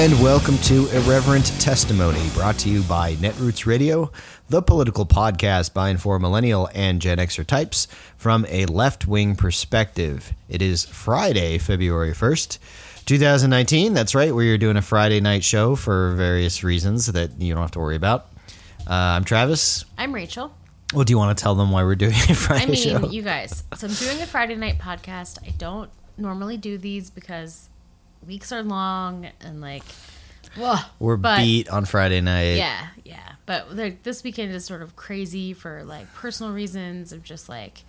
[0.00, 4.10] And welcome to Irreverent Testimony, brought to you by Netroots Radio,
[4.48, 7.86] the political podcast by and for millennial and Gen Xer types
[8.16, 10.32] from a left wing perspective.
[10.48, 12.58] It is Friday, February 1st,
[13.04, 13.92] 2019.
[13.92, 17.62] That's right, we are doing a Friday night show for various reasons that you don't
[17.62, 18.28] have to worry about.
[18.88, 19.84] Uh, I'm Travis.
[19.98, 20.50] I'm Rachel.
[20.94, 23.06] Well, do you want to tell them why we're doing a Friday I mean, show?
[23.06, 23.64] you guys.
[23.76, 25.46] So I'm doing a Friday night podcast.
[25.46, 27.68] I don't normally do these because
[28.26, 29.84] weeks are long and like,
[30.56, 30.76] whoa.
[30.98, 32.56] we're but, beat on Friday night.
[32.56, 33.32] Yeah, yeah.
[33.46, 37.82] But like, this weekend is sort of crazy for like personal reasons of just like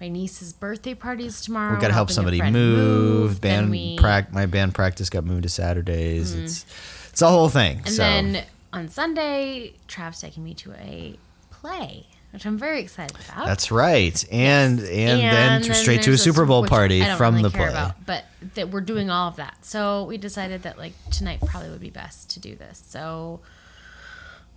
[0.00, 1.74] my niece's birthday parties tomorrow.
[1.74, 3.40] We got to help somebody friend move.
[3.40, 6.32] Band we- prac- my band practice got moved to Saturdays.
[6.32, 6.44] Mm-hmm.
[6.44, 6.66] It's
[7.10, 7.78] it's a whole thing.
[7.78, 11.18] And so then on Sunday, Trav's taking me to a
[11.50, 13.46] play, which I'm very excited about.
[13.46, 14.24] that's right.
[14.30, 17.68] And and, then to, straight to a Super Bowl party from really the play.
[17.68, 19.64] About, but that we're doing all of that.
[19.64, 22.82] So we decided that like tonight probably would be best to do this.
[22.86, 23.40] So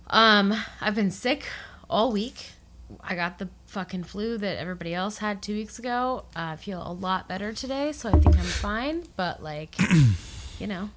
[0.08, 1.46] um I've been sick
[1.90, 2.52] all week.
[3.02, 6.24] I got the fucking flu that everybody else had two weeks ago.
[6.36, 9.04] Uh, I feel a lot better today, so I think I'm fine.
[9.16, 9.74] But like,
[10.60, 10.90] you know,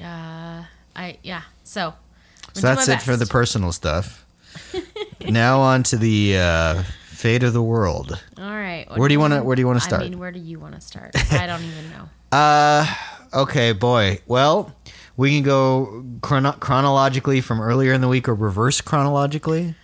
[0.00, 1.42] uh, I yeah.
[1.64, 1.94] So,
[2.52, 4.21] So that's it for the personal stuff.
[5.28, 8.20] now on to the uh, fate of the world.
[8.38, 8.86] All right.
[8.96, 10.02] Where do you wanna- where do you wanna start?
[10.02, 11.12] I mean, where do you want to start?
[11.32, 12.08] I don't even know.
[12.36, 12.86] Uh,
[13.34, 14.18] okay, boy.
[14.26, 14.74] Well,
[15.16, 19.74] we can go chrono- chronologically from earlier in the week or reverse chronologically.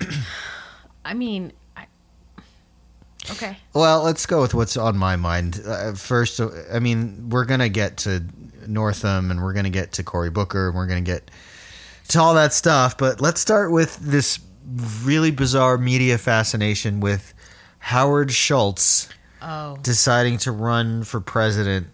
[1.04, 1.86] I mean, I,
[3.32, 3.58] okay.
[3.74, 6.40] Well, let's go with what's on my mind uh, first.
[6.40, 8.24] uh, I mean, we're gonna get to
[8.66, 11.30] Northam, and we're gonna get to Cory Booker, and we're gonna get
[12.10, 12.96] to all that stuff.
[12.98, 14.38] But let's start with this
[15.02, 17.34] really bizarre media fascination with
[17.78, 19.08] Howard Schultz
[19.42, 21.86] Oh, deciding to run for president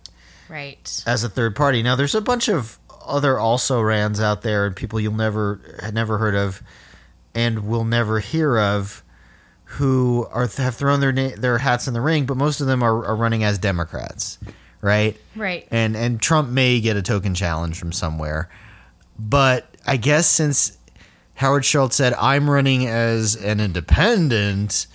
[0.49, 1.05] right.
[1.07, 1.81] as a third party.
[1.81, 2.77] Now, there's a bunch of
[3.07, 6.61] other also rans out there, and people you'll never had never heard of,
[7.37, 9.05] and will never hear of,
[9.65, 12.27] who are have thrown their na- their hats in the ring.
[12.27, 14.39] But most of them are, are running as Democrats,
[14.81, 15.17] right?
[15.37, 15.69] Right.
[15.71, 18.49] And and Trump may get a token challenge from somewhere,
[19.17, 20.77] but I guess since
[21.35, 24.87] Howard Schultz said I'm running as an independent.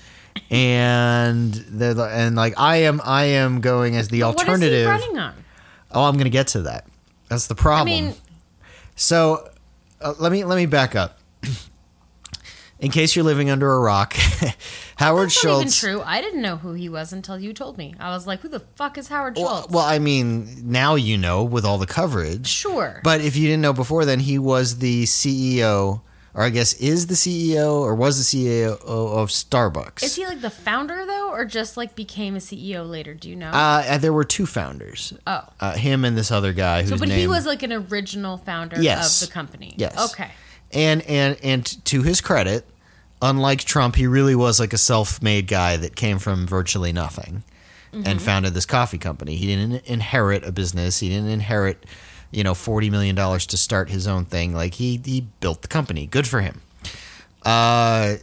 [0.49, 4.85] And the and like I am I am going as the alternative.
[4.87, 5.35] What is he running on?
[5.91, 6.87] Oh, I'm going to get to that.
[7.27, 7.87] That's the problem.
[7.87, 8.15] I mean,
[8.95, 9.49] so
[9.99, 11.19] uh, let me let me back up.
[12.81, 14.13] In case you're living under a rock,
[14.95, 16.01] Howard that's not even true.
[16.03, 17.93] I didn't know who he was until you told me.
[17.99, 19.73] I was like, who the fuck is Howard Well, Schultz?
[19.73, 22.47] well, I mean, now you know with all the coverage.
[22.47, 22.99] sure.
[23.03, 26.01] But if you didn't know before, then he was the CEO,
[26.33, 30.01] or I guess is the CEO, or was the CEO of Starbucks.
[30.03, 33.13] is he like the founder though, or just like became a CEO later?
[33.13, 33.49] Do you know?
[33.51, 37.19] Uh, there were two founders, oh, uh, him and this other guy so but named.
[37.21, 39.21] he was like an original founder Yes.
[39.21, 39.75] of the company.
[39.77, 40.11] Yes.
[40.13, 40.31] Okay.
[40.73, 42.65] And and and to his credit,
[43.21, 47.43] unlike Trump, he really was like a self-made guy that came from virtually nothing
[47.93, 48.07] Mm-hmm.
[48.07, 49.35] and founded this coffee company.
[49.35, 50.99] He didn't inherit a business.
[51.01, 51.85] He didn't inherit,
[52.31, 54.53] you know, forty million dollars to start his own thing.
[54.53, 56.07] Like he he built the company.
[56.07, 56.61] Good for him.
[57.43, 58.15] Uh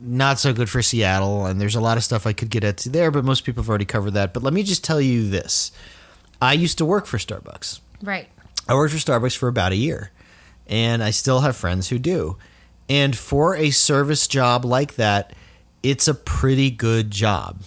[0.00, 2.88] not so good for Seattle, and there's a lot of stuff I could get into
[2.88, 4.32] there, but most people have already covered that.
[4.32, 5.72] But let me just tell you this.
[6.40, 7.80] I used to work for Starbucks.
[8.02, 8.28] Right.
[8.68, 10.12] I worked for Starbucks for about a year,
[10.68, 12.36] and I still have friends who do.
[12.88, 15.32] And for a service job like that,
[15.82, 17.60] it's a pretty good job.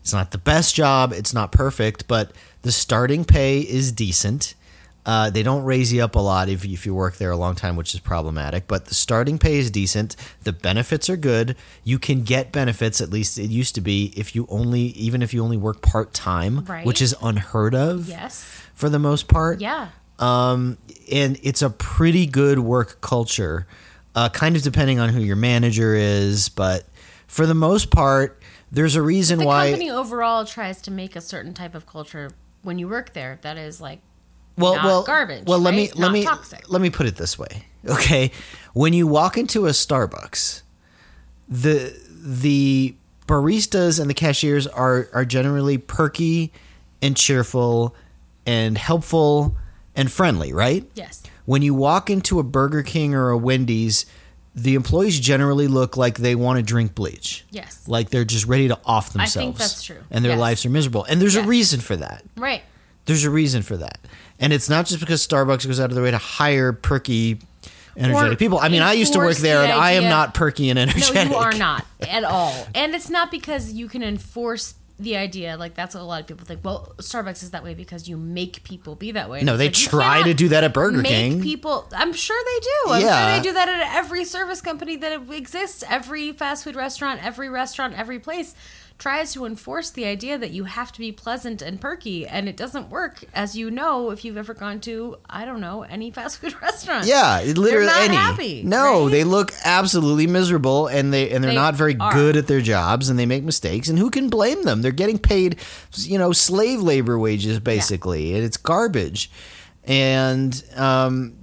[0.00, 4.54] It's not the best job, it's not perfect, but the starting pay is decent.
[5.04, 7.54] Uh, they don't raise you up a lot if, if you work there a long
[7.54, 8.66] time, which is problematic.
[8.66, 10.16] But the starting pay is decent.
[10.42, 11.54] The benefits are good.
[11.84, 13.00] You can get benefits.
[13.00, 16.12] At least it used to be if you only, even if you only work part
[16.12, 16.84] time, Right.
[16.84, 18.44] which is unheard of Yes.
[18.74, 19.88] for the most part Yeah.
[20.18, 20.78] Um,
[21.12, 23.66] and it's a pretty good work culture,
[24.14, 26.84] uh, kind of depending on who your manager is, but
[27.26, 28.40] for the most part,
[28.72, 29.66] there's a reason The why.
[29.66, 32.30] The company overall tries to make a certain type of culture
[32.62, 34.00] when you work there that is like
[34.58, 35.96] well, not well, garbage, Well, let me right?
[35.96, 36.70] let Not me toxic.
[36.70, 38.30] let me put it this way, okay?
[38.72, 40.62] When you walk into a Starbucks,
[41.48, 42.94] the the
[43.28, 46.52] baristas and the cashiers are are generally perky
[47.02, 47.94] and cheerful
[48.46, 49.56] and helpful
[49.96, 50.84] and friendly, right?
[50.94, 51.22] yes.
[51.46, 54.06] when you walk into a Burger King or a Wendy's,
[54.54, 57.44] the employees generally look like they want to drink bleach.
[57.50, 57.86] Yes.
[57.88, 59.36] Like they're just ready to off themselves.
[59.36, 59.98] I think that's true.
[60.10, 60.40] And their Yes.
[60.40, 61.04] lives are miserable.
[61.04, 61.44] And there's Yes.
[61.44, 62.24] a reason for that.
[62.36, 62.62] Right.
[63.04, 63.98] There's a reason for that.
[64.40, 67.38] And it's not just because Starbucks goes out of their way to hire perky,
[67.96, 68.58] energetic Or people.
[68.58, 71.14] I mean, I used to work there the and I am not perky and energetic.
[71.14, 72.66] No, you are not at all.
[72.74, 76.26] And it's not because you can enforce the idea like that's what a lot of
[76.26, 76.60] people think.
[76.64, 79.42] Well, Starbucks is that way because you make people be that way.
[79.42, 81.42] No, they like, try to do that at Burger make King.
[81.42, 81.86] people.
[81.94, 82.92] I'm sure they do.
[82.94, 83.26] I'm Yeah.
[83.28, 85.84] sure they do that at every service company that exists.
[85.88, 88.54] Every fast food restaurant, every restaurant, every place
[88.98, 92.56] tries to enforce the idea that you have to be pleasant and perky, and it
[92.56, 96.38] doesn't work, as you know if you've ever gone to I don't know any fast
[96.38, 97.06] food restaurant.
[97.06, 98.14] Yeah, literally not any.
[98.16, 99.10] happy, no, right?
[99.10, 102.12] they look absolutely miserable, and they and they're They not very are.
[102.12, 103.88] good at their jobs, and they make mistakes.
[103.88, 104.80] And who can blame them?
[104.82, 105.56] They're getting paid,
[105.96, 109.30] you know, slave labor wages basically, and it's garbage.
[109.84, 111.34] And um,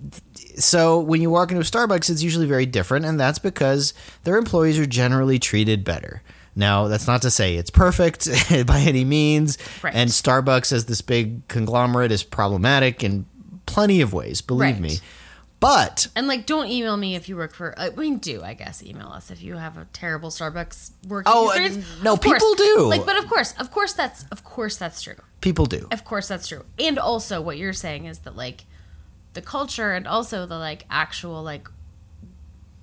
[0.57, 4.37] so when you walk into a Starbucks, it's usually very different, and that's because their
[4.37, 6.21] employees are generally treated better.
[6.55, 8.27] Now, that's not to say it's perfect
[8.67, 9.93] by any means, Right.
[9.95, 13.25] and Starbucks as this big conglomerate is problematic in
[13.65, 14.81] plenty of ways, believe Right.
[14.81, 14.99] me.
[15.59, 17.73] But And like, don't email me if you work for.
[17.79, 21.49] I mean, do I guess email us if you have a terrible Starbucks working Oh,
[21.51, 21.77] experience.
[21.77, 22.33] uh, no, Of course.
[22.43, 22.85] people do.
[22.89, 25.15] Like, but of course, of course, that's of course that's true.
[25.39, 25.87] people do.
[25.89, 26.65] Of course, that's true.
[26.77, 28.65] And also, what you're saying is that like
[29.33, 31.69] the culture and also the like actual like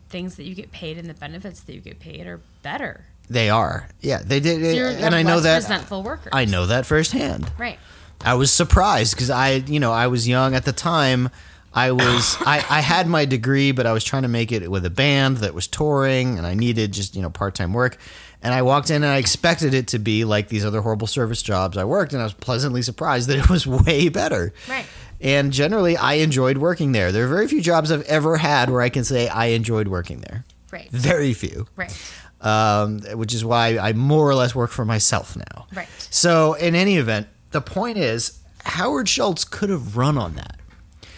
[0.08, 3.04] things that you get paid and the benefits that you get paid are better.
[3.30, 3.88] They are.
[4.00, 4.76] Yeah, they did.
[4.76, 5.58] You're, and I know that.
[5.58, 6.30] resentful workers.
[6.32, 7.50] I know that firsthand.
[7.56, 7.78] right.
[8.22, 11.30] I was surprised because I, you know, I was young at the time.
[11.72, 14.84] I was, I, I had my degree, but I was trying to make it with
[14.84, 17.96] a band that was touring, and I needed just, you know, part time work.
[18.42, 21.40] And I walked in and I expected it to be like these other horrible service
[21.40, 24.52] jobs I worked, and I was pleasantly surprised that it was way better.
[24.68, 24.86] Right.
[25.20, 27.12] And generally, I enjoyed working there.
[27.12, 30.20] There are very few jobs I've ever had where I can say I enjoyed working
[30.20, 30.44] there.
[30.72, 30.90] Right.
[30.90, 31.66] Very few.
[31.76, 31.96] Right.
[32.40, 35.66] Um, which is why I more or less work for myself now.
[35.74, 35.88] Right.
[36.10, 40.59] So, in any event, the point is, Howard Schultz could have run on that.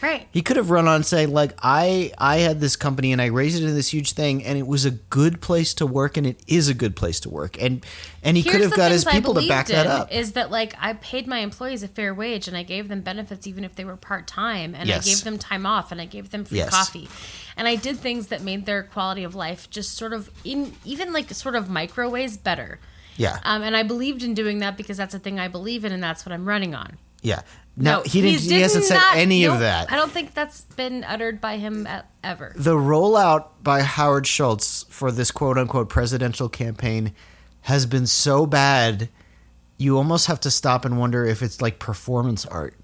[0.02, 0.26] Right.
[0.32, 3.56] He could have run on saying, like, I I had this company and I raised
[3.56, 6.40] it into this huge thing, and it was a good place to work, and it
[6.48, 7.86] is a good place to work, and
[8.22, 10.12] and he could have got his people to back that up.
[10.12, 13.46] Is that like I paid my employees a fair wage and I gave them benefits
[13.46, 15.06] even if they were part time and Yes.
[15.06, 16.70] I gave them time off and I gave them free Yes.
[16.70, 17.08] coffee.
[17.56, 21.12] And I did things that made their quality of life just sort of in even
[21.12, 22.80] like sort of micro ways better.
[23.16, 25.92] yeah, Um, and I believed in doing that because that's a thing I believe in
[25.92, 26.98] and that's what I'm running on.
[27.22, 27.42] yeah.
[27.76, 28.42] No, he didn't.
[28.42, 29.90] He hasn't said not- any nope, of that.
[29.90, 32.52] I don't think that's been uttered by him e- ever.
[32.54, 37.12] the rollout by Howard Schultz for this quote unquote presidential campaign
[37.62, 39.08] has been so bad,
[39.78, 42.74] you almost have to stop and wonder if it's like performance art.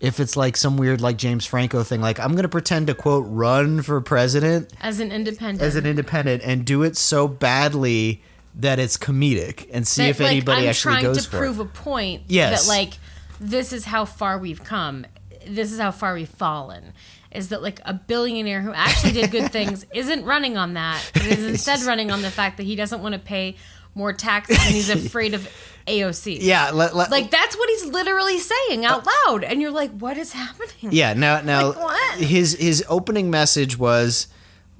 [0.00, 3.24] If it's like some weird like James Franco thing, like I'm gonna pretend to quote
[3.28, 5.60] run for president As an independent.
[5.62, 8.22] as an independent and do it so badly
[8.54, 11.38] that it's comedic and see that, if like, anybody I'm actually trying goes to for
[11.38, 12.66] prove a point Yes.
[12.66, 12.98] that like
[13.40, 15.06] this is how far we've come.
[15.46, 16.92] This is how far we've fallen.
[17.30, 21.26] Is that like a billionaire who actually did good things isn't running on that but
[21.26, 23.56] is instead running on the fact that he doesn't want to pay
[23.94, 25.46] more taxes and he's afraid of
[25.86, 29.90] AOC Yeah, let, let, like that's what he's literally saying out loud and you're like
[29.90, 30.90] what is happening?
[30.90, 34.28] Yeah, now now Like his his opening message was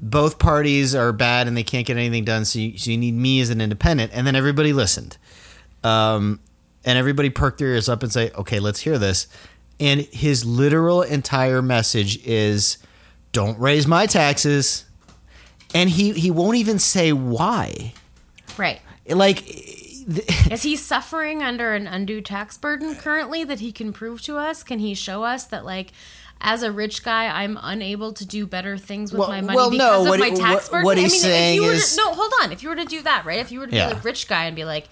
[0.00, 3.15] both parties are bad and they can't get anything done, so you, so you need
[3.15, 4.12] me as an independent.
[4.15, 5.19] And then everybody listened,
[5.82, 6.41] um,
[6.85, 9.27] and everybody perked their ears up and say, "Okay, let's hear this."
[9.81, 12.79] And his literal entire message is,
[13.32, 14.85] "Don't raise my taxes,"
[15.75, 17.93] and he he won't even say why.
[18.56, 19.44] right Like,
[20.51, 24.63] Is he suffering under an undue tax burden currently that he can prove to us?
[24.63, 25.93] Can he show us that, like,
[26.41, 29.70] as a rich guy, I'm unable to do better things with Well- my money well,
[29.70, 30.85] because no, of what my tax what- burden?
[30.87, 32.53] what I he's mean, saying if you were is- no, hold on.
[32.53, 33.39] If you were to do that, right?
[33.39, 33.93] If you were to Yeah.
[33.93, 34.89] be a rich guy and be like,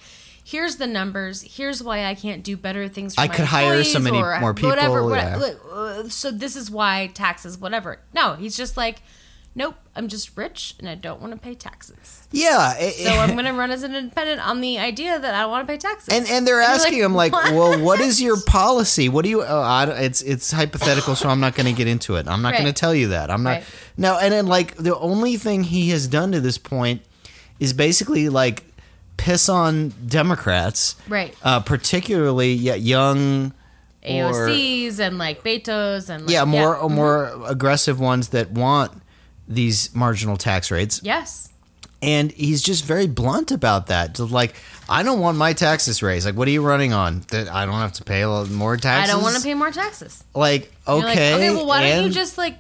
[0.48, 3.98] here's the numbers, here's why I can't do better things for I could hire so
[3.98, 5.38] many more people, Whatever, whatever.
[5.40, 7.98] like, uh, so this is why taxes, whatever.
[8.14, 9.02] No, he's just like,
[9.56, 12.28] nope, I'm just rich and I don't want to pay taxes.
[12.30, 15.40] yeah, it- So I'm going to run as an independent on the idea that I
[15.40, 16.14] don't want to pay taxes.
[16.14, 19.08] And and they're you're asking him like, well, what is your policy?
[19.08, 19.42] What do you?
[19.42, 22.28] Oh, I, it's it's hypothetical, so I'm not going to get into it.
[22.28, 23.32] I'm not going to tell you that.
[23.32, 23.50] I'm not.
[23.50, 23.64] Right.
[23.96, 27.02] No, and then like the only thing he has done to this point
[27.58, 28.62] is basically like
[29.16, 31.34] piss on Democrats, Right.
[31.42, 33.52] Uh, particularly yeah, young.
[34.02, 36.90] or- AOCs and like Betos and like, yeah, more mhm.
[36.92, 38.92] more aggressive ones that want
[39.48, 41.48] these marginal tax rates, yes,
[42.02, 44.18] and he's just very blunt about that.
[44.20, 44.54] Like,
[44.88, 46.24] I don't want my taxes raised.
[46.26, 47.22] Like, what are you running on?
[47.30, 49.10] That I don't have to pay more taxes.
[49.10, 50.22] I don't want to pay more taxes.
[50.34, 52.56] Like, You're like, okay, okay, well, why don't you just like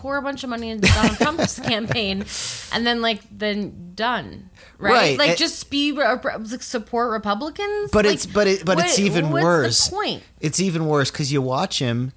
[0.00, 2.24] pour a bunch of money into Donald Trump's campaign,
[2.72, 4.92] and then like then done, right?
[4.92, 6.24] Right, Like and- just be like,
[6.62, 7.90] support Republicans.
[7.92, 9.88] But Like, it's but it but it's even worse.
[9.88, 10.22] Point.
[10.40, 12.12] It's even worse because you watch him,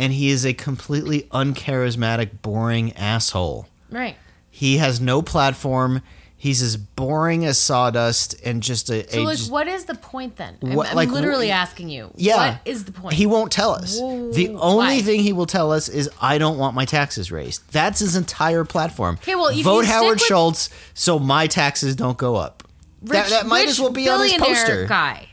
[0.00, 3.68] and he is a completely uncharismatic, boring asshole.
[3.90, 4.16] Right.
[4.50, 6.00] He has no platform.
[6.38, 9.94] He's as boring as sawdust and just a, So a like, just- what is the
[9.94, 10.58] point then?
[10.62, 12.10] I'm, What- I'm like, literally asking you.
[12.14, 12.50] Yeah.
[12.52, 13.14] What is the point?
[13.14, 13.98] He won't tell us.
[13.98, 15.02] Whoa, the only why?
[15.02, 17.62] thing he will tell us is I don't want my taxes raised.
[17.72, 19.16] That's his entire platform.
[19.22, 22.62] Okay, well, vote Howard Schultz so my taxes don't go up.
[23.02, 24.86] that, Rich- that might rich as well be on his poster.
[24.86, 25.28] guy.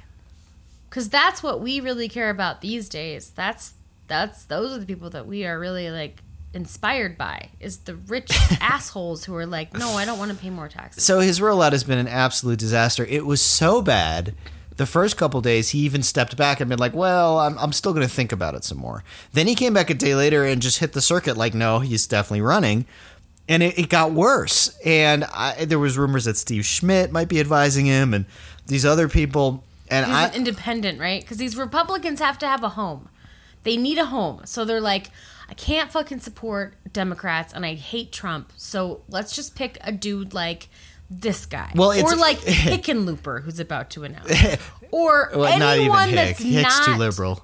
[0.89, 3.31] Because that's what we really care about these days.
[3.36, 3.74] That's
[4.07, 6.23] that's those are the people that we are really like
[6.53, 7.50] inspired by.
[7.60, 8.31] Is the rich
[8.62, 11.03] assholes who are like, no, I don't want to pay more taxes.
[11.03, 13.05] So his rollout has been an absolute disaster.
[13.05, 14.36] It was so bad.
[14.75, 17.93] The first couple days, he even stepped back and been like, "Well, I'm, I'm still
[17.93, 20.63] going to think about it some more." Then he came back a day later and
[20.63, 22.86] just hit the circuit like, "No, he's definitely running."
[23.48, 24.75] And it, it got worse.
[24.83, 28.25] And I, there was rumors that Steve Schmidt might be advising him, and
[28.65, 29.63] these other people.
[29.91, 31.22] And He's I, independent, right?
[31.22, 33.10] Because these Republicans have to have a home.
[33.63, 34.41] They need a home.
[34.45, 35.12] So they're like,
[35.50, 38.51] I can't fucking support Democrats and I hate Trump.
[38.57, 40.69] So let's just pick a dude like
[41.09, 41.71] this guy.
[41.75, 44.31] Well, or like Hickenlooper, who's about to announce.
[44.91, 46.15] Or well, not even anyone Hick.
[46.15, 47.43] that's Hick's not too liberal.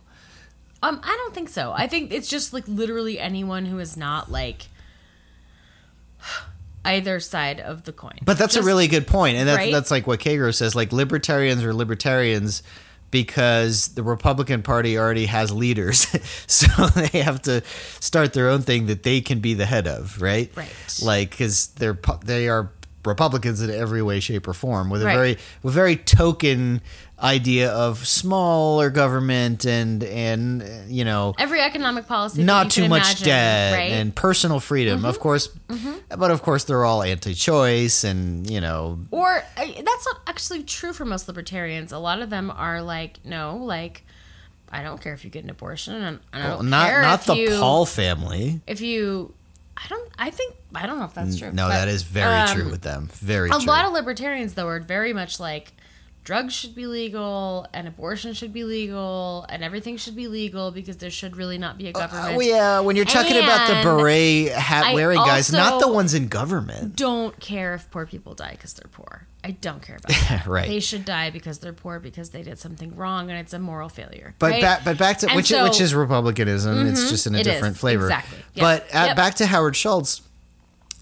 [0.83, 1.73] Um, I don't think so.
[1.75, 4.67] I think it's just like literally anyone who is not like
[6.85, 8.19] either side of the coin.
[8.23, 9.71] But that's Just- a really good point, and that's Right?
[9.73, 10.75] that's like what Kagro says.
[10.75, 12.63] Like libertarians are libertarians
[13.11, 16.07] because the Republican Party already has leaders,
[16.47, 17.61] so they have to
[17.99, 20.51] start their own thing that they can be the head of, right?
[20.55, 20.69] Right.
[21.03, 22.71] Like because they're they are
[23.05, 25.15] Republicans in every way, shape, or form with a Right.
[25.15, 26.81] very with very token
[27.21, 32.43] idea of smaller government and and you know every economic policy.
[32.43, 33.91] not too much imagine, debt right?
[33.91, 34.01] Mm-hmm.
[34.01, 35.49] and personal freedom of course
[36.17, 40.93] but of course they're all anti-choice and you know Or uh, that's not actually true
[40.93, 41.91] for most libertarians.
[41.91, 44.03] A lot of them are like, no, like
[44.71, 47.21] I don't care if you get an abortion, and I don't Well, not care not
[47.25, 48.61] the you, Paul family.
[48.67, 49.33] If you,
[49.75, 50.11] I don't.
[50.17, 51.51] I think I don't know if that's true.
[51.51, 53.09] No, but, that is very um, true with them.
[53.13, 53.57] Very true.
[53.57, 53.67] A true.
[53.67, 55.73] lot of libertarians, though, are very much like
[56.29, 60.98] drugs should be legal and abortion should be legal and everything should be legal because
[60.98, 62.38] there should really not be a uh, uh, government.
[62.38, 66.27] oh yeah, when you're talking about the beret hat wearing guys, not the ones in
[66.27, 66.95] government.
[66.95, 69.25] don't care if poor people die because they're poor.
[69.43, 70.45] I don't care about that.
[70.45, 70.67] Right.
[70.67, 73.89] They should die because they're poor because they did something wrong and it's a moral
[73.89, 74.36] failure.
[74.38, 74.62] But right?
[74.62, 76.86] back, but back to And which so- which is republicanism.
[76.86, 77.09] It's mm-hmm.
[77.09, 78.05] just in a it is, different flavor.
[78.05, 78.38] exactly.
[78.53, 78.63] Yeah.
[78.63, 79.15] But uh, Yep.
[79.15, 80.21] back to Howard Schultz.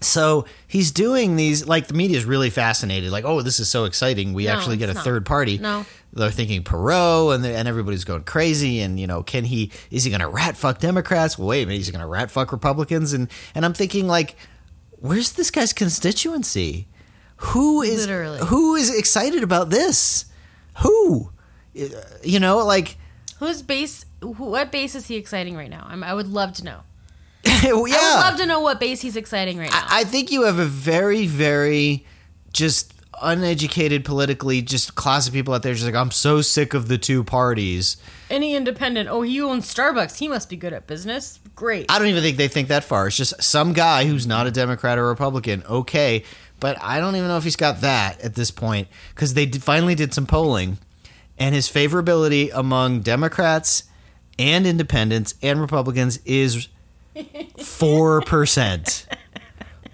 [0.00, 3.10] So he's doing these like the media is really fascinated.
[3.10, 4.32] Like, oh, this is so exciting.
[4.32, 5.02] We No, actually get a not.
[5.04, 5.58] third party.
[5.58, 5.84] No.
[6.12, 8.80] they're thinking Perot, and and everybody's going crazy.
[8.80, 9.72] And you know, can he?
[9.90, 11.36] Is he going to rat fuck Democrats?
[11.36, 13.12] Well, wait a minute, he's going to rat fuck Republicans.
[13.12, 14.36] And and I'm thinking like,
[15.00, 16.86] where's this guy's constituency?
[17.38, 18.38] Who is Literally.
[18.46, 20.26] who is excited about this?
[20.82, 21.32] Who?
[22.22, 22.98] You know, like.
[23.38, 24.04] Whose base?
[24.20, 25.86] What base is he exciting right now?
[25.88, 26.80] I'm, I would love to know.
[27.44, 27.70] yeah.
[27.70, 29.84] I would love to know what base he's exciting right now.
[29.88, 32.04] I, I think you have a very, very
[32.52, 36.88] just uneducated politically just class of people out there just like I'm so sick of
[36.88, 37.96] the two parties.
[38.30, 39.08] Any independent?
[39.08, 40.18] Oh, he owns Starbucks.
[40.18, 41.40] He must be good at business.
[41.54, 41.86] Great.
[41.88, 43.08] I don't even think they think that far.
[43.08, 45.64] It's just some guy who's not a Democrat or Republican.
[45.68, 46.24] Okay,
[46.60, 49.62] but I don't even know if he's got that at this point because they did,
[49.62, 50.78] finally did some polling,
[51.38, 53.84] and his favorability among Democrats
[54.38, 56.68] and Independents and Republicans is
[57.58, 59.06] four percent.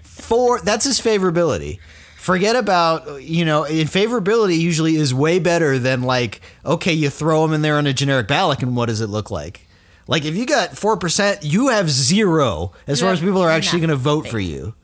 [0.01, 0.59] Four.
[0.61, 1.79] That's his favorability.
[2.17, 3.63] Forget about you know.
[3.63, 7.85] In favorability, usually is way better than like okay, you throw him in there on
[7.87, 9.67] a generic ballot, and what does it look like?
[10.07, 13.49] Like if you got four percent, you have zero as You far as people are
[13.49, 14.75] actually going to vote for you.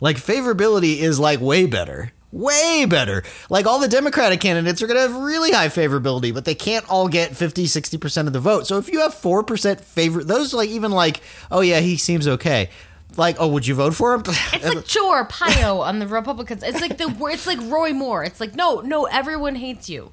[0.00, 2.12] Like favorability is like way better.
[2.36, 3.22] Way better.
[3.48, 6.84] Like all the Democratic candidates are going to have really high favorability, but they can't
[6.90, 8.66] all get 50, 60% of the vote.
[8.66, 12.68] So if you have 4% favor, those like even like, oh yeah, he seems okay.
[13.16, 14.22] Like, oh, would you vote for him?
[14.52, 16.62] It's like Joe Arpaio on the Republicans.
[16.62, 18.22] It's like the it's like Roy Moore.
[18.24, 20.12] It's like no, no, everyone hates you.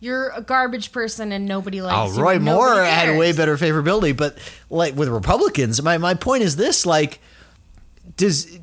[0.00, 2.22] You're a garbage person and nobody likes Oh, you.
[2.24, 4.38] Roy Moore had way better favorability, but
[4.70, 7.20] like with Republicans, my my point is this: like,
[8.16, 8.58] does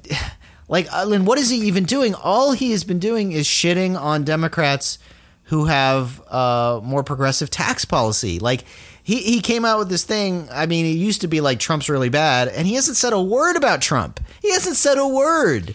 [0.68, 2.16] like Lynn, what is he even doing?
[2.16, 5.00] All he has been doing is shitting on Democrats
[5.44, 8.40] who have uh, more progressive tax policy.
[8.40, 8.64] Like.
[9.04, 10.50] He, he came out with this thing.
[10.52, 13.22] I mean, it used to be like Trump's really bad, and he hasn't said a
[13.22, 14.20] word about Trump.
[14.42, 15.74] He hasn't said a word.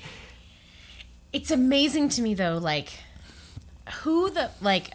[1.33, 2.93] It's amazing to me though, like
[4.03, 4.91] who the like.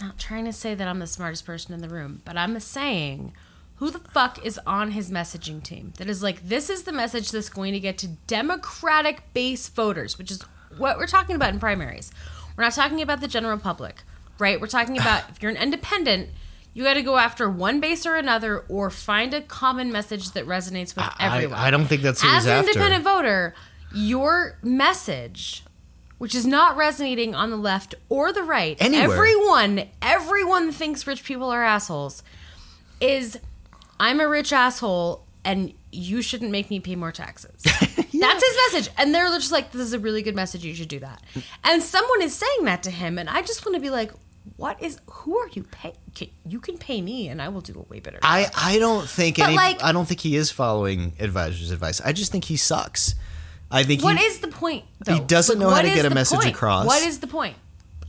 [0.00, 2.58] I'm not trying to say that I'm the smartest person in the room, but I'm
[2.58, 3.32] saying
[3.76, 7.30] who the fuck is on his messaging team that is like this is the message
[7.30, 10.42] that's going to get to Democratic base voters, which is
[10.76, 12.10] what we're talking about in primaries.
[12.56, 14.02] We're not talking about the general public,
[14.38, 14.60] right?
[14.60, 16.30] We're talking about if you're an independent,
[16.72, 20.46] you got to go after one base or another, or find a common message that
[20.46, 21.58] resonates with I, everyone.
[21.58, 22.70] I don't think that's who As an after.
[22.70, 23.54] independent voter,
[23.94, 25.62] your message
[26.18, 28.76] which is not resonating on the left or the right.
[28.80, 29.12] Anywhere.
[29.12, 32.22] Everyone, everyone thinks rich people are assholes.
[33.00, 33.38] Is
[33.98, 37.52] I'm a rich asshole and you shouldn't make me pay more taxes.
[37.62, 38.10] That's
[38.44, 38.92] his message.
[38.98, 40.64] And they're just like, this is a really good message.
[40.64, 41.22] You should do that.
[41.64, 43.18] And someone is saying that to him.
[43.18, 44.12] And I just want to be like,
[44.56, 45.94] what is, who are you paying?
[46.46, 48.24] You can pay me and I will do a way better job.
[48.24, 52.00] I, I don't think But, any, like- I don't think he is following advisors' advice.
[52.00, 53.14] I just think he sucks.
[53.70, 54.84] I think What he, is the point?
[55.04, 55.14] Though?
[55.14, 56.50] He doesn't know how to get a message point?
[56.54, 56.86] across.
[56.86, 57.56] What is the point?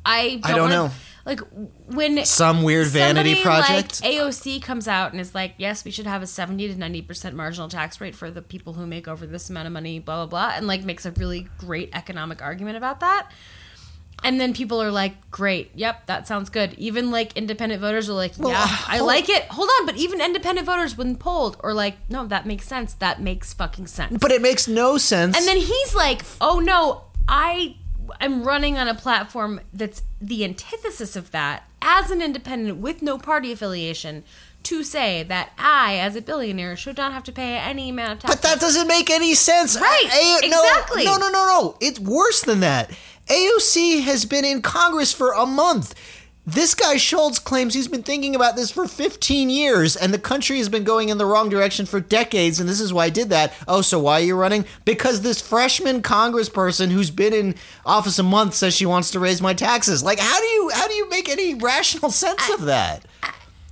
[0.05, 0.91] I don't, I don't wanna- know.
[1.27, 1.41] Like
[1.87, 4.01] when some weird vanity project.
[4.01, 7.01] like AOC comes out and is like, "Yes, we should have a seventy to ninety
[7.01, 10.25] percent marginal tax rate for the people who make over this amount of money." Blah
[10.25, 13.29] blah blah, and like makes a really great economic argument about that.
[14.23, 18.13] And then people are like, "Great, yep, that sounds good." Even like independent voters are
[18.13, 21.97] like, "Yeah, I like it." Hold on, but even independent voters, when polled, are like,
[22.09, 22.93] "No, that makes sense.
[22.93, 25.37] That makes fucking sense." but it makes no sense.
[25.37, 27.75] And then he's like, "Oh no, I
[28.19, 33.17] am running on a platform that's the antithesis of that as an independent with no
[33.17, 34.23] party affiliation
[34.63, 38.19] to say that I as a billionaire should not have to pay any amount of
[38.19, 39.79] tax." But that doesn't make any sense.
[39.79, 41.05] Right, A- no, exactly.
[41.05, 41.77] No, no, no, no.
[41.79, 42.91] It's worse than that.
[43.27, 45.93] AOC has been in Congress for a month.
[46.49, 50.59] This guy Schultz claims he's been thinking about this for 15 years, and the country
[50.59, 53.29] has been going in the wrong direction for decades, and this is why I did
[53.31, 53.51] that.
[53.67, 54.63] Oh, so why are you running?
[54.85, 59.41] Because this freshman congressperson who's been in office a month says she wants to raise
[59.41, 60.03] my taxes.
[60.03, 63.03] Like, how do you how do you make any rational sense of that?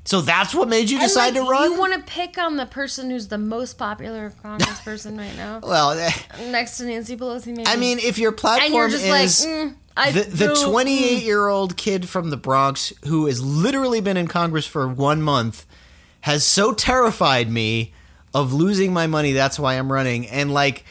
[0.06, 1.72] So that's what made you decide like, to run?
[1.72, 5.92] You want to pick on the person who's the most popular congressperson right now, well,
[5.92, 6.12] eh,
[6.52, 7.48] next to Nancy Pelosi.
[7.48, 7.66] Maybe.
[7.66, 11.76] I mean, if your platform just like, is mm, I the, the 28 year old
[11.76, 15.66] kid from the Bronx who has literally been in Congress for one month
[16.22, 17.94] has so terrified me
[18.34, 19.32] of losing my money.
[19.32, 20.28] That's why I'm running.
[20.28, 20.84] And like,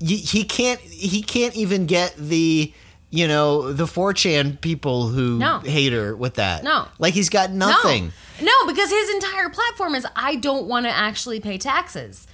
[0.00, 2.72] y- he can't, he can't even get the,
[3.16, 5.60] you know, the 4chan people who No.
[5.60, 6.62] hate her with that.
[6.64, 6.86] No.
[6.98, 8.12] Like he's got nothing.
[8.40, 12.26] No, no, because his entire platform is I don't want to actually pay taxes.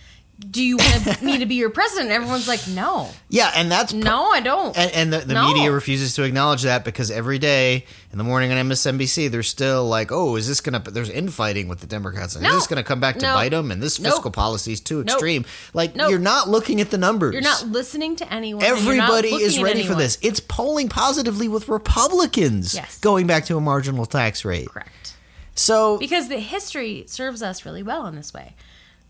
[0.51, 2.11] Do you want me to be your president?
[2.11, 3.51] Everyone's like, no, Yeah.
[3.55, 4.77] And that's no, I don't.
[4.77, 5.47] And, and the, the No.
[5.53, 9.87] media refuses to acknowledge that because every day in the morning on MSNBC, they're still
[9.87, 12.51] like, "Oh, is this gonna?" There's infighting with the Democrats, and No.
[12.51, 13.35] is this gonna come back to No.
[13.35, 13.71] bite them?
[13.71, 15.45] And this fiscal policy is too extreme.
[15.73, 17.33] Like, you're not looking at the numbers.
[17.33, 18.63] You're not listening to anyone.
[18.65, 20.19] and you're not Everybody is ready for this.
[20.23, 22.75] It's polling positively with Republicans.
[22.75, 22.99] Yes.
[22.99, 24.69] going back to a marginal tax rate.
[24.69, 25.15] Correct.
[25.55, 28.55] So Because the history serves us really well in this way.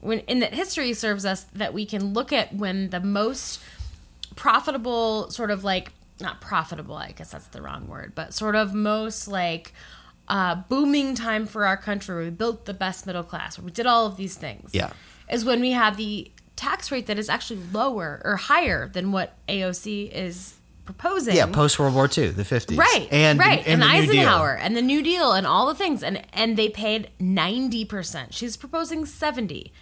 [0.03, 3.61] When in that history serves us that we can look at when the most
[4.37, 8.75] profitable sort of like not profitable, I guess that's the wrong word, but sort of
[8.75, 9.73] most like
[10.29, 13.71] uh, booming time for our country where we built the best middle class, where we
[13.71, 14.71] did all of these things.
[14.73, 14.93] Yeah.
[15.31, 19.35] Is when we have the tax rate that is actually lower or higher than what
[19.49, 21.37] AOC is proposing.
[21.37, 24.83] yeah, post World War II, the 50s, Right, and right, and, and, Eisenhower and the
[24.83, 28.35] New Deal and all the things, and and they paid ninety percent.
[28.35, 29.73] She's proposing seventy,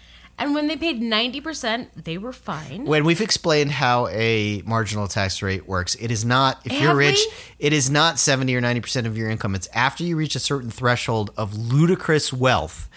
[0.40, 2.84] and when they paid ninety percent, they were fine.
[2.86, 7.18] when we've explained how a marginal tax rate works, it is not if you're rich,
[7.18, 7.66] we?
[7.66, 9.54] it is not 70 or 90% of your income.
[9.54, 12.88] It's after you reach a certain threshold of ludicrous wealth.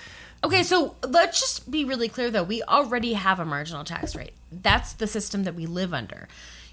[0.44, 2.44] Okay, so let's just be really clear though.
[2.44, 4.34] We already have a marginal tax rate.
[4.52, 6.28] That's the system that we live under.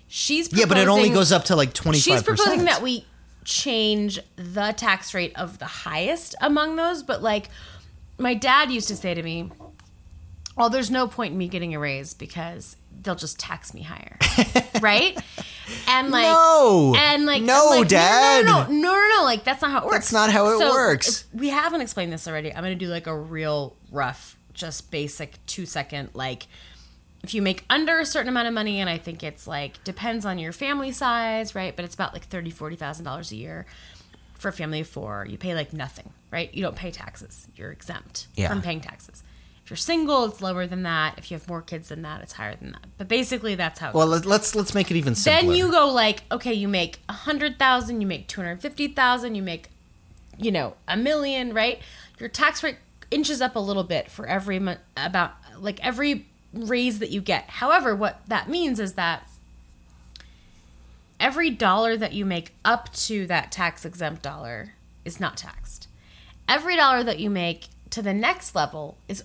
[0.08, 1.94] She's Yeah, but it only goes up to like 25%.
[2.02, 3.06] She's proposing that we
[3.44, 7.48] change the tax rate of the highest among those, but like
[8.18, 9.50] my dad used to say to me,
[10.60, 14.16] "Well, there's no point in me getting a raise because they'll just tax me higher."
[14.80, 15.18] right?
[15.88, 16.94] And like No.
[16.96, 18.44] and like No, like, Dad.
[18.44, 19.94] No, no, no, no, no, no, like that's not how it works.
[19.96, 21.24] That's not how it So, works.
[21.32, 22.52] we haven't explained this already.
[22.52, 26.46] I'm going to do like a real rough just basic 2 second like
[27.22, 30.26] if you make under a certain amount of money and i think it's like depends
[30.26, 33.64] on your family size right but it's about like 30 40000 dollars a year
[34.34, 37.70] for a family of four you pay like nothing right you don't pay taxes you're
[37.72, 38.48] exempt Yeah.
[38.48, 39.22] from paying taxes
[39.70, 41.16] if you're single it's lower than that.
[41.16, 42.86] If you have more kids than that it's higher than that.
[42.98, 44.20] But basically that's how it Well, goes.
[44.20, 45.42] let- let's let's make it even simpler.
[45.48, 49.68] then you go like okay you make a hundred thousand you make 250000 you make
[50.36, 51.78] you know a million right?
[52.18, 52.78] Your tax rate
[53.12, 57.44] inches up a little bit for every mo- about like every raise that you get.
[57.48, 59.28] However what that means is that
[61.20, 64.72] every dollar that you make up to that tax exempt dollar
[65.04, 65.86] is not taxed.
[66.48, 69.22] Every dollar that you make to the next level is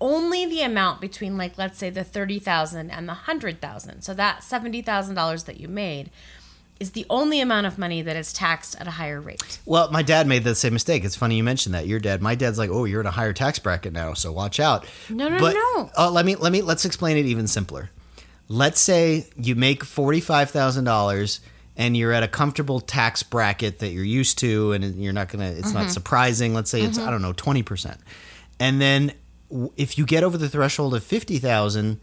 [0.00, 5.44] only the amount between like let's say the 30,000 and the 100,000 so that $70,000
[5.44, 6.10] that you made
[6.80, 10.02] is the only amount of money that is taxed at a higher rate Well, my
[10.02, 11.04] dad made the same mistake.
[11.04, 11.86] It's funny you mentioned that.
[11.86, 14.60] Your dad, my dad's like, "Oh, you're in a higher tax bracket now, so watch
[14.60, 15.90] out." No, no, but, no.
[15.98, 17.90] Uh, let me let me let's explain it even simpler.
[18.46, 21.40] Let's say you make forty five thousand dollars,
[21.76, 25.40] and you're at a comfortable tax bracket that you're used to and you're not going
[25.40, 25.78] to it's Mm-hmm.
[25.78, 27.98] not surprising, let's say it's I don't know, 20%.
[28.60, 29.12] And then
[29.76, 32.00] if you get over the threshold of 50,000,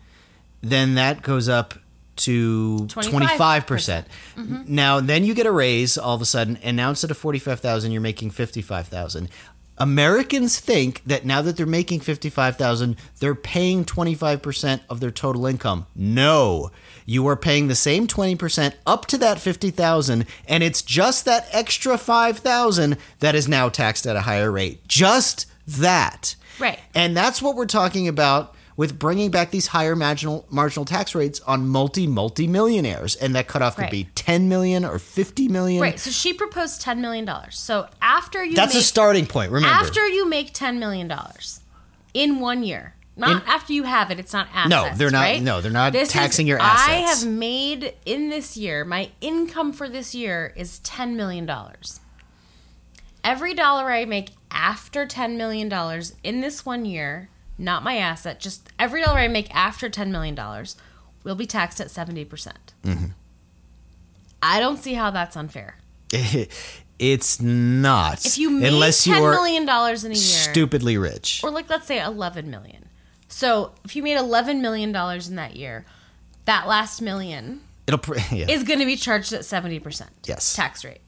[0.62, 1.76] then that goes up
[2.18, 3.68] to 25%.
[3.68, 4.64] percent mm-hmm.
[4.68, 7.92] Now, then you get a raise all of a sudden, and now instead of 45,000,
[7.92, 9.30] you're making 55,000.
[9.78, 15.86] Americans think that now that they're making 55,000, they're paying 25% of their total income.
[15.94, 16.72] No.
[17.06, 21.98] You are paying the same 20% up to that 50,000 and it's just that extra
[21.98, 24.88] 5,000 that is now taxed at a higher rate.
[24.88, 26.36] Just that.
[26.60, 26.80] Right.
[26.94, 31.40] And that's what we're talking about with bringing back these higher marginal marginal tax rates
[31.42, 33.92] on multi multi millionaires, and that cutoff could Right.
[33.92, 35.82] be ten million or fifty million.
[35.82, 35.98] Right.
[36.00, 37.30] So she proposed $10 million.
[37.52, 39.52] So after you That's make, a starting point.
[39.52, 41.10] Remember, after you make $10 million
[42.14, 44.70] in one year, not In- after you have it, it's not assets.
[44.70, 45.42] No, they're not- right?
[45.42, 46.90] no, they're not This taxing is- your assets.
[46.90, 51.50] I have made in this year, my income for this year is $10 million.
[53.26, 55.70] Every dollar I make after $10 million
[56.24, 60.38] in this one year, not my asset, just every dollar I make after $10 million
[61.24, 62.30] will be taxed at 70%.
[62.30, 63.06] percent Mm-hmm.
[64.44, 65.78] I don't see how that's unfair.
[67.00, 68.24] it's not.
[68.26, 71.42] If you make unless ten you are million dollars in a year, stupidly rich.
[71.44, 72.90] or like let's say eleven million.
[73.28, 75.84] So if you made eleven million dollars in that year,
[76.46, 78.00] that last million It'll
[78.32, 78.46] yeah.
[78.48, 80.12] is going to be charged at seventy percent.
[80.26, 80.56] Yes.
[80.56, 81.02] tax rate.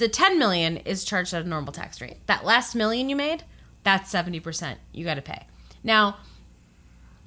[0.00, 2.26] The ten million is charged at a normal tax rate.
[2.26, 3.44] That last million you made,
[3.84, 4.80] that's seventy percent.
[4.92, 5.46] You got to pay.
[5.84, 6.16] Now,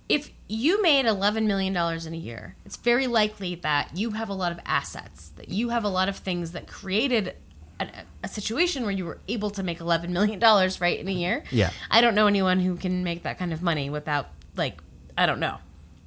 [0.10, 4.28] if you made eleven million dollars in a year, it's very likely that you have
[4.28, 7.36] a lot of assets, that you have a lot of things that created
[7.80, 7.88] a,
[8.24, 11.44] a situation where you were able to make eleven million dollars right in a year.
[11.52, 11.70] Yeah.
[11.92, 14.82] I don't know anyone who can make that kind of money without like
[15.16, 15.60] I don't know,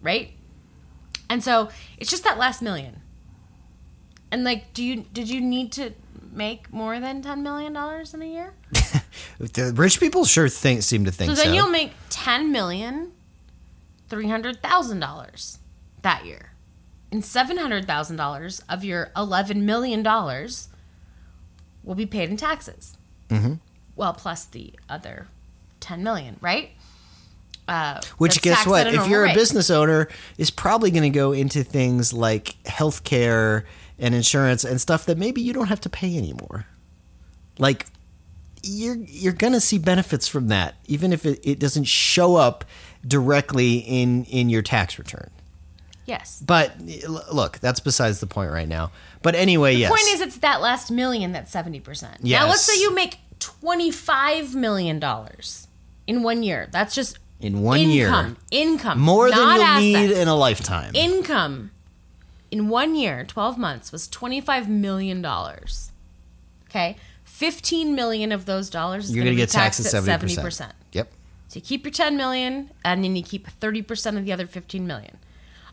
[0.02, 0.32] right?
[1.30, 3.02] And so it's just that last million.
[4.32, 5.92] And like, do you did you need to
[6.36, 8.54] make more than ten million dollars in a year?
[9.38, 11.42] The rich people sure think seem to think So so.
[11.44, 13.12] then you'll make ten million
[14.08, 15.58] three hundred thousand dollars
[16.02, 16.52] that year.
[17.12, 20.68] And seven hundred thousand dollars of your eleven million dollars
[21.82, 22.96] will be paid in taxes.
[23.28, 23.54] Mm-hmm.
[23.94, 25.28] Well, plus the other
[25.80, 26.70] ten million, right?
[27.68, 28.86] Uh, Which guess what?
[28.86, 33.64] If you're a business owner, is probably going to go into things like healthcare
[33.98, 36.66] and insurance and stuff that maybe you don't have to pay anymore.
[37.58, 37.86] Like
[38.62, 42.64] you're you're to see benefits from that, even if it, it doesn't show up
[43.06, 45.30] directly in in your tax return.
[46.06, 46.42] yes.
[46.44, 46.74] But
[47.32, 48.90] look, that's besides the point right now.
[49.22, 49.88] But anyway, yes.
[49.88, 52.18] The point is it's that last million that's 70%.
[52.20, 52.40] Yes.
[52.40, 55.68] Now let's say you make 25 million dollars
[56.06, 56.68] in one year.
[56.70, 58.36] That's just in one year, income.
[58.50, 59.00] Income.
[59.00, 59.82] more than you'll assets.
[59.82, 60.94] need in a lifetime.
[60.94, 61.70] income
[62.50, 65.92] in one year, 12 months was 25 million dollars.
[66.68, 66.96] Okay?
[67.24, 70.38] 15 million of those dollars is you're going to get taxed taxed at at 70%.
[70.38, 70.72] 70%.
[70.92, 71.08] Yep.
[71.48, 74.86] So you keep your 10 million and then you keep 30% of the other 15
[74.86, 75.18] million.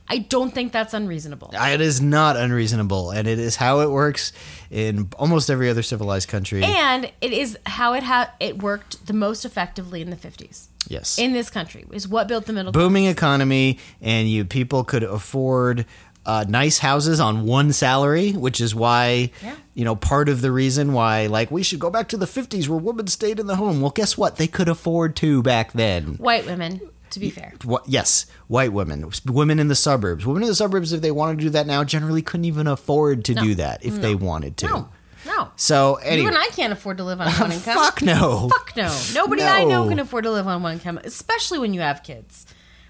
[0.05, 1.51] I don't think that's unreasonable.
[1.53, 4.33] It is not unreasonable, and it is how it works
[4.69, 6.62] in almost every other civilized country.
[6.62, 10.67] And it is how it ha- it worked the most effectively in the 50s.
[10.89, 15.03] yes, in this country is what built the middle booming economy, and you people could
[15.03, 15.86] afford
[16.25, 19.55] uh, nice houses on one salary, which is why Yeah.
[19.73, 22.67] you know part of the reason why like we should go back to the '50s
[22.67, 23.81] where women stayed in the home.
[23.81, 24.38] Well, guess what?
[24.38, 26.15] They could afford to back then.
[26.15, 26.81] white women.
[27.12, 27.53] To be fair,
[27.86, 30.25] yes, white women, women in the suburbs.
[30.25, 33.25] Women in the suburbs, if they wanted to do that now, generally couldn't even afford
[33.25, 34.65] to do that if they wanted to.
[34.65, 34.89] no,
[35.27, 35.51] no.
[35.55, 37.75] So You and I can't afford to live on one income.
[37.77, 38.49] fuck no.
[38.49, 38.91] Fuck no.
[39.13, 42.47] Nobody I know can afford to live on one income, especially when you have kids.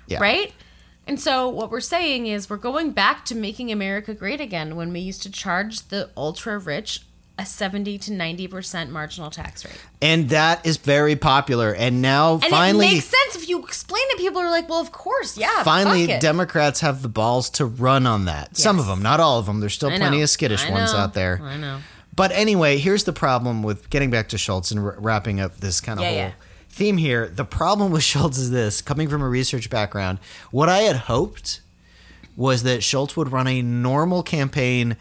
[0.08, 0.19] Yeah.
[0.22, 0.54] Right?
[1.06, 4.94] And so what we're saying is we're going back to making America great again when
[4.94, 7.02] we used to charge the ultra rich
[7.38, 9.82] a 70 to 90% marginal tax rate.
[10.02, 11.74] And that is very popular.
[11.74, 14.20] And now And finally, it makes sense if you explain it.
[14.20, 15.63] People are like, well, of course, yeah.
[15.63, 16.06] finally.
[16.20, 18.56] Democrats have the balls to run on that.
[18.56, 19.62] Some of them, not all of them.
[19.62, 20.24] There's still I plenty know.
[20.24, 21.00] of skittish I ones know.
[21.00, 21.39] out there.
[21.42, 21.80] I know.
[22.16, 25.82] But anyway, here's the problem with getting back to Schultz and wra- wrapping up this
[25.82, 26.32] kind of Yeah, whole yeah.
[26.74, 27.28] Theme here.
[27.28, 30.20] The problem with Schultz is this coming from a research background,
[30.52, 31.62] what I had hoped
[32.36, 34.98] was that Schultz would run a normal campaign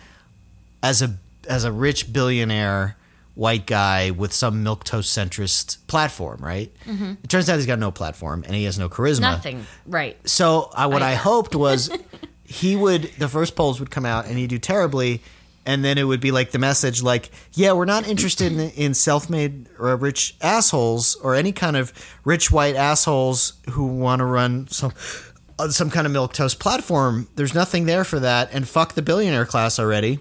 [0.82, 1.16] as a
[1.48, 2.96] as a rich billionaire
[3.34, 6.70] white guy with some milk toast centrist platform, right?
[6.86, 9.14] It turns out he's got no platform and he has no charisma.
[9.14, 9.20] Mm-hmm.
[9.22, 9.66] Nothing.
[9.86, 10.28] Right.
[10.28, 11.16] So I, what I Either.
[11.22, 11.90] hoped was
[12.44, 15.22] he would the first polls would come out and he'd do terribly,
[15.64, 18.94] and then it would be like the message like, yeah, we're not interested in, in
[18.94, 21.92] self-made or rich assholes or any kind of
[22.24, 24.92] rich white assholes who want to run some
[25.58, 27.28] uh, some kind of milk toast platform.
[27.36, 30.18] There's nothing there for that, and fuck the billionaire class already.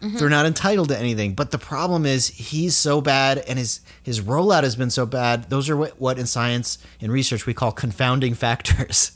[0.00, 0.16] Mm-hmm.
[0.16, 1.34] They're not entitled to anything.
[1.34, 5.50] But the problem is he's so bad and his his rollout has been so bad.
[5.50, 9.12] Those are what, what in science and research we call confounding factors.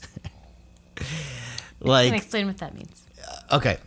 [1.79, 3.03] like Can explain what that means?
[3.27, 3.77] Uh, okay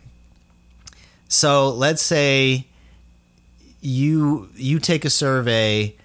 [1.29, 2.65] so let's say
[3.81, 5.95] you you take a survey.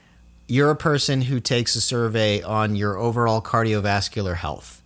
[0.47, 4.83] You're a person who takes a survey on your overall cardiovascular health.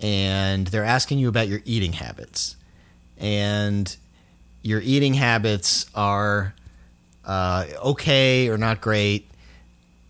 [0.00, 2.54] And they're asking you about your eating habits.
[3.18, 3.94] And
[4.62, 6.54] your eating habits are
[7.24, 9.28] uh, okay or not great.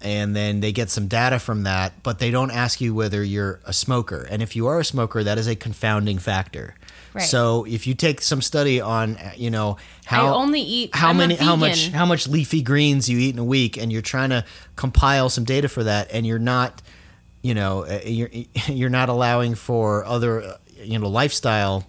[0.03, 3.61] And then they get some data from that but they don't ask you whether you're
[3.65, 4.27] a smoker.
[4.29, 6.75] And if you are a smoker that is a confounding factor
[7.15, 7.23] Right.
[7.23, 11.17] so if you take some study on you know how I only eat- how I'm
[11.19, 14.31] many how much how much leafy greens you eat in a week and you're trying
[14.31, 16.83] to compile some data for that and you're not
[17.41, 18.31] you know uh, you're
[18.67, 21.87] you're not allowing for other uh, you know lifestyle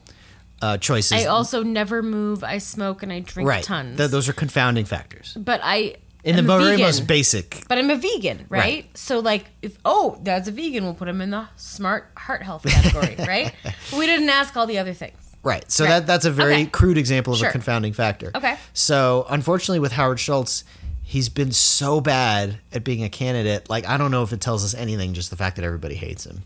[0.61, 2.43] uh, choices I also never move.
[2.43, 3.97] I smoke and I drink right tons.
[3.97, 6.85] Th- those are confounding factors but I in the am a very vegan.
[6.85, 8.59] most basic But I'm a vegan, right?
[8.61, 8.97] Right.
[8.97, 12.63] So like, if oh, dad's a vegan, we'll put him in the smart heart health
[12.63, 13.53] category, right?
[13.63, 15.17] But we didn't ask all the other things.
[15.43, 15.69] Right.
[15.71, 15.91] So Right.
[15.91, 16.65] that that's a very Okay.
[16.65, 17.49] crude example of Sure.
[17.49, 18.31] a confounding factor.
[18.35, 18.57] Okay.
[18.73, 20.63] So unfortunately, with Howard Schultz,
[21.03, 23.69] he's been so bad at being a candidate.
[23.69, 26.25] Like I don't know if it tells us anything, just the fact that everybody hates
[26.25, 26.43] him.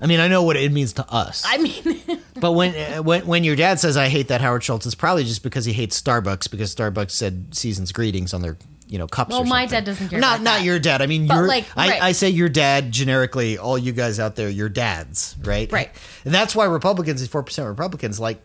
[0.00, 2.00] I mean, I know what it means to us, I mean,
[2.40, 5.24] but when uh, when when your dad says I hate that Howard Schultz, it's probably
[5.24, 8.56] just because he hates Starbucks because Starbucks said season's greetings on their
[8.88, 9.30] you know cups.
[9.30, 10.64] Well, my dad doesn't care Not not that.
[10.64, 11.02] your dad.
[11.02, 12.02] I mean, But, your like, I, right.
[12.02, 13.58] I say your dad generically.
[13.58, 15.70] All you guys out there, your dads, right?
[15.70, 15.90] Right.
[16.24, 18.40] And that's why Republicans, four percent Republicans, like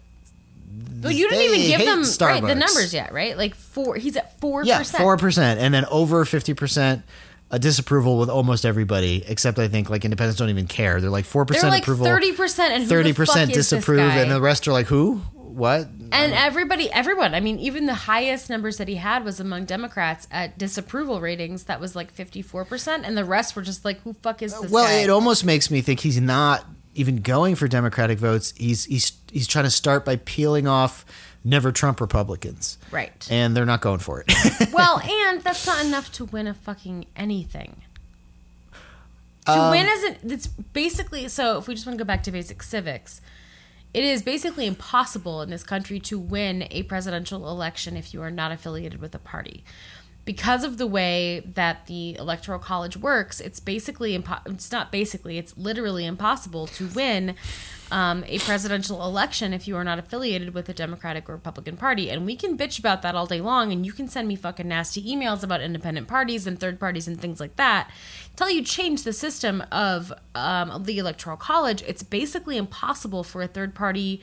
[1.01, 3.37] well, you didn't even give them right, the numbers yet, right?
[3.37, 3.95] Like four.
[3.95, 5.01] He's at four Yeah, percent.
[5.01, 7.03] four percent, and then over fifty percent
[7.51, 10.99] a disapproval with almost everybody, except I think like independents don't even care.
[10.99, 14.67] They're like four percent like approval, thirty percent, and thirty percent disapprove, and the rest
[14.67, 15.21] are like who,
[15.53, 15.87] what?
[16.11, 17.33] And everybody, everyone.
[17.35, 21.65] I mean, even the highest numbers that he had was among Democrats at disapproval ratings.
[21.65, 24.71] That was like fifty-four percent, and the rest were just like, "Who fuck is this
[24.71, 28.53] Well, guy?" it almost makes me think he's not even going for Democratic votes.
[28.57, 31.05] He's he's he's trying to start by peeling off
[31.43, 33.27] never Trump Republicans, right.
[33.29, 34.33] and they're not going for it.
[34.73, 37.81] well, and that's not enough to win a fucking anything.
[39.45, 40.31] To Um, win isn't.
[40.31, 41.57] It's basically so.
[41.57, 43.19] If we just want to go back to basic civics,
[43.93, 48.31] it is basically impossible in this country to win a presidential election if you are
[48.31, 49.63] not affiliated with a party.
[50.25, 55.37] Because of the way that the electoral college works, it's basically impo- it's not basically
[55.37, 57.35] it's literally impossible to win
[57.91, 62.09] um, a presidential election if you are not affiliated with the Democratic or Republican Party.
[62.09, 64.67] And we can bitch about that all day long, and you can send me fucking
[64.67, 67.91] nasty emails about independent parties and third parties and things like that.
[68.31, 73.47] Until you change the system of um, the Electoral College, it's basically impossible for a
[73.47, 74.21] third party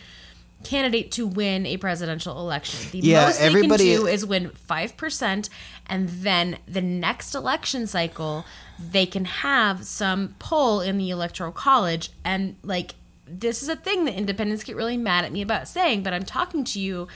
[0.63, 2.91] candidate to win a presidential election.
[2.91, 5.49] The Yeah, most they can do is win 5%,
[5.87, 8.45] and then the next election cycle,
[8.79, 12.11] they can have some pull in the Electoral College.
[12.25, 12.95] And, like,
[13.27, 16.25] this is a thing that independents get really mad at me about saying, but I'm
[16.25, 17.09] talking to you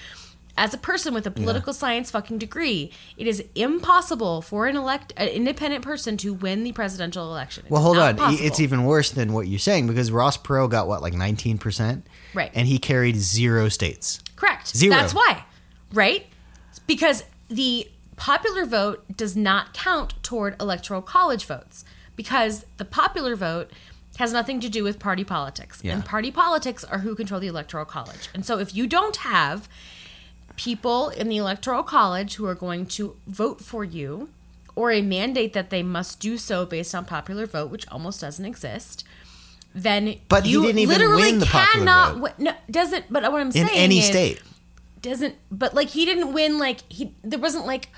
[0.56, 2.92] as a person with a political science fucking degree.
[3.16, 7.64] It is impossible for an elect an independent person to win the presidential election.
[7.66, 8.16] It Well, hold on.
[8.16, 8.46] possible.
[8.46, 12.02] It's even worse than what you're saying because Ross Perot got what, like 19%?
[12.34, 12.50] Right.
[12.54, 14.20] And he carried zero states.
[14.36, 14.68] Correct.
[14.76, 14.94] Zero.
[14.94, 15.44] That's why,
[15.92, 16.26] right?
[16.86, 23.70] Because the popular vote does not count toward electoral college votes because the popular vote
[24.18, 25.80] has nothing to do with party politics.
[25.82, 25.94] Yeah.
[25.94, 28.28] And party politics are who control the electoral college.
[28.32, 29.68] And so if you don't have
[30.56, 34.28] people in the electoral college who are going to vote for you
[34.76, 38.44] or a mandate that they must do so based on popular vote, which almost doesn't
[38.44, 39.04] exist,
[39.74, 42.38] then But you didn't even literally win the popular cannot vote.
[42.38, 43.06] no, doesn't.
[43.10, 44.42] But what I'm saying In any is, state.
[45.02, 47.88] doesn't but like he didn't win like he there wasn't like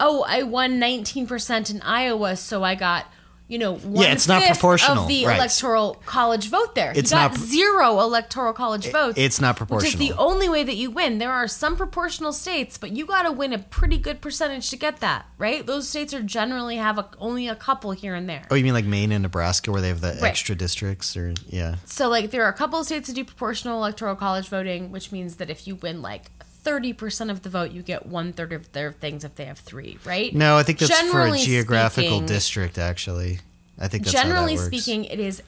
[0.00, 3.06] oh I won 19% in Iowa so I got
[3.48, 5.36] you know one Yeah, it's not proportional, of the right.
[5.36, 9.86] electoral college vote there It's he got not- zero electoral college votes it's not proportional,
[9.90, 13.06] which is the only way that you win there are some proportional states but you
[13.06, 16.76] got to win a pretty good percentage to get that right those states are generally
[16.76, 19.72] have a, only a couple here and there Oh, you mean like Maine and Nebraska
[19.72, 20.24] where they have the Right.
[20.24, 21.76] extra districts or yeah.
[21.86, 25.10] so like there are a couple of states that do proportional electoral college voting, which
[25.10, 26.30] means that if you win like
[26.68, 29.58] thirty percent of the vote, you get one third of their things if they have
[29.58, 30.34] three, right?
[30.34, 33.40] No, I think that's Generally for a geographical speaking- district actually.
[33.78, 35.42] I think Generally speaking, it is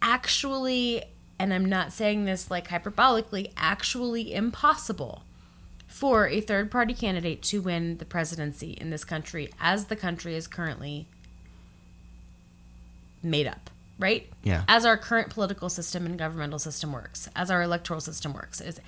[0.00, 1.02] actually,
[1.38, 5.24] and I'm not saying this like hyperbolically, actually impossible
[5.88, 10.34] for a third party candidate to win the presidency in this country as the country
[10.34, 11.06] is currently
[13.22, 14.28] made up, right?
[14.42, 14.64] Yeah.
[14.68, 18.80] As our current political system and governmental system works, as our electoral system works, is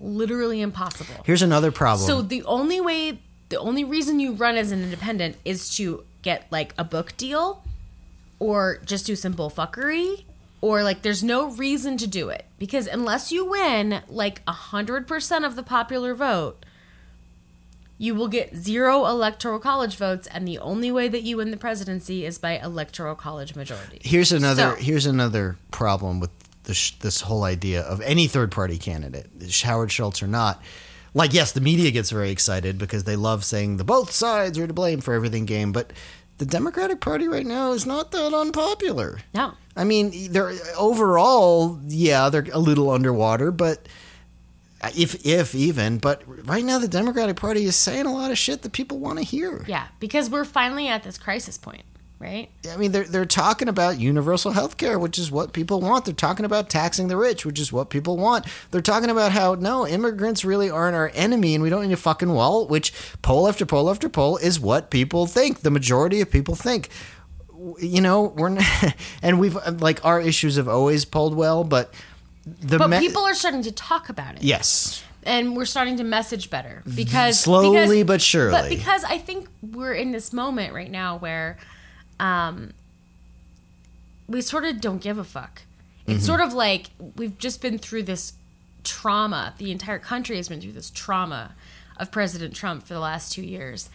[0.00, 1.22] literally impossible.
[1.24, 2.06] Here's another problem.
[2.06, 6.46] So the only way, the only reason you run as an independent is to get
[6.50, 7.62] like a book deal,
[8.38, 10.24] or just do some bullfuckery,
[10.60, 15.06] or like there's no reason to do it because unless you win like a hundred
[15.06, 16.64] percent of the popular vote,
[17.98, 21.56] you will get zero electoral college votes, and the only way that you win the
[21.56, 23.98] presidency is by electoral college majority.
[24.02, 26.30] here's another So- here's another problem with
[26.70, 29.26] this this whole idea of any third party candidate,
[29.64, 30.62] Howard Schultz or not.
[31.12, 34.66] Like, yes, the media gets very excited because they love saying the both sides are
[34.68, 35.92] to blame for everything game, but
[36.38, 39.18] the Democratic Party right now is not that unpopular.
[39.34, 43.88] No, I mean, they're overall, yeah, they're a little underwater, but
[44.96, 48.62] if if even, but right now the Democratic Party is saying a lot of shit
[48.62, 49.64] that people want to hear.
[49.66, 51.82] yeah, because we're finally at this crisis point,
[52.20, 52.48] right?
[52.70, 56.04] I mean, they're they're talking about universal health care, which is what people want.
[56.04, 58.46] They're talking about taxing the rich, which is what people want.
[58.70, 61.96] They're talking about how no immigrants really aren't our enemy, and we don't need a
[61.96, 62.66] fucking wall.
[62.68, 65.60] Which poll after poll after poll is what people think.
[65.62, 66.90] The majority of people think.
[67.78, 68.64] You know, we're not,
[69.22, 71.92] and we've like our issues have always polled well, but
[72.46, 74.42] the But me- people are starting to talk about it.
[74.42, 78.52] yes, and we're starting to message better because Slowly because- but surely.
[78.52, 81.58] But because I think we're in this moment right now where,
[82.20, 82.72] um,
[84.28, 85.62] we sort of don't give a fuck.
[86.02, 86.12] Mm-hmm.
[86.12, 88.34] It's sort of like we've just been through this
[88.84, 89.54] trauma.
[89.58, 91.54] The entire country has been through this trauma
[91.96, 93.90] of President Trump for the last two years,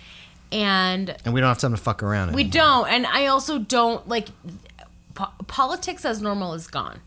[0.51, 2.33] and and we don't have time to fuck around.
[2.33, 2.51] we anymore.
[2.51, 2.89] don't.
[2.89, 4.29] And I also don't like
[5.13, 6.99] po- politics as normal is gone.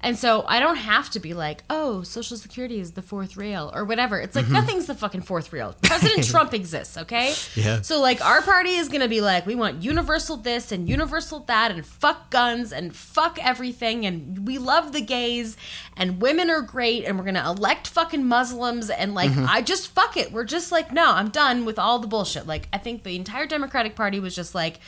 [0.00, 3.72] And so I don't have to be like, oh, Social Security is the fourth rail
[3.74, 4.20] or whatever.
[4.20, 4.54] It's like Mm-hmm.
[4.54, 5.74] nothing's the fucking fourth rail.
[5.82, 7.34] President Trump exists, okay?
[7.56, 7.80] Yeah.
[7.82, 11.72] So like our party is gonna be like, we want universal this and universal that
[11.72, 15.56] and fuck guns and fuck everything and we love the gays
[15.96, 19.46] and women are great and we're gonna elect fucking Muslims and like Mm-hmm.
[19.48, 20.30] I just fuck it.
[20.32, 22.46] We're just like, no, I'm done with all the bullshit.
[22.46, 24.78] Like I think the entire Democratic Party was just like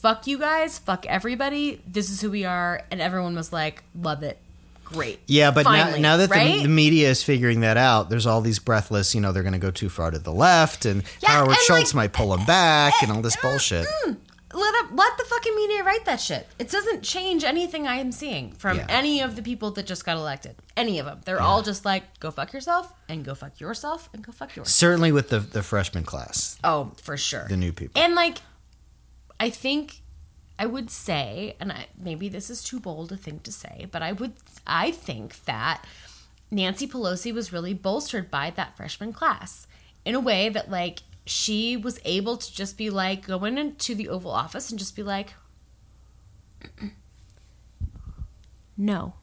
[0.00, 1.80] fuck you guys, fuck everybody.
[1.86, 4.38] This is who we are, and everyone was like, love it,
[4.84, 5.20] great.
[5.26, 6.56] Yeah, but Finally, now, now that right?
[6.56, 9.52] the, the media is figuring that out, there's all these breathless, you know, they're going
[9.52, 12.36] to go too far to the left, and Yeah, Howard and, Schultz like, might pull
[12.36, 13.86] them back, and all this mm, bullshit.
[14.06, 14.16] Mm.
[14.52, 16.46] let up, let the fucking media write that shit.
[16.58, 18.86] It doesn't change anything I am seeing from Yeah.
[18.88, 20.56] any of the people that just got elected.
[20.76, 24.24] Any of them, they're all just like, go fuck yourself, and go fuck yourself, and
[24.24, 24.68] go fuck yours.
[24.70, 27.46] Certainly with the the freshman class, Oh, for sure.
[27.48, 28.00] the new people.
[28.02, 28.38] And like,
[29.40, 30.02] I think
[30.58, 34.02] I would say, and I, maybe this is too bold a thing to say, but
[34.02, 34.34] I would,
[34.66, 35.82] I think that
[36.50, 39.66] Nancy Pelosi was really bolstered by that freshman class
[40.04, 43.94] in a way that like she was able to just be like go in into
[43.94, 45.32] the Oval Office and just be like,
[48.76, 49.14] no,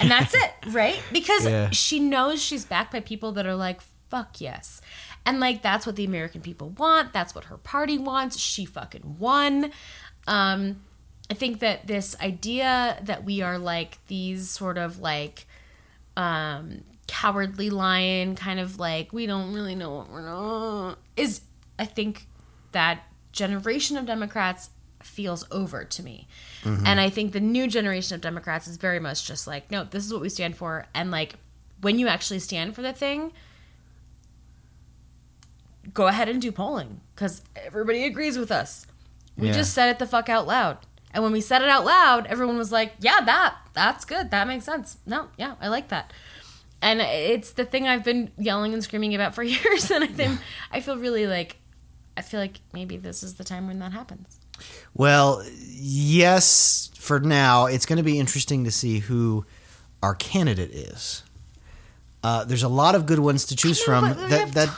[0.00, 1.00] and that's it, right?
[1.12, 1.70] Because Yeah.
[1.70, 4.80] she knows she's backed by people that are like, fuck yes.
[5.24, 7.12] And like that's what the American people want.
[7.12, 8.38] That's what her party wants.
[8.38, 9.70] She fucking won.
[10.26, 10.82] Um,
[11.30, 15.46] I think that this idea that we are like these sort of like
[16.16, 21.40] um cowardly lion kind of like we don't really know what we're not is
[21.78, 22.26] I think
[22.72, 24.70] that generation of Democrats
[25.02, 26.28] feels over to me.
[26.86, 30.04] And I think the new generation of Democrats is very much just like, no, this
[30.06, 30.86] is what we stand for.
[30.94, 31.34] And like
[31.80, 33.32] when you actually stand for the thing,
[35.94, 38.86] go ahead and do polling because everybody agrees with us.
[39.36, 39.54] We Yeah.
[39.54, 40.78] just said it the fuck out loud.
[41.14, 44.30] And when we said it out loud, everyone was like, yeah, that, that's good.
[44.30, 44.96] That makes sense.
[45.06, 46.12] No, yeah, I like that.
[46.80, 49.90] And it's the thing I've been yelling and screaming about for years.
[49.90, 50.40] And I think,
[50.70, 51.56] I feel really like,
[52.16, 54.38] I feel like maybe this is the time when that happens.
[54.94, 59.44] Well, yes, for now, it's going to be interesting to see who
[60.02, 61.22] our candidate is.
[62.22, 64.28] Uh, there's a lot of good ones to choose know, from.
[64.30, 64.68] That that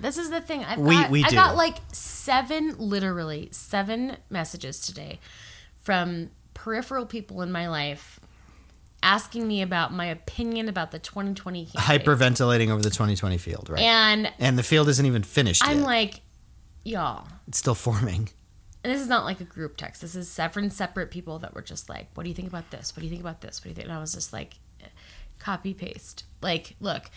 [0.00, 0.64] This is the thing.
[0.64, 1.36] I've We- got, we I do.
[1.36, 5.20] got like seven, literally seven messages today
[5.74, 8.20] from peripheral people in my life
[9.02, 12.04] asking me about my opinion about the 2020 candidate.
[12.06, 13.80] hyperventilating over the 2020 field, right?
[13.80, 15.86] And And the field isn't even finished I'm yet.
[15.86, 16.20] like,
[16.84, 17.28] y'all.
[17.46, 18.30] it's still forming.
[18.84, 20.00] And this is not like a group text.
[20.02, 22.94] This is seven separate people that were just like, "What do you think about this?
[22.96, 23.60] What do you think about this?
[23.60, 24.54] What do you think?" And I was just like,
[25.38, 26.24] copy paste.
[26.42, 27.10] Like, look,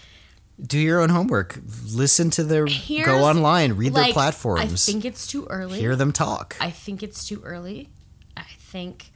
[0.66, 1.60] Do your own homework.
[1.92, 5.80] Listen to their here's go online, read their platforms, I think it's too early.
[5.80, 6.56] hear them talk.
[6.62, 7.90] I think it's too early.
[8.38, 9.12] I think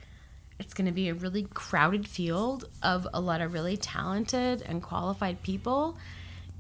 [0.60, 4.82] it's going to be a really crowded field of a lot of really talented and
[4.82, 5.98] qualified people.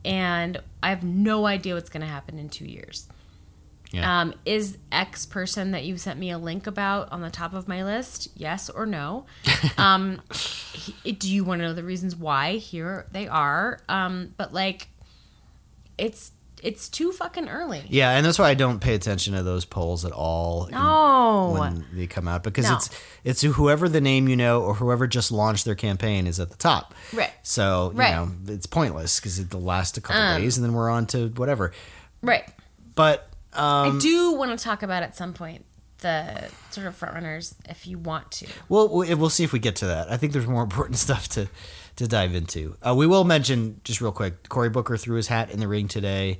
[0.03, 3.07] And I have no idea what's going to happen in two years.
[3.91, 4.21] Yeah.
[4.21, 7.67] Um, is X person that you sent me a link about on the top of
[7.67, 8.29] my list?
[8.35, 9.25] Yes or no?
[9.77, 10.21] Um,
[11.03, 12.53] he- do you want to know the reasons why?
[12.57, 13.79] Here they are.
[13.89, 14.89] Um, but like,
[15.97, 16.31] it's
[16.63, 17.83] it's too fucking early.
[17.89, 20.67] Yeah, and that's why I don't pay attention to those polls at all.
[20.71, 21.55] No.
[21.59, 22.75] when they come out because No.
[22.75, 22.89] it's
[23.23, 26.57] it's whoever the name you know or whoever just launched their campaign is at the
[26.57, 26.93] top.
[27.13, 27.31] Right.
[27.43, 28.11] So you Right.
[28.15, 31.27] know it's pointless because it'll last a couple Um, days and then we're on to
[31.29, 31.71] whatever.
[32.21, 32.47] Right.
[32.95, 35.65] But um, I do want to talk about at some point
[35.99, 38.47] the sort of frontrunners if you want to.
[38.69, 40.11] we'll we'll we'll see if we get to that.
[40.11, 41.47] I think there's more important stuff to
[41.95, 42.75] to dive into.
[42.85, 44.49] Uh, we will mention just real quick.
[44.49, 46.39] Cory Booker threw his hat in the ring today,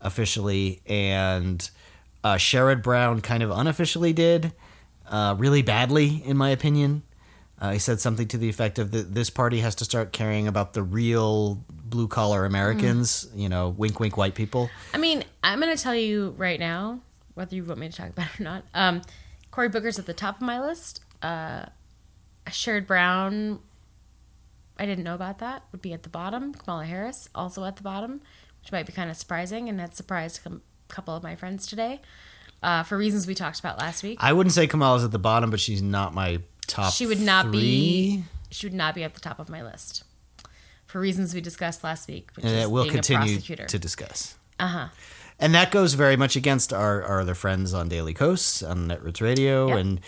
[0.00, 1.70] officially, and
[2.24, 4.52] uh, Sherrod Brown kind of unofficially did,
[5.08, 7.02] uh, really badly in my opinion.
[7.60, 10.46] Uh, he said something to the effect of that this party has to start caring
[10.46, 13.28] about the real blue collar Americans.
[13.34, 14.70] You know, wink, wink, white people.
[14.94, 17.00] I mean, I'm going to tell you right now,
[17.34, 18.64] whether you want me to talk about it or not.
[18.74, 19.02] Um,
[19.50, 21.00] Cory Booker's at the top of my list.
[21.22, 21.66] Uh,
[22.46, 23.60] Sherrod Brown,
[24.78, 26.54] I didn't know about that, would be at the bottom.
[26.54, 28.20] Kamala Harris, also at the bottom,
[28.62, 32.00] which might be kind of surprising, and that surprised a couple of my friends today
[32.62, 34.18] uh, for reasons we talked about last week.
[34.20, 36.92] I wouldn't say Kamala's at the bottom, but she's not my top.
[36.92, 37.52] she would not three.
[37.52, 38.24] be.
[38.50, 40.04] She would not be at the top of my list
[40.88, 43.66] for reasons we discussed last week, which and is that we'll continue prosecutor.
[43.66, 44.34] to discuss.
[44.58, 44.88] uh huh.
[45.38, 49.20] And that goes very much against our, our other friends on Daily Kos, on Netroots
[49.22, 49.78] Radio, Yep.
[49.78, 50.00] and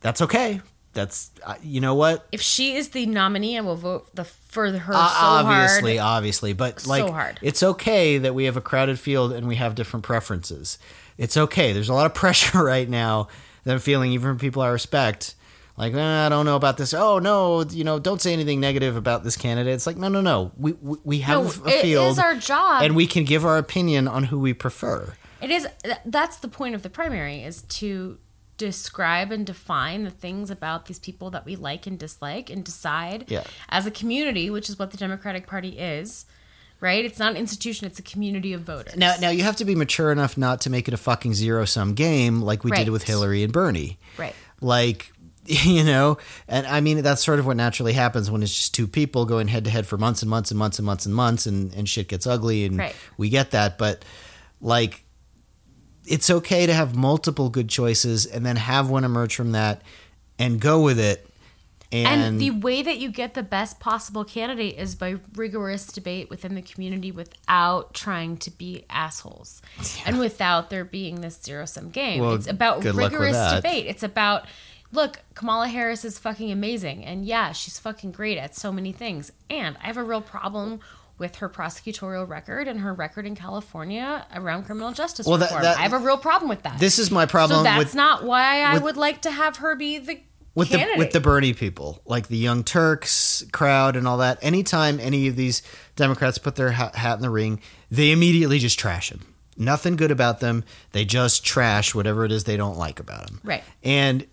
[0.00, 0.60] that's okay.
[0.92, 2.26] That's uh, you know what?
[2.30, 6.16] If she is the nominee, I will vote the for her Uh, so obviously, hard.
[6.18, 7.38] obviously, but So like hard.
[7.42, 10.78] it's okay that we have a crowded field and we have different preferences.
[11.16, 11.72] It's okay.
[11.72, 13.28] There's a lot of pressure right now
[13.64, 15.34] that I'm feeling, even from people I respect.
[15.76, 16.94] Like, "Eh, I don't know about this.
[16.94, 19.74] Oh no, you know, don't say anything negative about this candidate.
[19.74, 20.52] It's like, no, no, no.
[20.56, 22.82] We we, we have No, a field, is our job.
[22.82, 25.14] and we can give our opinion on who we prefer.
[25.42, 25.66] It is.
[26.06, 28.18] That's the point of the primary is to
[28.56, 33.24] describe and define the things about these people that we like and dislike, and decide
[33.28, 33.42] Yeah.
[33.68, 36.24] as a community, which is what the Democratic Party is.
[36.80, 37.04] Right?
[37.04, 38.94] It's not an institution; it's a community of voters.
[38.96, 41.64] Now, now you have to be mature enough not to make it a fucking zero
[41.64, 42.84] sum game like we Right.
[42.84, 43.98] did with Hillary and Bernie.
[44.18, 44.34] right?
[44.60, 45.12] Like,
[45.64, 46.18] you know,
[46.48, 49.48] and I mean that's sort of what naturally happens when it's just two people going
[49.48, 51.88] head to head for months and months and months and months and months, and and
[51.88, 52.96] shit gets ugly, and Right.
[53.18, 53.76] we get that.
[53.76, 54.04] But
[54.60, 55.04] like,
[56.06, 59.82] it's okay to have multiple good choices and then have one emerge from that
[60.38, 61.28] and go with it.
[61.92, 66.28] And, And, the way that you get the best possible candidate is by rigorous debate
[66.28, 69.62] within the community without trying to be assholes
[70.06, 72.20] and without there being this zero sum game.
[72.20, 73.86] Well, it's about good luck with rigorous debate.
[73.86, 74.46] It's about,
[74.92, 77.04] look, Kamala Harris is fucking amazing.
[77.04, 79.32] And yeah, she's fucking great at so many things.
[79.50, 80.80] And I have a real problem
[81.18, 85.62] with her prosecutorial record and her record in California around criminal justice Well, reform.
[85.62, 86.78] that- I have a real problem with that.
[86.80, 89.58] this is my problem so that's with not why I with- would like to have
[89.58, 90.20] her be the
[90.56, 94.38] with the with the Bernie people, like the Young Turks crowd and all that.
[94.40, 95.62] Anytime any of these
[95.96, 97.60] Democrats put their hat, hat in the ring,
[97.90, 99.34] they immediately just trash him.
[99.56, 100.62] Nothing good about them.
[100.92, 103.40] They just trash whatever it is they don't like about him.
[103.42, 103.64] Right.
[103.82, 104.26] And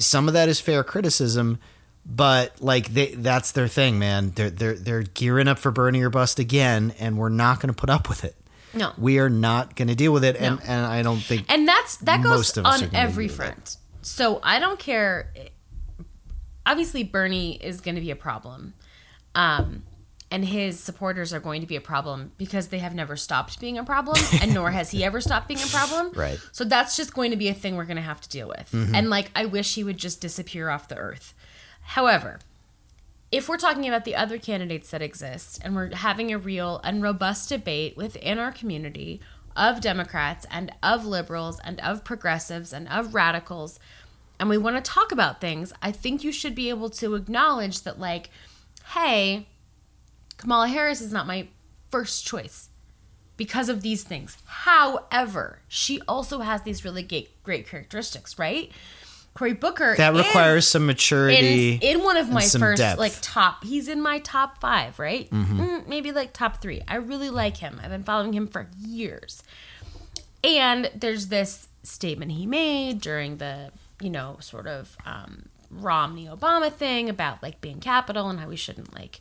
[0.00, 1.58] some of that is fair criticism,
[2.06, 4.30] but like they that's their thing, man.
[4.34, 7.78] They're they're they're gearing up for Bernie or bust again, and we're not going to
[7.78, 8.34] put up with it.
[8.74, 8.92] No.
[8.98, 10.62] We are not going to deal with it, and No.
[10.66, 13.26] and I don't think and that's that goes Most of us are on every agree
[13.28, 13.44] with that.
[13.54, 13.76] front.
[14.02, 15.32] So I don't care.
[16.66, 18.74] Obviously, Bernie is going to be a problem,
[19.34, 19.82] um,
[20.30, 23.78] and his supporters are going to be a problem because they have never stopped being
[23.78, 26.12] a problem, and nor has he ever stopped being a problem.
[26.12, 26.38] Right.
[26.52, 28.70] So that's just going to be a thing we're going to have to deal with.
[28.72, 28.94] Mm-hmm.
[28.94, 31.34] And like, I wish he would just disappear off the earth.
[31.80, 32.40] However,
[33.30, 37.02] if we're talking about the other candidates that exist and we're having a real and
[37.02, 39.20] robust debate within our community
[39.56, 43.80] of Democrats and of liberals and of progressives and of radicals,
[44.38, 47.82] and we want to talk about things, I think you should be able to acknowledge
[47.82, 48.30] that, like,
[48.90, 49.48] hey,
[50.38, 51.48] Kamala Harris is not my
[51.90, 52.70] first choice
[53.36, 54.36] because of these things.
[54.46, 58.72] However, she also has these really great, great characteristics, right?
[59.34, 61.74] Cory Booker that requires some maturity.
[61.80, 62.98] in, in one of my first depth.
[62.98, 67.30] like top he's in my top five right Mm, maybe like top three i really
[67.30, 69.44] like him i've been following him for years
[70.42, 73.70] and there's this statement he made during the
[74.00, 78.56] you know sort of um, romney obama thing about like Bain Capital and how we
[78.56, 79.20] shouldn't like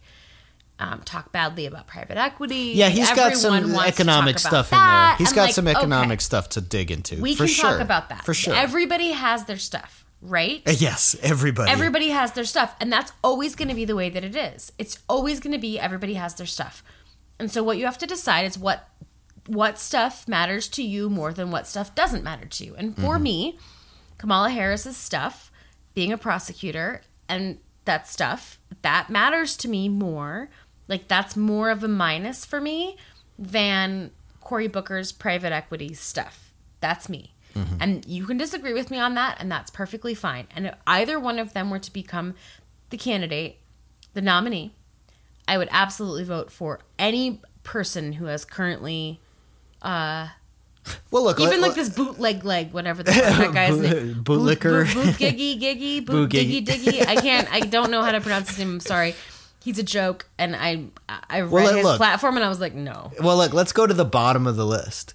[0.79, 4.71] um, talk badly about private equity Yeah, he's got some Everyone wants to economic stuff
[4.71, 5.15] in there.
[5.15, 7.19] He's got like, some okay, economic stuff to dig into.
[7.19, 7.69] we for can sure.
[7.71, 8.53] talk about that for sure.
[8.53, 11.71] everybody has their stuff right Uh, yes, everybody.
[11.71, 14.71] Everybody has their stuff, and that's always going to be the way that it is.
[14.77, 16.83] It's always going to be everybody has their stuff.
[17.39, 18.89] And so what you have to decide is what
[19.45, 22.75] what stuff matters to you more than what stuff doesn't matter to you.
[22.75, 23.57] And for me,
[24.17, 25.51] Kamala Harris's stuff,
[25.93, 30.49] being a prosecutor and that stuff, that matters to me more.
[30.87, 32.97] Like that's more of a minus for me
[33.37, 34.11] than
[34.41, 36.53] Cory Booker's private equity stuff.
[36.79, 37.33] That's me.
[37.79, 40.45] And you can disagree with me on that, and that's perfectly fine.
[40.55, 42.35] And if either one of them were to become
[42.91, 43.57] the candidate,
[44.13, 44.75] the nominee,
[45.47, 49.19] I would absolutely vote for any person who has currently
[49.81, 50.27] uh
[51.09, 54.23] Well, look, even let- like this bootleg leg, whatever the that guy's Boot- name.
[54.23, 54.93] bootlicker.
[54.93, 56.05] Boot, boot, giggy giggy.
[56.05, 56.61] Boot Boot-giggy.
[56.63, 57.07] giggy diggy.
[57.07, 57.51] I can't.
[57.51, 58.73] I don't know how to pronounce his name.
[58.73, 59.15] I'm sorry.
[59.67, 60.85] He's a joke, and I
[61.29, 61.97] I read Well, his look.
[61.97, 63.11] platform, and I was like, no.
[63.21, 65.13] Well, look, let's go to the bottom of the list.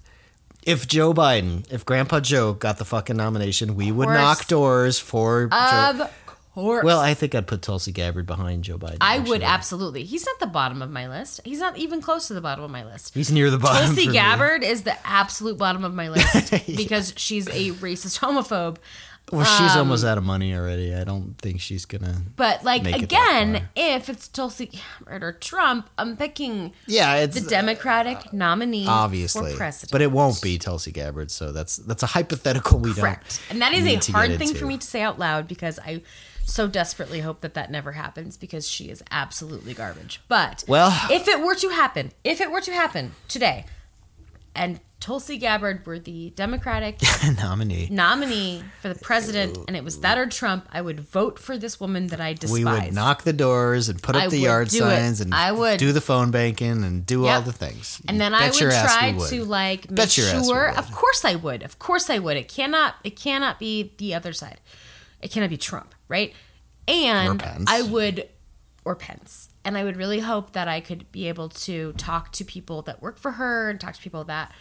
[0.62, 4.18] If Joe Biden, if Grandpa Joe got the fucking nomination, we would course.
[4.18, 5.56] knock doors for Joe.
[6.02, 6.84] Of course.
[6.84, 8.98] Well, I think I'd put Tulsi Gabbard behind Joe Biden.
[9.00, 9.44] I would actually.
[9.44, 10.04] absolutely.
[10.04, 11.40] He's not the bottom of my list.
[11.46, 13.14] He's not even close to the bottom of my list.
[13.14, 13.86] He's near the bottom.
[13.86, 14.12] Tulsi for me.
[14.18, 18.76] Gabbard is the absolute bottom of my list because she's a racist homophobe.
[19.30, 20.94] Well, she's Um, almost out of money already.
[20.94, 22.22] I don't think she's gonna.
[22.36, 27.14] But like Make it that again, if it's Tulsi Gabbard or Trump, I'm picking Yeah,
[27.16, 29.92] it's the Democratic nominee obviously, for president.
[29.92, 31.30] but it won't be Tulsi Gabbard.
[31.30, 33.40] So that's that's a hypothetical we correct.
[33.48, 33.50] don't.
[33.52, 36.02] And that is a hard thing for me to say out loud because I
[36.44, 40.20] so desperately hope that that never happens because she is absolutely garbage.
[40.28, 43.64] But Well- if it were to happen, if it were to happen today,
[44.54, 47.00] and Tulsi Gabbard were the Democratic
[47.36, 47.88] nominee.
[47.90, 51.80] nominee for the president, and it was that or Trump, I would vote for this
[51.80, 52.52] woman that I despise.
[52.52, 54.96] We would knock the doors and put up I the yard do it.
[54.96, 55.80] signs and I would.
[55.80, 58.00] do the phone banking and do all the things.
[58.06, 59.28] and then I would try would.
[59.30, 60.70] to like make Bet your ass we sure.
[60.70, 61.64] Of course I would.
[61.64, 62.36] Of course I would.
[62.36, 62.94] It cannot.
[63.02, 64.60] It cannot be the other side.
[65.20, 66.32] It cannot be Trump, right?
[66.86, 68.28] And I would,
[68.84, 72.44] or Pence, and I would really hope that I could be able to talk to
[72.44, 74.52] people that work for her and talk to people that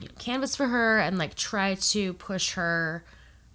[0.00, 3.04] you know, canvas for her and like try to push her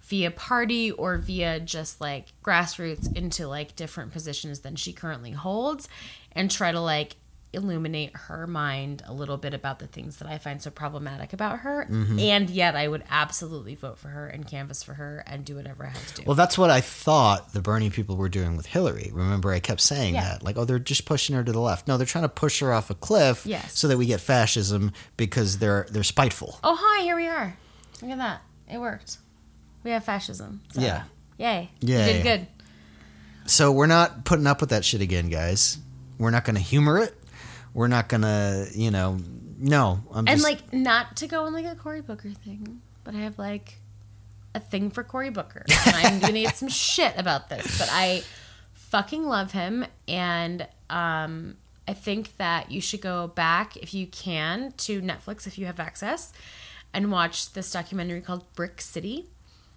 [0.02, 5.88] via party or via just like grassroots into like different positions than she currently holds
[6.32, 7.16] and try to like
[7.54, 11.60] illuminate her mind a little bit about the things that I find so problematic about
[11.60, 11.86] her.
[11.90, 12.18] Mm-hmm.
[12.18, 15.84] And yet I would absolutely vote for her and canvas for her and do whatever
[15.86, 16.22] I have to do.
[16.26, 19.10] Well, that's what I thought the Bernie people were doing with Hillary.
[19.12, 20.22] Remember, I kept saying Yeah.
[20.22, 20.42] that.
[20.42, 21.88] Like, oh, they're just pushing her to the left.
[21.88, 23.78] No, they're trying to push her off a cliff Yes.
[23.78, 26.58] so that we get fascism because they're they're spiteful.
[26.64, 27.56] oh, hi, here we are.
[28.02, 28.42] Look at that.
[28.70, 29.18] It worked.
[29.82, 30.60] We have fascism.
[30.72, 31.04] So, Yeah.
[31.38, 31.70] Yay.
[31.80, 32.06] Yay.
[32.06, 32.46] You did good.
[33.46, 35.78] So we're not putting up with that shit again, guys.
[36.18, 37.14] We're not going to humor it.
[37.74, 39.18] We're not to, you know,
[39.58, 40.00] no.
[40.12, 43.18] I'm And just, like not to go on like a Cory Booker thing, but I
[43.18, 43.74] have like
[44.54, 45.64] a thing for Cory Booker.
[45.86, 47.78] And I'm gonna get some shit about this.
[47.78, 48.22] But I
[48.72, 51.56] fucking love him and um
[51.88, 55.80] I think that you should go back if you can to Netflix if you have
[55.80, 56.32] access
[56.94, 59.26] and watch this documentary called Brick City,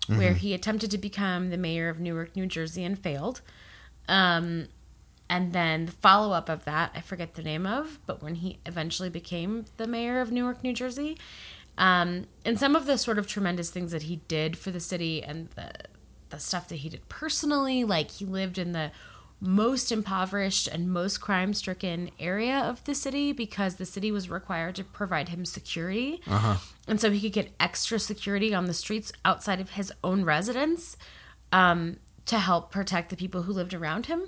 [0.08, 3.41] where he attempted to become the mayor of Newark, New Jersey and failed.
[4.08, 4.68] Um
[5.30, 8.59] and then the follow up of that, I forget the name of, but when he
[8.65, 11.17] eventually became the mayor of Newark, New Jersey,
[11.78, 15.23] um, and some of the sort of tremendous things that he did for the city
[15.23, 15.71] and the
[16.30, 18.91] the stuff that he did personally, like he lived in the
[19.39, 24.75] most impoverished and most crime stricken area of the city because the city was required
[24.75, 26.21] to provide him security.
[26.88, 30.97] And so he could get extra security on the streets outside of his own residence
[31.51, 34.23] um, to help protect the people who lived around him.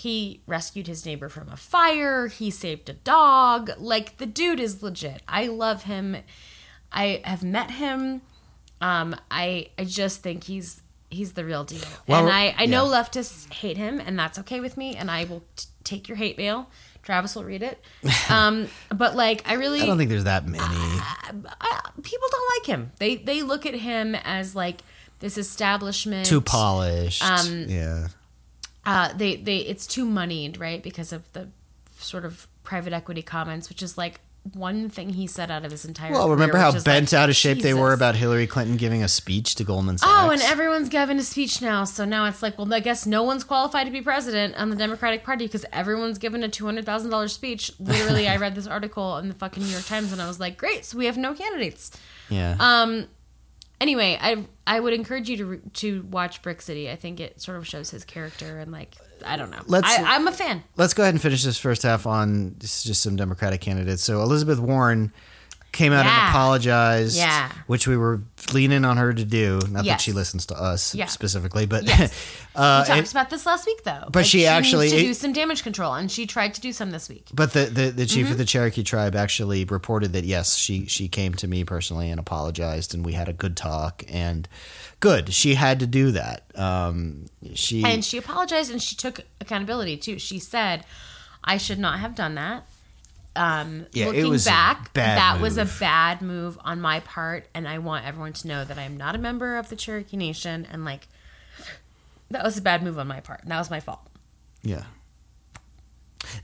[0.00, 2.28] He rescued his neighbor from a fire.
[2.28, 3.70] He saved a dog.
[3.78, 5.20] Like the dude is legit.
[5.28, 6.16] I love him.
[6.90, 8.22] I have met him.
[8.80, 10.80] Um, I I just think he's
[11.10, 11.84] he's the real deal.
[12.06, 13.02] Well, and I I know yeah.
[13.02, 14.96] leftists hate him, and that's okay with me.
[14.96, 16.70] And I will t- take your hate mail.
[17.02, 17.78] Travis will read it.
[18.30, 20.64] Um, but like I really I don't think there's that many.
[20.64, 22.92] I, people don't like him.
[22.98, 24.80] They they look at him as like
[25.18, 27.22] this establishment Too polished.
[27.22, 28.08] Um, yeah.
[28.90, 30.82] Uh, they they it's too moneyed, right?
[30.82, 31.48] Because of the
[31.98, 34.20] sort of private equity comments, which is like
[34.54, 36.10] one thing he said out of his entire.
[36.10, 39.04] Well, career, remember how bent like, out of shape they were about Hillary Clinton giving
[39.04, 40.10] a speech to Goldman Sachs?
[40.12, 41.84] Oh, and everyone's giving a speech now.
[41.84, 44.76] So now it's like, well, I guess no one's qualified to be president on the
[44.76, 47.70] Democratic Party because everyone's given a two hundred thousand dollars speech.
[47.78, 50.56] Literally, I read this article in the fucking New York Times, and I was like,
[50.56, 51.92] great, so we have no candidates.
[52.28, 52.56] yeah.
[52.58, 53.06] Um.
[53.80, 56.90] Anyway, I I would encourage you to re- to watch Brick City.
[56.90, 59.62] I think it sort of shows his character and like I don't know.
[59.66, 60.62] Let's- I, I'm a fan.
[60.76, 64.02] Let's go ahead and finish this first half on this is just some Democratic candidates.
[64.02, 65.12] So Elizabeth Warren
[65.72, 67.16] came out and apologized.
[67.16, 67.50] Yeah.
[67.66, 68.20] which we were
[68.52, 69.60] leaning on her to do.
[69.70, 71.06] Not that she listens to us Yeah.
[71.06, 72.12] specifically, but Yes.
[72.56, 74.08] uh, we talked about this last week, though.
[74.10, 76.72] But she actually- needs to it- do some damage control, and she tried to do
[76.72, 77.28] some this week.
[77.32, 78.32] But the, the, the chief Mm-hmm.
[78.32, 82.18] of the Cherokee tribe actually reported that yes, she she came to me personally and
[82.18, 84.02] apologized, and we had a good talk.
[84.08, 84.48] And
[84.98, 86.44] good, she had to do that.
[86.56, 90.18] Um, she And she apologized, and she took accountability too.
[90.18, 90.84] She said,
[91.44, 92.66] "I should not have done that."
[93.36, 97.68] Um, Yeah, it looking was back, that was a bad move on my part, and
[97.68, 100.66] I want everyone to know that I am not a member of the Cherokee Nation,
[100.70, 101.06] and like
[102.30, 103.42] that was a bad move on my part.
[103.42, 104.00] And that was my fault.
[104.62, 104.84] yeah.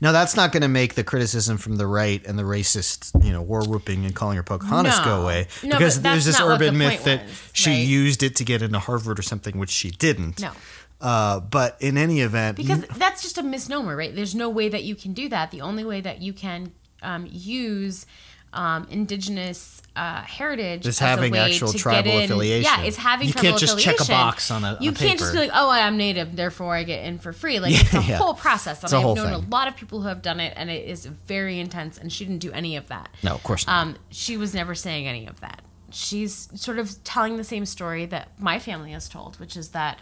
[0.01, 3.31] Now that's not going to make the criticism from the right and the racist, you
[3.31, 5.05] know, war whooping and calling her Pocahontas No.
[5.05, 7.87] go away No, because there's this urban the myth point that was, she right?
[7.87, 10.41] used it to get into Harvard or something, which she didn't.
[10.41, 10.51] No.
[10.99, 14.15] Uh, but in any event, because that's just a misnomer, right?
[14.15, 15.51] There's no way that you can do that.
[15.51, 16.71] The only way that you can
[17.01, 18.05] um, use
[18.53, 22.63] um, indigenous uh, heritage Is as a having way actual to tribal get in, affiliation.
[22.79, 25.39] Yeah, it's having You can't just check a box on a- You can't just be
[25.39, 27.59] like, oh, I'm native, therefore I get in for free.
[27.59, 28.17] Like it's a Yeah.
[28.17, 29.33] whole process, and It's a I've known thing.
[29.33, 31.97] a lot of people who have done it, and it is very intense.
[31.97, 33.09] And she didn't do any of that.
[33.23, 33.81] no, of course not.
[33.87, 35.61] Um, she was never saying any of that.
[35.91, 39.99] She's sort of telling the same story that my family has told, which is that,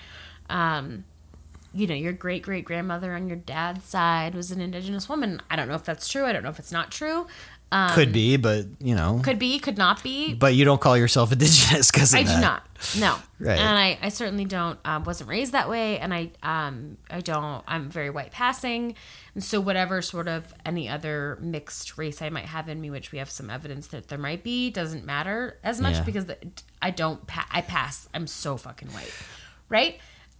[0.49, 1.03] um,
[1.76, 5.41] you know, your great great grandmother on your dad's side was an indigenous woman.
[5.49, 6.26] I don't know if that's true.
[6.26, 7.28] I don't know if it's not true.
[7.71, 10.34] Um, Could be, but you know, could be, could not be.
[10.36, 12.63] but you don't call yourself indigenous because I do not.
[12.97, 13.17] No.
[13.39, 13.57] Right.
[13.59, 14.80] And I, I certainly don't.
[14.86, 17.63] Um, wasn't raised that way, and I um I don't.
[17.67, 18.95] I'm very white passing,
[19.34, 23.11] and so whatever sort of any other mixed race I might have in me, which
[23.11, 26.03] we have some evidence that there might be, doesn't matter as much Yeah.
[26.03, 26.38] because the,
[26.84, 27.26] I don't.
[27.28, 28.07] Pa- I pass.
[28.13, 29.11] I'm so fucking white,
[29.69, 29.99] right?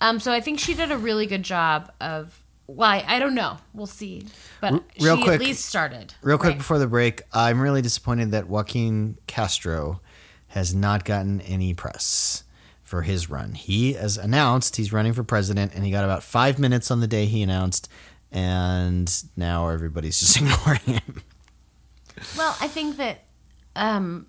[0.10, 0.20] Um.
[0.20, 2.42] So I think she did a really good job of.
[2.68, 3.58] Well, I, I don't know.
[3.76, 4.26] We'll see.
[4.60, 6.16] But real she quick- at least started.
[6.24, 6.58] Real quick right?
[6.58, 10.02] before the break, I'm really disappointed that Joaquin Castro
[10.48, 12.44] has not gotten any press
[12.82, 13.54] for his run.
[13.54, 17.08] He has announced he's running for president, and he got about five minutes on the
[17.08, 17.88] day he announced,
[18.32, 21.22] and now everybody's just ignoring him.
[22.38, 23.26] Well, I think that
[23.76, 24.26] um,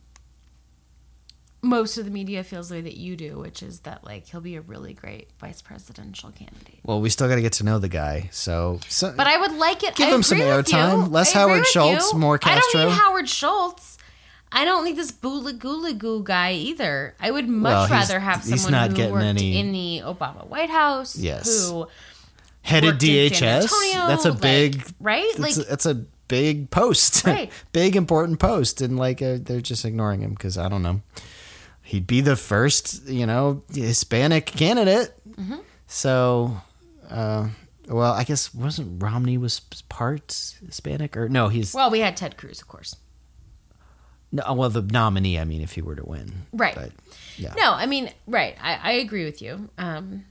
[1.67, 4.41] most of the media feels the way that you do, which is that like he'll
[4.41, 6.79] be a really great vice presidential candidate.
[6.85, 9.53] Well, we still got to get to know the guy, so, so But I would
[9.53, 9.95] like it.
[9.97, 11.11] Give I him some airtime.
[11.11, 12.19] Less Howard Schultz, you.
[12.19, 12.85] more I don't Castro.
[12.89, 13.99] need Howard Schultz.
[14.53, 17.15] I don't need this boolagoo guy either.
[17.21, 20.47] I would much Well, rather have someone not who getting worked any- in the Obama
[20.47, 21.17] White House.
[21.17, 21.69] Yes.
[21.69, 21.89] Who
[22.63, 23.63] headed worked in San DHS.
[23.65, 25.27] Antonio, that's a like, big right?
[25.37, 25.95] That's, Like a, that's a
[26.29, 27.51] big post, Right.
[27.73, 31.01] big important post, and like uh, they're just ignoring him because I don't know.
[31.87, 35.15] He'd be the first, you know, Hispanic candidate.
[35.31, 35.59] Mm-hmm.
[35.87, 36.61] So,
[37.09, 37.49] uh,
[37.89, 41.47] well, I guess wasn't Romney was part Hispanic or no?
[41.47, 42.97] He's well, we had Ted Cruz, of course.
[44.33, 45.39] no, well the nominee.
[45.39, 46.75] I mean, if he were to win, Right.
[46.75, 46.91] But,
[47.37, 47.55] yeah.
[47.57, 48.57] No, I mean, right.
[48.61, 49.71] I, I agree with you.
[49.79, 50.25] Um,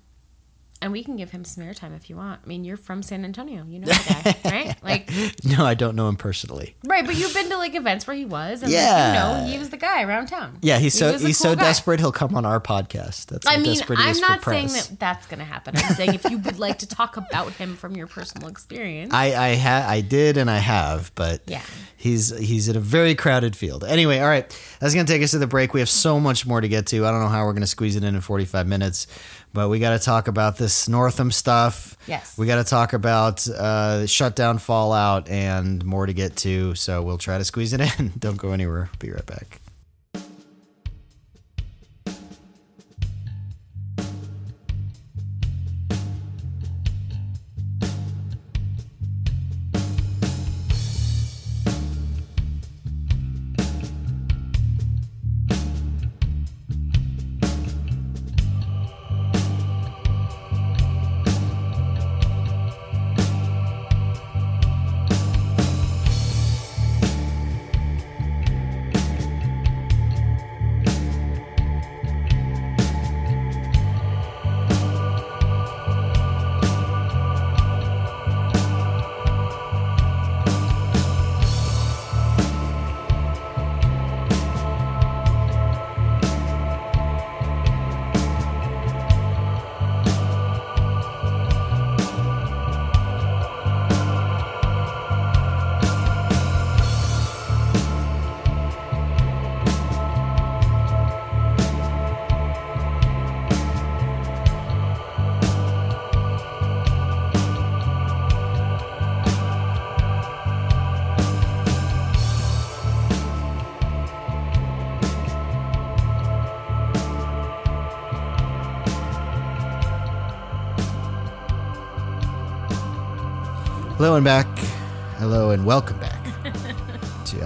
[0.81, 2.41] and we can give him some airtime if you want.
[2.43, 3.65] I mean, you're from San Antonio.
[3.67, 4.83] You know the guy, right?
[4.83, 5.09] Like,
[5.43, 6.75] No, I don't know him personally.
[6.85, 7.05] right.
[7.05, 9.07] But you've been to like events where he was, and like, Yeah.
[9.07, 10.57] you know, he was the guy around town.
[10.61, 11.63] Yeah, he's so a he's cool so guy.
[11.63, 13.27] desperate he'll come on our podcast.
[13.27, 15.75] That's I mean, I'm not saying that that's going to happen.
[15.77, 19.13] I'm saying if you would like to talk about him from your personal experience.
[19.13, 21.61] I I ha- I did and I have, but Yeah.
[21.97, 23.83] he's he's in a very crowded field.
[23.83, 24.45] Anyway, all right,
[24.79, 25.73] that's gonna take us to the break.
[25.73, 27.05] We have so much more to get to.
[27.05, 29.07] I don't know how we're gonna squeeze it in in forty five minutes,
[29.55, 31.97] but we got to talk about this Northam stuff.
[32.07, 32.37] Yes.
[32.37, 36.75] we got to talk about uh, shutdown fallout and more to get to.
[36.75, 38.13] So we'll try to squeeze it in.
[38.19, 38.89] don't go anywhere.
[38.99, 39.61] Be right back.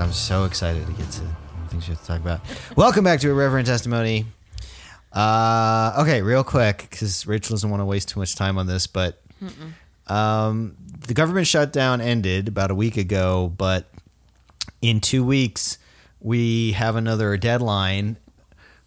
[0.09, 1.21] I'm so excited to get to
[1.67, 2.41] things we have to talk about.
[2.75, 4.25] welcome back to Irreverent Testimony.
[5.13, 8.87] Uh, okay, real quick, because Rachel doesn't want to waste too much time on this,
[8.87, 9.21] but
[10.07, 10.75] um,
[11.07, 13.87] the government shutdown ended about a week ago, but
[14.81, 15.77] in two weeks,
[16.19, 18.17] we have another deadline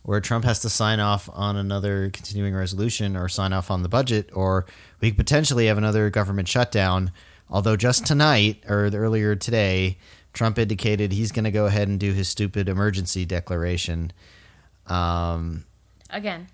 [0.03, 3.89] where Trump has to sign off on another continuing resolution or sign off on the
[3.89, 4.67] budget, or
[5.01, 7.13] we could potentially have another government shutdown.
[7.49, 9.99] Although just tonight or earlier today,
[10.33, 14.13] Trump indicated he's going to go ahead and do his stupid emergency declaration
[14.87, 15.65] um,
[16.11, 16.49] Again,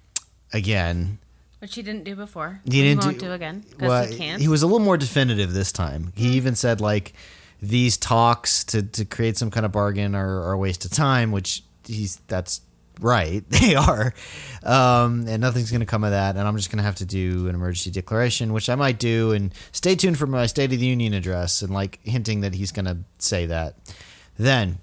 [0.53, 1.19] again.
[1.61, 2.61] which he didn't do before.
[2.65, 4.41] He didn't won't do- do, again because Well, he can't.
[4.41, 6.13] He was a little more definitive this time.
[6.17, 7.15] He even said like
[7.61, 11.33] these talks to, to create some kind of bargain are, are a waste of time,
[11.33, 12.61] which he's that's
[13.01, 13.45] right.
[13.51, 14.15] They are.
[14.63, 16.37] Um, and nothing's going to come of that.
[16.37, 19.33] And I'm just going to have to do an emergency declaration, which I might do.
[19.33, 22.73] And stay tuned for my State of the Union address and like hinting that he's
[22.73, 23.77] going to say that
[24.39, 24.79] then.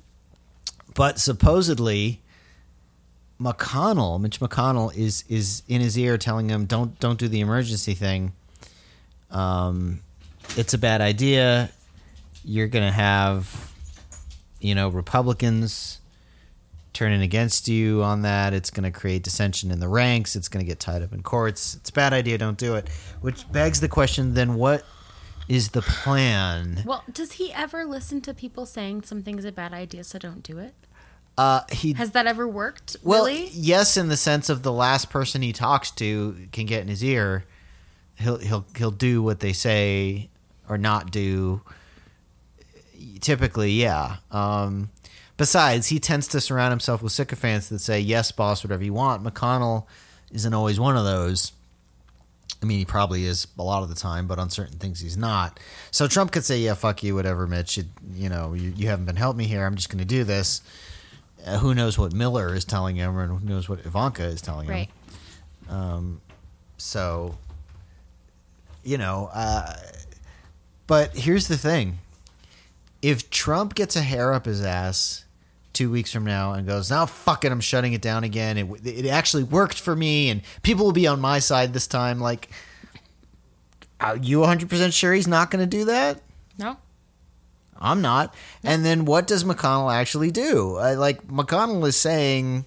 [0.93, 2.22] But supposedly,
[3.39, 7.93] McConnell, Mitch McConnell, is is in his ear telling him, "Don't don't do the emergency
[7.93, 8.32] thing.
[9.30, 10.01] Um,
[10.55, 11.70] it's a bad idea.
[12.45, 13.74] You're gonna have,
[14.61, 15.99] you know, Republicans
[16.96, 18.54] turning against you on that.
[18.54, 20.36] It's gonna create dissension in the ranks.
[20.36, 21.76] It's gonna get tied up in courts.
[21.76, 22.39] It's a bad idea.
[22.39, 22.89] Don't do it."
[23.22, 24.84] Which begs the question: Then what
[25.48, 26.82] is the plan?
[26.88, 30.58] well, does he ever listen to people saying something's a bad idea, so don't do
[30.58, 30.74] it?
[31.38, 32.96] Uh, he Has that ever worked?
[33.04, 33.50] Well, really?
[33.52, 37.04] yes, in the sense of the last person he talks to can get in his
[37.04, 37.46] ear.
[38.16, 40.30] He'll he'll he'll do what they say
[40.70, 41.62] or not do.
[43.20, 44.18] Typically, yeah.
[44.32, 44.89] Um,
[45.38, 49.23] besides, he tends to surround himself with sycophants that say, "Yes, boss, whatever you want."
[49.23, 49.86] McConnell
[50.31, 51.51] isn't always one of those.
[52.61, 55.17] I mean, he probably is a lot of the time, but on certain things, he's
[55.17, 55.59] not.
[55.91, 57.77] So Trump could say, "Yeah, fuck you, whatever, Mitch.
[57.77, 59.65] You, you know, you, you haven't been helping me here.
[59.65, 60.61] I'm just going to do this."
[61.45, 64.67] Uh, who knows what Miller is telling him, or who knows what Ivanka is telling
[64.67, 64.73] him?
[64.73, 64.89] right.
[66.77, 67.38] So,
[68.83, 69.75] you know, uh,
[70.88, 71.99] but here's the thing:
[73.01, 75.24] if Trump gets a hair up his ass
[75.76, 78.57] two weeks from now and goes, "Now, fuck it, I'm shutting it down again.
[78.57, 82.19] It, it actually worked for me, and people will be on my side this time,"
[82.19, 82.49] like,
[83.99, 86.21] are you 100 percent sure he's not going to do that?
[86.57, 86.78] No.
[87.78, 88.34] I'm not.
[88.63, 90.78] And then what does McConnell actually do?
[90.78, 92.65] Uh, like McConnell is saying,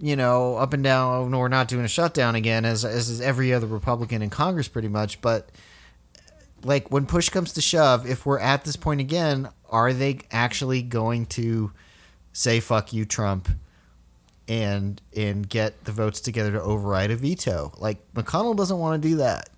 [0.00, 3.08] you know, up and down, oh, no, we're not doing a shutdown again, as as
[3.08, 5.20] is every other Republican in Congress, pretty much.
[5.20, 5.48] But
[6.64, 10.82] like when push comes to shove, if we're at this point again, are they actually
[10.82, 11.72] going to
[12.32, 13.48] say "fuck you, Trump"?
[14.48, 17.72] And and get the votes together to override a veto.
[17.78, 19.48] Like McConnell doesn't want to do that.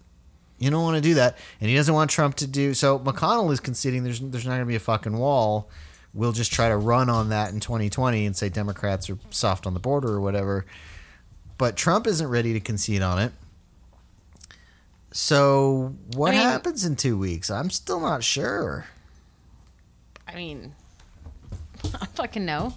[0.59, 2.75] You don't want to do that, and he doesn't want Trump to do.
[2.75, 5.68] So McConnell is conceding there's there's not going to be a fucking wall.
[6.12, 9.75] We'll just try to run on that in 2020 and say Democrats are soft on
[9.75, 10.64] the border or whatever.
[11.59, 13.33] But Trump isn't ready to concede on it.
[15.12, 17.51] So what I mean- happens in two weeks?
[17.51, 18.87] I'm still not sure.
[20.27, 20.75] I mean,
[22.01, 22.74] I fucking know.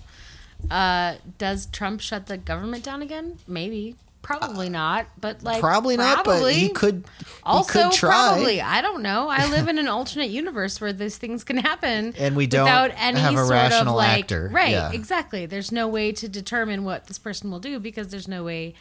[0.72, 3.38] Uh, does Trump shut the government down again?
[3.48, 3.96] Maybe.
[4.24, 5.08] Probably not.
[5.22, 7.06] But like, Uh, probably not, but he could.
[7.44, 8.10] Also, could try.
[8.10, 8.60] probably.
[8.60, 9.30] I don't know.
[9.30, 12.92] I live in an alternate universe where these things can happen, And we don't without
[12.98, 14.50] any have a sort rational of like, actor.
[14.52, 14.72] right?
[14.72, 14.92] Yeah.
[14.92, 15.46] Exactly.
[15.46, 18.74] There's no way to determine what this person will do because there's no way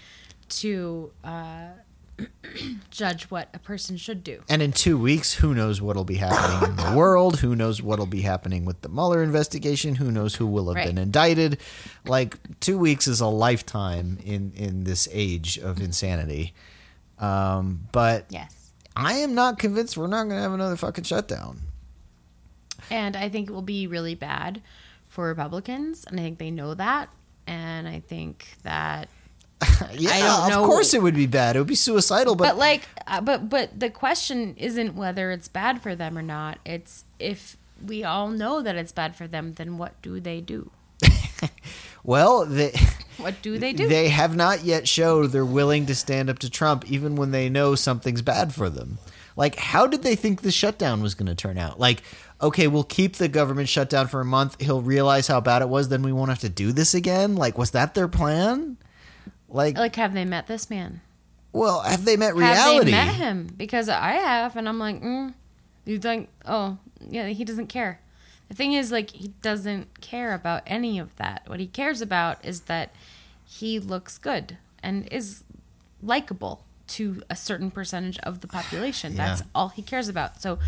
[0.49, 1.69] to uh,
[2.91, 4.43] judge what a person should do.
[4.49, 7.41] And in two weeks, who knows what'll be happening in the world?
[7.41, 9.97] Who knows what'll be happening with the Mueller investigation?
[9.97, 10.87] Who knows who will have Right.
[10.87, 11.59] been indicted?
[12.07, 16.55] Like two weeks is a lifetime in in this age of insanity.
[17.19, 18.73] Um, but Yes.
[18.95, 21.61] I am not convinced we're not going to have another fucking shutdown.
[22.91, 24.63] And I think it will be really bad
[25.09, 27.09] for Republicans, and I think they know that.
[27.47, 29.09] And I think that
[29.93, 31.57] yeah, don't know- of course it would be bad.
[31.57, 32.35] It would be suicidal.
[32.35, 36.23] But, but like uh, but but the question isn't whether it's bad for them or
[36.23, 40.41] not it's if we all know that it's bad for them then what do they
[40.41, 40.71] do
[42.05, 42.73] well, they
[43.19, 46.51] what do they do they have not yet showed they're willing to stand up to
[46.51, 48.99] Trump, even when they know something's bad for them.
[49.37, 51.79] Like, how did they think the shutdown was going to turn out?
[51.79, 52.03] Like,
[52.41, 54.59] okay, we'll keep the government shut down for a month.
[54.61, 55.91] He'll realize how bad it was.
[55.91, 57.37] Then we won't have to do this again.
[57.37, 58.79] Like, was that their plan?
[59.57, 61.01] Like, like have they met this man?
[61.53, 62.77] well, have they met reality?
[62.77, 63.49] have they met him?
[63.57, 65.33] Because i have and i'm like mm,
[65.87, 66.77] you think oh
[67.09, 68.01] yeah he doesn't care.
[68.49, 71.43] The thing is like he doesn't care about any of that.
[71.47, 72.95] What he cares about is that
[73.45, 75.45] he looks good and is
[76.03, 79.17] likable to a certain percentage of the population.
[79.17, 80.41] That's all he cares about.
[80.41, 80.59] So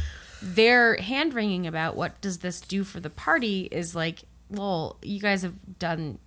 [0.43, 4.21] their hand wringing about what does this do for the party is like,
[4.51, 6.19] well, you guys have done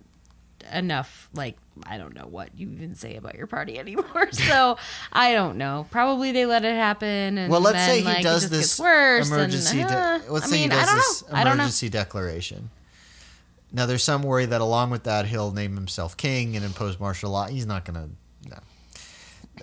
[0.72, 1.28] enough.
[1.34, 4.30] Like, I don't know what you even say about your party anymore.
[4.32, 4.76] So
[5.12, 5.86] I don't know.
[5.90, 7.38] Probably they let it happen.
[7.38, 9.80] And Well, let's then, say he like, does this emergency.
[9.80, 11.38] and, de- uh, let's I say mean, he does this know.
[11.38, 11.62] I don't know.
[11.64, 12.70] emergency declaration.
[13.72, 17.30] Now, there's some worry that along with that, he'll name himself king and impose martial
[17.30, 17.46] law.
[17.46, 18.50] He's not going to.
[18.50, 18.58] No.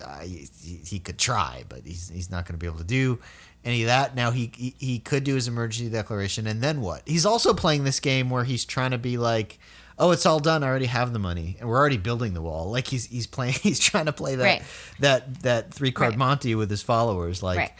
[0.04, 2.84] Uh, he, he- he could try, but he's he's not going to be able to
[2.84, 3.20] do
[3.64, 4.14] any of that.
[4.16, 7.02] Now he, he he could do his emergency declaration, and then what?
[7.06, 9.58] He's also playing this game where he's trying to be like,
[10.00, 10.64] "Oh, it's all done.
[10.64, 13.52] I already have the money, and we're already building the wall." Like he's he's playing.
[13.62, 14.62] He's trying to play that Right.
[15.00, 16.18] that that three card Right.
[16.18, 17.42] Monty with his followers.
[17.42, 17.72] Like, Right.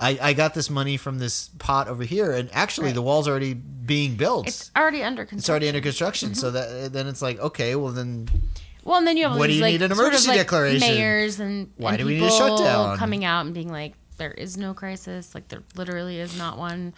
[0.00, 2.94] I I got this money from this pot over here, and actually Right.
[2.94, 4.48] the wall's already being built.
[4.48, 5.38] It's already under construction.
[5.38, 6.34] It's already under construction.
[6.34, 6.82] So mm-hmm.
[6.82, 8.28] that then it's like, okay, well then
[8.84, 10.38] Well, and then you have What do you like, need an sort of, emergency like,
[10.38, 10.80] declaration?
[10.88, 12.96] Mayors and Why and do we need a shutdown?
[12.96, 15.34] coming out and being like, there is no crisis.
[15.34, 16.94] Like there literally is not one.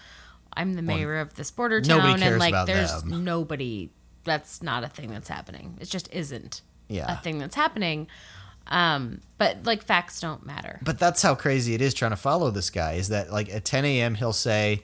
[0.53, 3.25] I'm the mayor of this border town, and like there's them.
[3.25, 3.91] nobody.
[4.25, 5.77] That's not a thing that's happening.
[5.81, 7.13] It just isn't Yeah.
[7.13, 8.07] a thing that's happening.
[8.69, 10.79] Um, but like facts don't matter.
[10.83, 12.93] But that's how crazy it is trying to follow this guy.
[12.95, 14.15] Is that like at 10 a.m.
[14.15, 14.83] he'll say,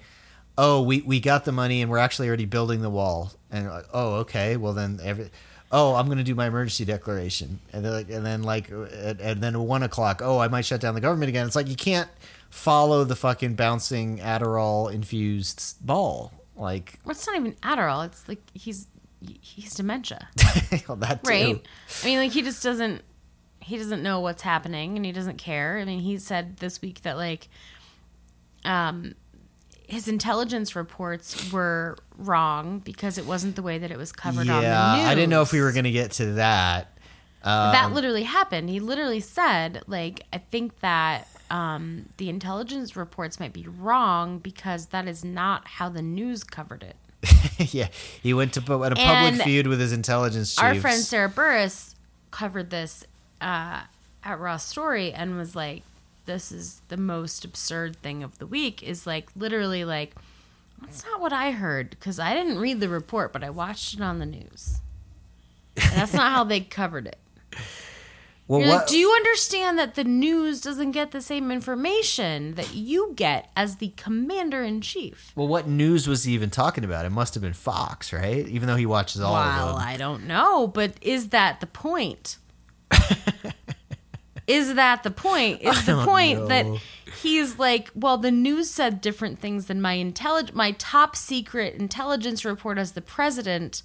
[0.58, 3.86] "Oh, we we got the money and we're actually already building the wall." And like,
[3.92, 4.56] oh, okay.
[4.56, 5.30] Well then every.
[5.72, 9.20] Oh, I'm going to do my emergency declaration, and then, like, and then like, and,
[9.20, 10.20] and then one o'clock.
[10.22, 11.44] Oh, I might shut down the government again.
[11.44, 12.08] It's like you can't
[12.50, 16.32] follow the fucking bouncing Adderall infused ball.
[16.54, 18.06] Like, Well, it's not even Adderall.
[18.06, 18.86] It's like he's
[19.40, 20.28] he's dementia,
[20.88, 21.30] well, that too.
[21.30, 21.62] right?
[22.02, 23.02] I mean, like he just doesn't
[23.60, 25.78] he doesn't know what's happening and he doesn't care.
[25.78, 27.48] I mean, he said this week that like
[28.64, 29.14] um
[29.88, 34.62] his intelligence reports were wrong because it wasn't the way that it was covered on
[34.62, 35.06] the Yeah, news.
[35.06, 36.98] I didn't know if we were going to get to that.
[37.44, 38.68] Um, that literally happened.
[38.68, 44.86] He literally said, like, I think that um, the intelligence reports might be wrong because
[44.86, 46.96] that is not how the news covered it.
[47.58, 47.88] yeah,
[48.22, 50.62] he went to at a public And feud with his intelligence chiefs.
[50.62, 51.94] Our friend Sarah Burris
[52.30, 53.04] covered this
[53.40, 53.82] uh,
[54.24, 55.82] at Raw Story and was like,
[56.26, 60.14] "This is the most absurd thing of the week." Is like literally like,
[60.80, 64.00] that's not what I heard because I didn't read the report, but I watched it
[64.00, 64.80] on the news.
[65.76, 67.18] And that's not how they covered it.
[68.48, 73.12] Well, like, do you understand that the news doesn't get the same information that you
[73.16, 75.32] get as the commander in chief?
[75.34, 77.04] well, what news was he even talking about?
[77.04, 78.46] It must have been Fox, right?
[78.46, 79.84] Even though he watches all Well, of them.
[79.88, 82.38] I don't know, but is that the point?
[84.46, 85.62] is that the point?
[85.62, 86.66] Is the point that
[87.20, 92.44] he's like, well, the news said different things than my intellig- my top secret intelligence
[92.44, 93.82] report as the president.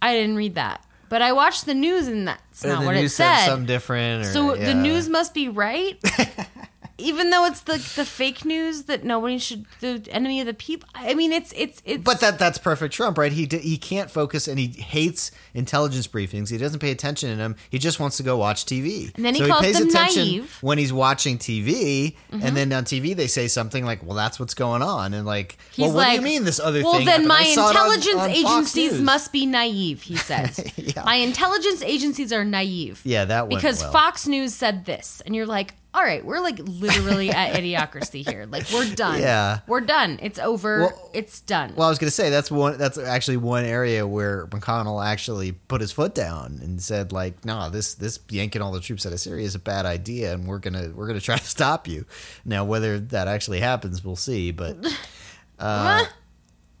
[0.00, 3.12] I didn't read that, but I watched the news and that's not the what news
[3.12, 3.44] it said.
[3.44, 4.22] something different.
[4.22, 6.00] Or, So the news must be right,
[7.02, 10.88] even though it's the the fake news that nobody should the enemy of the people.
[10.94, 12.02] I mean, it's it's it's.
[12.04, 13.32] But that that's perfect Trump, right?
[13.32, 16.50] He he can't focus and he hates intelligence briefings.
[16.50, 17.56] He doesn't pay attention to them.
[17.70, 19.14] He just wants to go watch TV.
[19.16, 20.42] And then he so calls he pays them attention naive.
[20.44, 20.66] Mm-hmm.
[20.66, 24.54] when he's watching TV, and then on TV they say something like, "Well, that's what's
[24.54, 26.84] going on," and like, He's "Well, what like, do you mean this other thing?
[26.84, 27.28] well, then happened?
[27.28, 30.02] my I saw it on- intelligence on agencies must be naive.
[30.02, 31.02] He says, Yeah.
[31.04, 33.00] my intelligence agencies are naive.
[33.04, 33.92] Yeah, that because well.
[33.92, 38.46] Fox News said this, and you're like, all right, we're like literally at idiocracy here.
[38.48, 39.20] Like we're done.
[39.20, 39.60] Yeah.
[39.66, 40.18] we're done.
[40.22, 40.80] It's over.
[40.80, 41.74] Well- it's done.
[41.76, 42.78] Well, I was going to say that's one.
[42.78, 47.68] That's actually one area where McConnell actually put his foot down and said, like, "No,
[47.68, 50.58] this this yanking all the troops out of Syria is a bad idea, and we're
[50.58, 52.06] gonna we're gonna try to stop you."
[52.44, 54.50] Now, whether that actually happens, we'll see.
[54.52, 54.78] But
[55.58, 56.04] uh,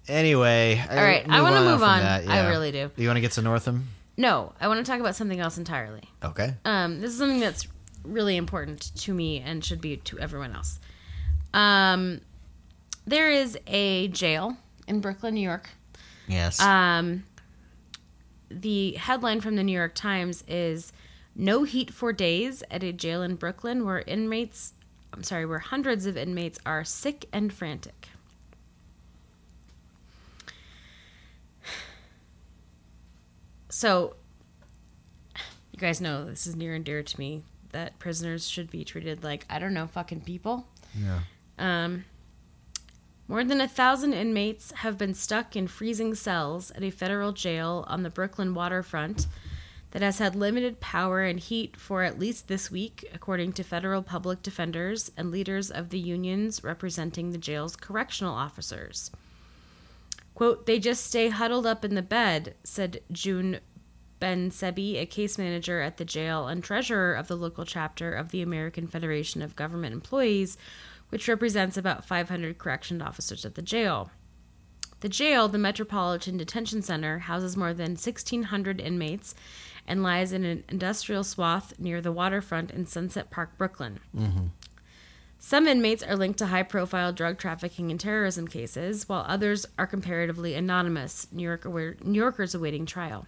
[0.08, 2.00] anyway, All right, I wanna move from on.
[2.00, 2.90] that, I really do.
[2.96, 3.88] You want to get to Northam?
[4.16, 6.02] no, I want to talk about something else entirely.
[6.22, 6.54] Okay.
[6.64, 7.66] Um, this is something that's
[8.04, 10.78] really important to me and should be to everyone else.
[11.54, 12.20] Um,
[13.06, 15.70] there is a jail in Brooklyn, New York.
[16.28, 16.60] Yes.
[16.60, 17.24] Um,
[18.50, 20.92] the headline from the New York Times is
[21.34, 24.74] "No heat for days at a jail in Brooklyn where inmates,
[25.12, 28.08] I'm sorry, where hundreds of inmates are sick and frantic."
[33.68, 34.16] So,
[35.72, 37.42] you guys know this is near and dear to me
[37.72, 40.66] that prisoners should be treated like I don't know fucking people.
[40.94, 41.20] yeah.
[41.58, 42.04] Um,
[43.28, 47.84] more than a thousand inmates have been stuck in freezing cells at a federal jail
[47.88, 49.26] on the Brooklyn waterfront
[49.92, 54.02] that has had limited power and heat for at least this week, according to federal
[54.02, 59.10] public defenders and leaders of the unions representing the jail's correctional officers.
[60.34, 63.60] Quote, they just stay huddled up in the bed, said June
[64.22, 68.30] Ben Sebi, a case manager at the jail and treasurer of the local chapter of
[68.30, 70.56] the American Federation of Government Employees,
[71.08, 74.12] which represents about 500 correction officers at the jail.
[75.00, 79.34] The jail, the Metropolitan Detention Center, houses more than 1,600 inmates
[79.88, 83.98] and lies in an industrial swath near the waterfront in Sunset Park, Brooklyn.
[84.16, 84.46] Mm-hmm.
[85.40, 89.88] Some inmates are linked to high profile drug trafficking and terrorism cases, while others are
[89.88, 93.26] comparatively anonymous, New, York New Yorkers awaiting trial.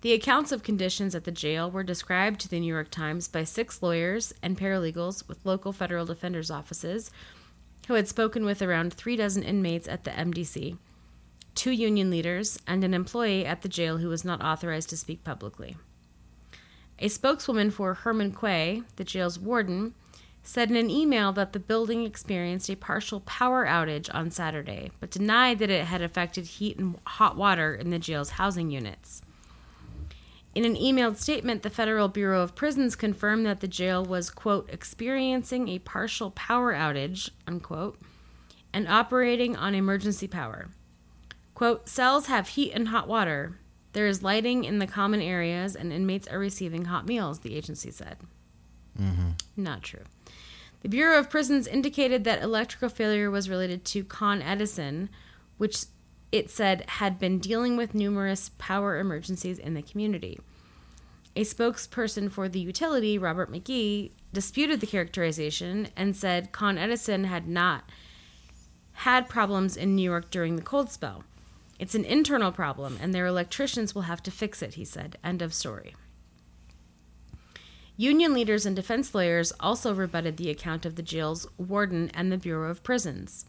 [0.00, 3.42] The accounts of conditions at the jail were described to the New York Times by
[3.42, 7.10] six lawyers and paralegals with local federal defenders' offices
[7.88, 10.78] who had spoken with around three dozen inmates at the MDC,
[11.56, 15.24] two union leaders, and an employee at the jail who was not authorized to speak
[15.24, 15.76] publicly.
[17.00, 19.94] A spokeswoman for Herman Quay, the jail's warden,
[20.44, 25.10] said in an email that the building experienced a partial power outage on Saturday, but
[25.10, 29.22] denied that it had affected heat and hot water in the jail's housing units.
[30.58, 34.68] In an emailed statement, the Federal Bureau of Prisons confirmed that the jail was, quote,
[34.72, 37.96] experiencing a partial power outage, unquote,
[38.72, 40.66] and operating on emergency power.
[41.54, 43.56] Quote, cells have heat and hot water.
[43.92, 47.92] There is lighting in the common areas, and inmates are receiving hot meals, the agency
[47.92, 48.16] said.
[49.00, 49.30] Mm-hmm.
[49.56, 50.02] Not true.
[50.80, 55.08] The Bureau of Prisons indicated that electrical failure was related to Con Edison,
[55.56, 55.84] which
[56.32, 60.40] it said had been dealing with numerous power emergencies in the community.
[61.36, 67.46] A spokesperson for the utility, Robert McGee, disputed the characterization and said Con Edison had
[67.46, 67.84] not
[68.92, 71.22] had problems in New York during the cold spell.
[71.78, 75.16] It's an internal problem, and their electricians will have to fix it, he said.
[75.22, 75.94] End of story.
[77.96, 82.38] Union leaders and defense lawyers also rebutted the account of the jail's warden and the
[82.38, 83.44] Bureau of Prisons.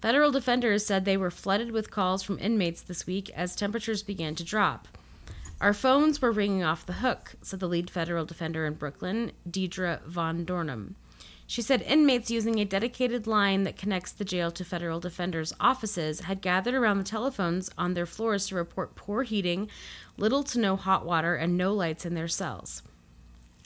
[0.00, 4.34] Federal defenders said they were flooded with calls from inmates this week as temperatures began
[4.34, 4.97] to drop.
[5.60, 10.00] Our phones were ringing off the hook, said the lead federal defender in Brooklyn, Deirdre
[10.06, 10.94] Von Dornum.
[11.48, 16.20] She said inmates using a dedicated line that connects the jail to federal defenders' offices
[16.20, 19.68] had gathered around the telephones on their floors to report poor heating,
[20.16, 22.82] little to no hot water, and no lights in their cells.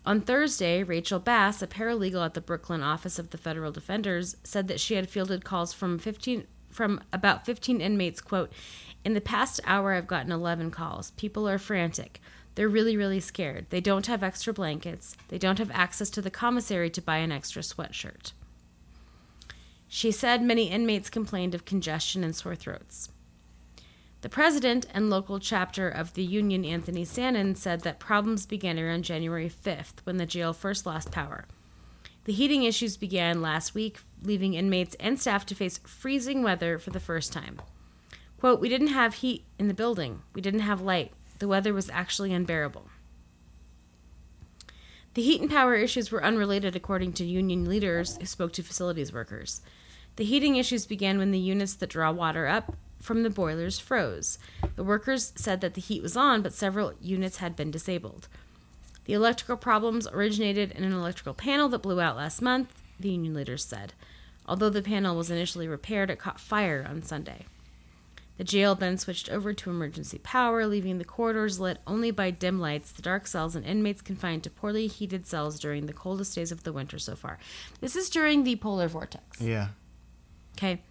[0.06, 4.66] On Thursday, Rachel Bass, a paralegal at the Brooklyn office of the federal defenders, said
[4.68, 8.50] that she had fielded calls from 15 from about 15 inmates, quote,
[9.04, 11.10] "In the past hour I've gotten 11 calls.
[11.12, 12.20] People are frantic.
[12.54, 13.66] They're really really scared.
[13.70, 15.16] They don't have extra blankets.
[15.28, 18.32] They don't have access to the commissary to buy an extra sweatshirt."
[19.88, 23.10] She said many inmates complained of congestion and sore throats.
[24.22, 29.02] The president and local chapter of the union, Anthony Sanon, said that problems began around
[29.02, 31.46] January 5th when the jail first lost power.
[32.24, 36.90] The heating issues began last week, leaving inmates and staff to face freezing weather for
[36.90, 37.60] the first time.
[38.42, 41.12] Quote, We didn't have heat in the building, we didn't have light.
[41.38, 42.88] The weather was actually unbearable.
[45.14, 49.12] The heat and power issues were unrelated, according to union leaders who spoke to facilities
[49.12, 49.60] workers.
[50.16, 54.40] The heating issues began when the units that draw water up from the boilers froze.
[54.74, 58.26] The workers said that the heat was on, but several units had been disabled.
[59.04, 63.34] The electrical problems originated in an electrical panel that blew out last month, the union
[63.34, 63.92] leaders said.
[64.46, 67.46] Although the panel was initially repaired, it caught fire on Sunday.
[68.42, 72.58] The jail then switched over to emergency power, leaving the corridors lit only by dim
[72.58, 76.50] lights, the dark cells, and inmates confined to poorly heated cells during the coldest days
[76.50, 77.38] of the winter so far.
[77.80, 79.40] This is during the polar vortex.
[79.40, 79.68] Yeah.
[80.58, 80.82] Okay.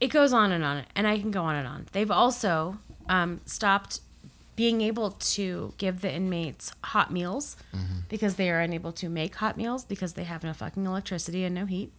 [0.00, 1.86] It goes on and on, and I can go on and on.
[1.92, 2.76] They've also
[3.08, 4.00] um, stopped
[4.60, 7.56] being able to give the inmates hot meals
[8.10, 11.54] because they are unable to make hot meals because they have no fucking electricity and
[11.54, 11.90] no heat.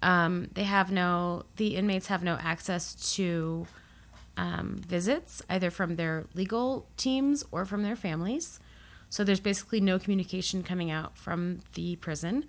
[0.00, 3.66] Um, they have no, the inmates have no access to
[4.36, 8.60] um, visits either from their legal teams or from their families.
[9.10, 12.44] So there's basically no communication coming out from the prison.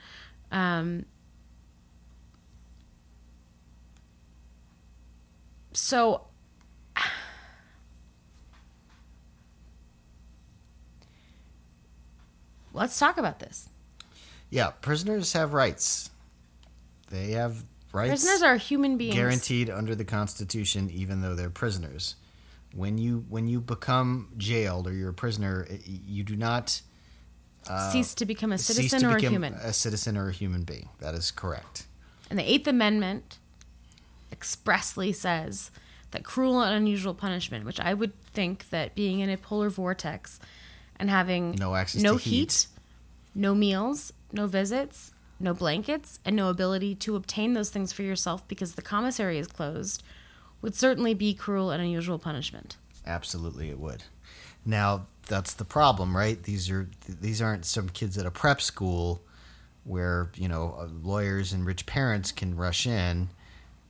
[0.51, 1.05] Um,
[5.73, 6.27] so
[12.75, 13.69] let's talk about this.
[14.49, 14.71] Yeah.
[14.81, 16.09] Prisoners have rights.
[17.09, 18.09] They have rights.
[18.09, 19.15] Prisoners are human beings.
[19.15, 22.15] guaranteed under the Constitution, even though they're prisoners.
[22.73, 26.81] When you when you become jailed or you're a prisoner, you do not
[27.69, 29.53] uh, cease to become a citizen or a human.
[29.53, 30.89] a citizen or a human being.
[30.99, 31.87] That is correct.
[32.29, 33.37] And the Eighth Amendment
[34.31, 35.71] expressly says
[36.11, 40.39] that cruel and unusual punishment, which I would think that being in a polar vortex
[40.99, 42.67] and having No access no to heat.
[43.33, 48.47] no meals, no visits, no blankets, and no ability to obtain those things for yourself
[48.47, 50.01] because the commissary is closed,
[50.61, 52.77] would certainly be cruel and unusual punishment.
[53.05, 54.03] Absolutely, it would.
[54.65, 56.41] Now, that's the problem, right?
[56.41, 59.21] These are these aren't some kids at a prep school
[59.83, 63.29] where you know uh, lawyers and rich parents can rush in.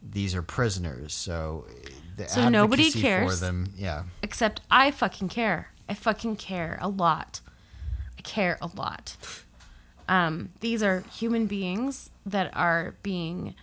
[0.07, 3.39] These are prisoners, so uh, the So nobody advocacy for cares?
[3.39, 3.73] them.
[3.77, 5.71] Yeah, Except I fucking care.
[5.89, 7.41] I fucking care a lot.
[8.17, 9.15] I care a lot.
[10.07, 13.55] Um, these are human beings that are being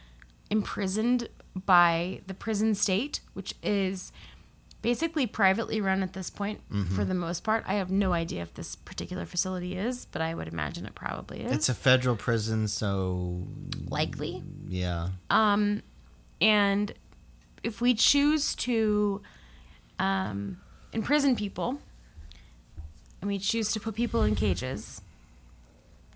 [0.50, 4.12] imprisoned by the prison state, which is
[4.80, 6.60] basically privately run at this point
[6.96, 7.62] for the most part.
[7.68, 11.42] I have no idea if this particular facility is, but I would imagine it probably
[11.42, 11.52] is.
[11.52, 13.46] it's a federal prison, so
[13.88, 14.42] likely.
[14.68, 15.10] yeah.
[15.30, 15.82] Um
[16.40, 16.92] And
[17.62, 19.22] if we choose to
[20.00, 20.58] um,
[20.92, 21.78] imprison people,
[23.22, 25.00] and we choose to put people in cages,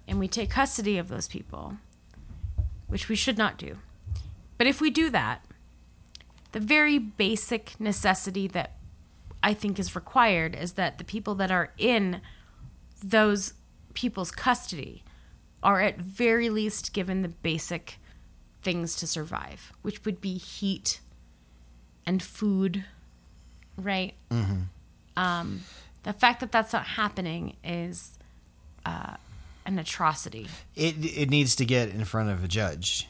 [0.07, 1.79] and we take custody of those people,
[2.89, 3.77] which we should not do.
[4.59, 5.45] But if we do that,
[6.53, 8.73] the very basic necessity that
[9.43, 12.21] I think is required is that the people that are in
[13.03, 13.55] those
[13.95, 15.05] people's custody
[15.63, 17.99] are at very least given the basic
[18.63, 21.01] things to survive, which would be heat
[22.05, 22.85] and food,
[23.77, 24.15] right?
[25.17, 25.61] Um,
[26.07, 28.19] the fact that that's not happening is
[28.87, 29.17] uh,
[29.67, 30.47] an atrocity.
[30.77, 33.09] It it needs to get in front of a judge,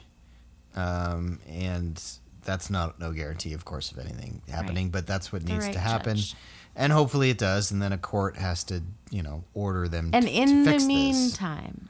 [0.74, 2.02] um, and
[2.44, 4.88] that's not no guarantee, of course, of anything happening.
[4.90, 6.34] But that's what The needs right to happen, judge.
[6.74, 7.70] and hopefully it does.
[7.70, 10.10] And then a court has to, you know, order them.
[10.14, 10.88] And to, in to the fix this.
[10.88, 11.88] meantime,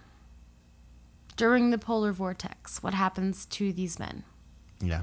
[1.36, 4.24] during the polar vortex, what happens to these men?
[4.80, 5.02] yeah,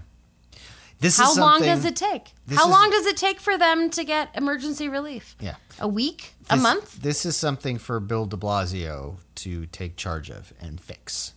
[1.03, 2.31] this How long does it take?
[2.47, 5.35] this How is- long does it take for them to get emergency relief?
[5.39, 6.33] Yeah, A week?
[6.49, 7.01] a month?
[7.01, 11.33] This is something for Bill De Blasio to take charge of and fix.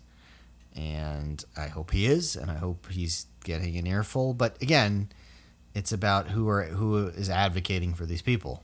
[0.74, 4.34] And I hope he is, and I hope he's getting an earful.
[4.34, 5.10] But again,
[5.74, 8.62] it's about who are who is advocating for these people.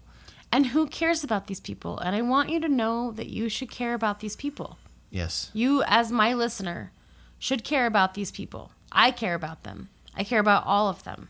[0.50, 1.98] And who cares about these people?
[1.98, 4.76] And I want you to know that you should care about these people.
[5.10, 5.50] Yes.
[5.54, 6.92] You, as my listener,
[7.38, 8.72] should care about these people.
[8.92, 9.88] I care about them.
[10.14, 11.28] I care about all of them.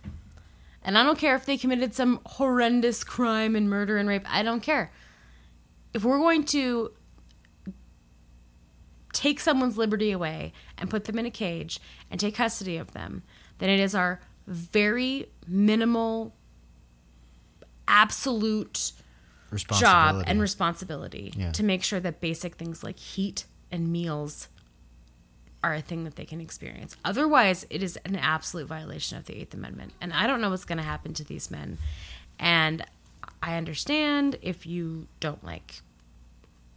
[0.85, 4.25] And I don't care if they committed some horrendous crime and murder and rape.
[4.29, 4.91] I don't care.
[5.95, 6.93] If we're going to
[9.13, 11.79] take someone's liberty away and put them in a cage
[12.11, 13.23] and take custody of them,
[13.59, 16.35] then it is our very minimal,
[17.87, 18.93] absolute
[19.79, 21.53] job and responsibility Yeah.
[21.53, 24.49] to make sure that basic things like heat and meals
[25.63, 26.97] are a thing that they can experience.
[27.05, 29.93] Otherwise, it is an absolute violation of the Eighth Amendment.
[30.01, 31.79] And I don't know what's going to happen to these men.
[32.39, 32.85] And
[33.43, 35.83] I understand if you don't like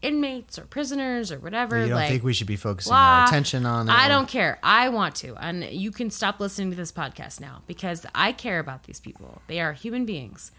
[0.02, 1.80] inmates or prisoners or whatever.
[1.80, 3.22] you don't like, think we should be focusing blah.
[3.22, 3.92] our attention on it?
[3.92, 4.60] I don't care.
[4.62, 5.36] I want to.
[5.36, 9.42] And you can stop listening to this podcast now because I care about these people.
[9.48, 10.52] They are human beings.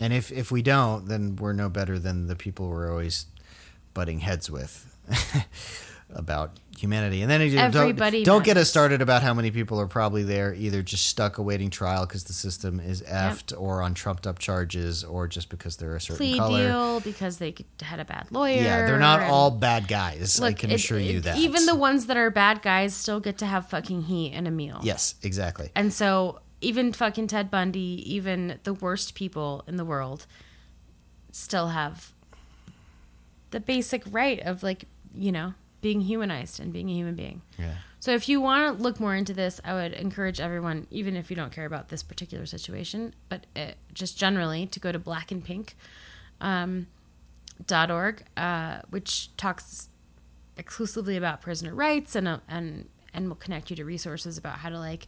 [0.00, 3.26] And if if we don't, then we're no better than the people we're always
[3.94, 4.94] butting heads with
[6.14, 7.22] about humanity.
[7.22, 10.54] And then you don't, don't get us started about how many people are probably there
[10.54, 15.04] either just stuck awaiting trial because the system is effed, or on trumped up charges,
[15.04, 16.66] or just because they're a certain Plea color.
[16.66, 18.54] deal because they had a bad lawyer.
[18.62, 20.40] Yeah, they're not all bad guys.
[20.40, 21.36] I can it- assure you that.
[21.38, 24.50] Even the ones that are bad guys still get to have fucking heat and a
[24.50, 24.80] meal.
[24.82, 25.70] yes, exactly.
[25.74, 30.26] And so even fucking Ted Bundy, even the worst people in the world,
[31.30, 32.12] still have
[33.50, 37.42] the basic right of like, you know, being humanized and being a human being.
[37.58, 37.74] Yeah.
[38.00, 41.28] So if you want to look more into this, I would encourage everyone, even if
[41.28, 45.30] you don't care about this particular situation, but uh, just generally to go to Black
[45.30, 45.76] and Pink
[46.40, 46.86] um,
[47.66, 49.90] dot org, uh, which talks
[50.56, 54.70] exclusively about prisoner rights and uh, and and will connect you to resources about how
[54.70, 55.06] to like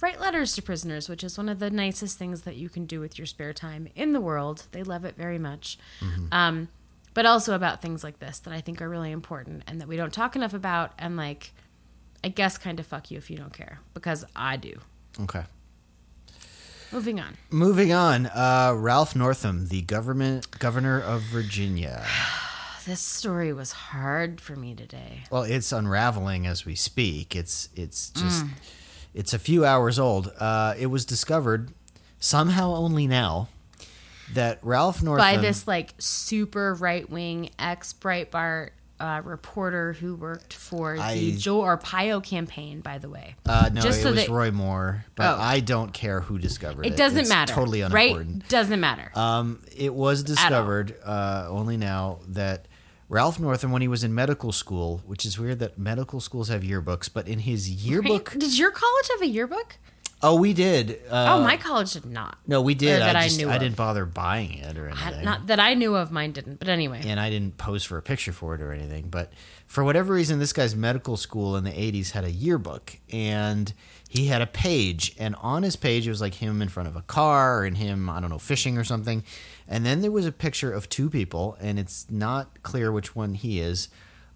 [0.00, 2.98] write letters to prisoners, which is one of the nicest things that you can do
[2.98, 4.66] with your spare time in the world.
[4.72, 5.78] They love it very much.
[6.32, 6.68] Um,
[7.16, 9.96] but also about things like this that I think are really important and that we
[9.96, 10.92] don't talk enough about.
[10.98, 11.50] And like,
[12.22, 14.74] I guess kind of fuck you if you don't care because I do.
[15.22, 15.42] Okay.
[16.92, 17.38] Moving on.
[17.50, 22.04] Moving on, uh, Ralph Northam, the government governor of Virginia.
[22.84, 25.24] This story was hard for me today.
[25.32, 27.34] Well, it's unraveling as we speak.
[27.34, 28.50] It's it's just Mm.
[29.12, 30.30] it's a few hours old.
[30.38, 31.72] Uh, it was discovered
[32.20, 33.48] somehow only now
[34.34, 40.54] that Ralph Northam By this like super right wing ex Breitbart uh, reporter who worked
[40.54, 43.34] for the I- Joe Arpaio campaign, by the way.
[43.44, 45.40] Uh, no, Just it so was that- Roy Moore, but Oh.
[45.40, 46.94] I don't care who discovered it.
[46.94, 47.52] It doesn't It's matter.
[47.52, 48.42] Totally unimportant.
[48.42, 48.48] Right?
[48.48, 49.10] Doesn't matter.
[49.14, 52.68] Um, it was discovered uh, only now that
[53.10, 56.62] Ralph Northam, when he was in medical school, which is weird that medical schools have
[56.62, 59.76] yearbooks, but in his yearbook, Did your college have a yearbook?
[60.26, 61.00] Oh, we did.
[61.08, 62.38] Uh, oh, my college did not.
[62.48, 63.00] no, we did.
[63.00, 63.60] that I, I knew I of.
[63.60, 65.24] didn't bother buying it or I- anything.
[65.24, 66.10] Not that I knew of.
[66.10, 66.58] Mine didn't.
[66.58, 69.08] But anyway, and I didn't pose for a picture for it or anything.
[69.08, 69.32] But
[69.66, 73.72] for whatever reason, this guy's medical school in the 80s had a yearbook and
[74.08, 75.14] he had a page.
[75.18, 78.10] And on his page, it was like him in front of a car and him,
[78.10, 79.22] I don't know, fishing or something.
[79.68, 83.34] And then there was a picture of two people, and it's not clear which one
[83.34, 83.88] he is,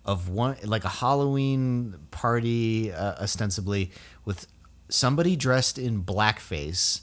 [0.05, 3.91] of one, like a Halloween party, uh, ostensibly,
[4.25, 4.47] with
[4.91, 7.01] somebody dressed in blackface.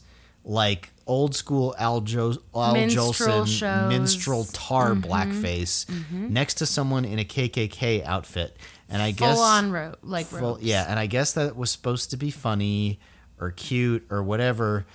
[0.49, 3.89] Like old school Al, jo- Al Minstrel Jolson shows.
[3.89, 8.55] minstrel tar blackface next to someone in a KKK outfit,
[8.87, 10.63] and I full guess on ro- like full- robes.
[10.63, 12.97] yeah, and I guess that was supposed to be funny
[13.41, 14.85] or cute or whatever,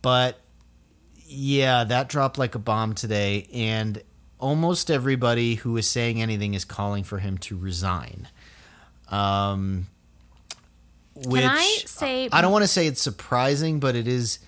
[0.00, 0.38] but
[1.26, 4.00] yeah, that dropped like a bomb today, and
[4.38, 8.28] almost everybody who is saying anything is calling for him to resign.
[9.10, 9.88] Um,
[11.26, 14.38] which I say- I don't want to say it's surprising, but it is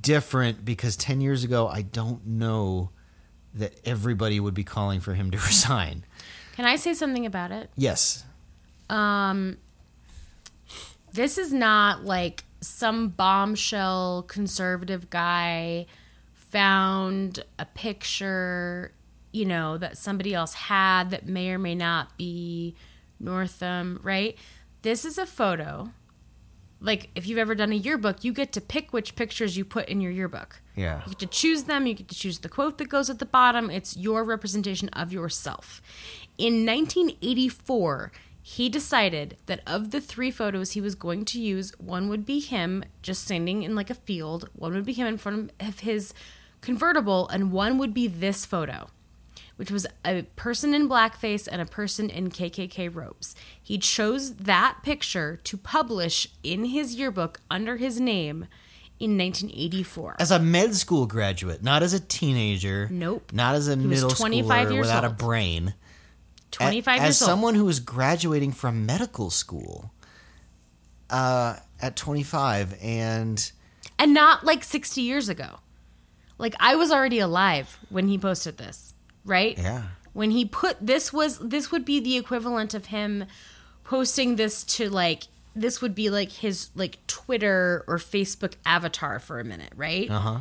[0.00, 2.90] different because 10 years ago, I don't know
[3.54, 6.04] that everybody would be calling for him to resign.
[6.54, 7.70] Can I say something about it?
[7.76, 8.24] Yes.
[8.90, 9.56] Um,
[11.12, 15.86] this is not like some bombshell conservative guy
[16.34, 18.92] found a picture,
[19.32, 22.74] you know, that somebody else had that may or may not be
[23.20, 24.36] Northam, right?
[24.86, 25.90] This is a photo.
[26.80, 29.88] Like if you've ever done a yearbook, you get to pick which pictures you put
[29.88, 30.62] in your yearbook.
[30.76, 31.00] Yeah.
[31.00, 31.88] You get to choose them.
[31.88, 33.68] You get to choose the quote that goes at the bottom.
[33.68, 35.82] It's your representation of yourself.
[36.38, 42.08] In 1984, he decided that of the three photos he was going to use, one
[42.08, 45.50] would be him just standing in like a field, one would be him in front
[45.58, 46.14] of his
[46.60, 48.86] convertible, and one would be this photo
[49.56, 53.34] which was a person in blackface and a person in KKK robes.
[53.62, 58.46] He chose that picture to publish in his yearbook under his name
[58.98, 60.16] in 1984.
[60.18, 62.88] As a med school graduate, not as a teenager.
[62.90, 63.32] Nope.
[63.32, 65.74] Not as a was middle 25 schooler years without a brain.
[66.52, 67.28] 25 as years old.
[67.28, 69.92] someone who was graduating from medical school
[71.10, 73.52] uh, at 25 and
[73.98, 75.60] and not like 60 years ago.
[76.38, 78.94] Like I was already alive when he posted this,
[79.26, 79.58] right?
[79.58, 79.82] yeah
[80.12, 83.26] When he put this was this would be the equivalent of him
[83.84, 85.24] posting this to like
[85.54, 90.10] this would be like his like Twitter or Facebook avatar for a minute, right?
[90.10, 90.40] uh-huh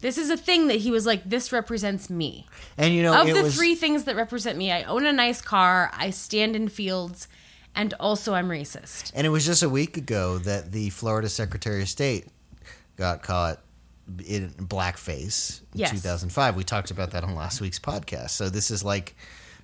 [0.00, 2.46] This is a thing that he was like this represents me.
[2.76, 5.40] and you know of the was three things that represent me, I own a nice
[5.40, 7.28] car, I stand in fields,
[7.74, 9.12] and also I'm racist.
[9.14, 12.26] and it was just a week ago that the Florida Secretary of State
[12.96, 13.60] got caught
[14.26, 15.90] in blackface in Yes.
[15.92, 19.14] 2005 we talked about that on last week's podcast so this is like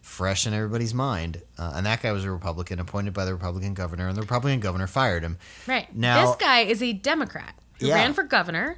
[0.03, 3.75] fresh in everybody's mind uh, and that guy was a Republican appointed by the Republican
[3.75, 5.95] governor and the Republican governor fired him Right.
[5.95, 7.95] Now- this guy is a Democrat who Yeah.
[7.97, 8.77] ran for governor.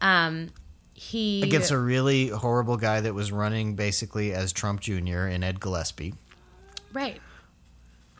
[0.00, 0.50] Um,
[0.94, 5.26] he against a really horrible guy that was running basically as Trump Jr.
[5.26, 6.14] and Ed Gillespie.
[6.92, 7.20] right.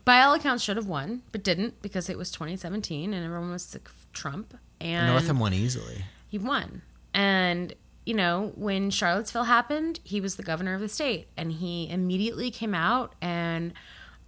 [0.03, 3.61] By all accounts, should have won, but didn't because it was 2017 and everyone was
[3.63, 4.57] sick of Trump.
[4.79, 6.03] And Northam won easily.
[6.31, 6.81] He won.
[7.13, 7.75] And
[8.05, 12.49] you know, when Charlottesville happened, he was the governor of the state, and he immediately
[12.49, 13.73] came out and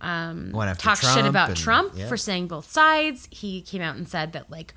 [0.02, 2.08] um, talked shit about and- Trump yeah.
[2.08, 3.28] for saying both sides.
[3.32, 4.74] He came out and said that like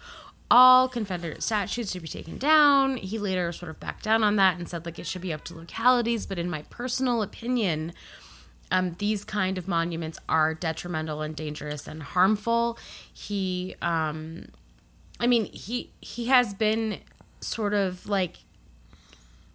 [0.51, 2.97] all Confederate statues should be taken down.
[2.97, 5.43] He later sort of backed down on that and said like it should be up
[5.45, 6.27] to localities.
[6.27, 7.93] But in my personal opinion,
[8.71, 12.79] um, these kind of monuments are detrimental and dangerous and harmful.
[13.13, 14.47] He, um,
[15.19, 17.01] I mean, he he has been
[17.41, 18.37] sort of like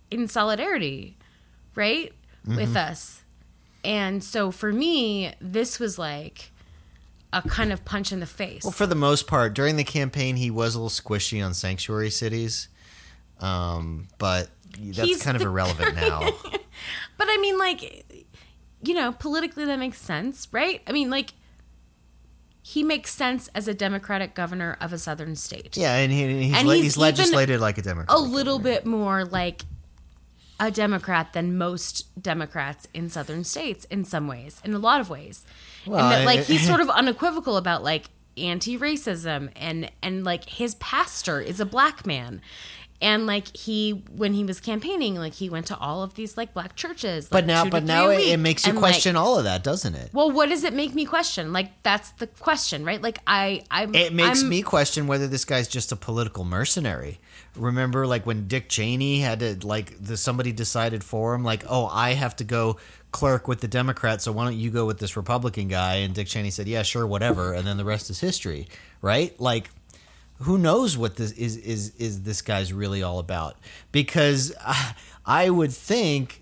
[0.10, 1.18] in solidarity,
[1.76, 2.14] right,
[2.48, 2.56] Mm-hmm.
[2.56, 3.22] with us,
[3.86, 6.52] and so for me, this was like
[7.32, 8.64] a kind of punch in the face.
[8.64, 12.10] Well, for the most part, during the campaign, he was a little squishy on sanctuary
[12.10, 12.68] cities,
[13.40, 14.50] um, but
[14.80, 16.20] that's He's kind of irrelevant now.
[17.18, 18.26] But I mean, like,
[18.84, 20.82] you know, politically that makes sense, right?
[20.88, 21.34] I mean, like,
[22.62, 25.76] he makes sense as a Democratic governor of a southern state.
[25.76, 28.16] yeah, and, he, he's, And le- he's he's legislated like a Democrat.
[28.16, 29.64] A little bit more like
[30.60, 35.10] a Democrat than most Democrats in southern states in some ways, in a lot of
[35.10, 35.44] ways.
[35.88, 40.76] Well, and that, like, he's sort of unequivocal about, like, anti-racism and and like his
[40.76, 42.42] pastor is a black man
[43.02, 46.54] and like he when he was campaigning like he went to all of these like
[46.54, 49.38] black churches But like, now, but now it, it makes you And, like, question all
[49.38, 50.10] of that, doesn't it?
[50.14, 51.52] well, what does it make me question?
[51.54, 53.02] Like that's the question, right?
[53.02, 53.94] Like I, I'm.
[53.96, 57.20] It makes I'm- me question whether this guy's just a political mercenary.
[57.56, 61.88] Remember, like when Dick Cheney had to, like, the somebody decided for him, like, oh,
[61.88, 62.78] I have to go
[63.12, 65.96] clerk with the Democrats, so why don't you go with this Republican guy?
[65.96, 67.52] And Dick Cheney said, yeah, sure, whatever.
[67.54, 68.68] And then the rest is history,
[69.02, 69.38] right?
[69.38, 69.70] Like,
[70.42, 73.58] who knows what this is is is this guy's really all about?
[73.92, 74.94] Because I,
[75.26, 76.38] I would think.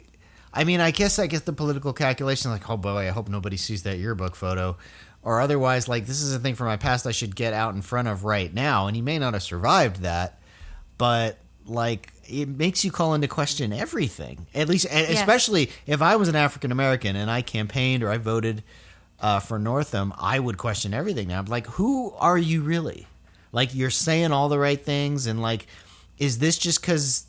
[0.52, 3.56] I mean, I guess I guess the political calculation, like, oh boy, I hope nobody
[3.58, 4.78] sees that yearbook photo,
[5.22, 7.84] or otherwise, like, this is a thing from my past I should get out in
[7.84, 10.40] front of right now, and he may not have survived that,
[10.98, 14.48] but like, it makes you call into question everything.
[14.56, 15.20] At least, Yes.
[15.20, 18.64] especially if I was an African American and I campaigned or I voted
[19.20, 21.38] uh, for Northam, I would question everything now.
[21.40, 23.06] I'm like, who are you really?
[23.52, 25.68] Like, you're saying all the right things, and like,
[26.18, 27.26] is this just because?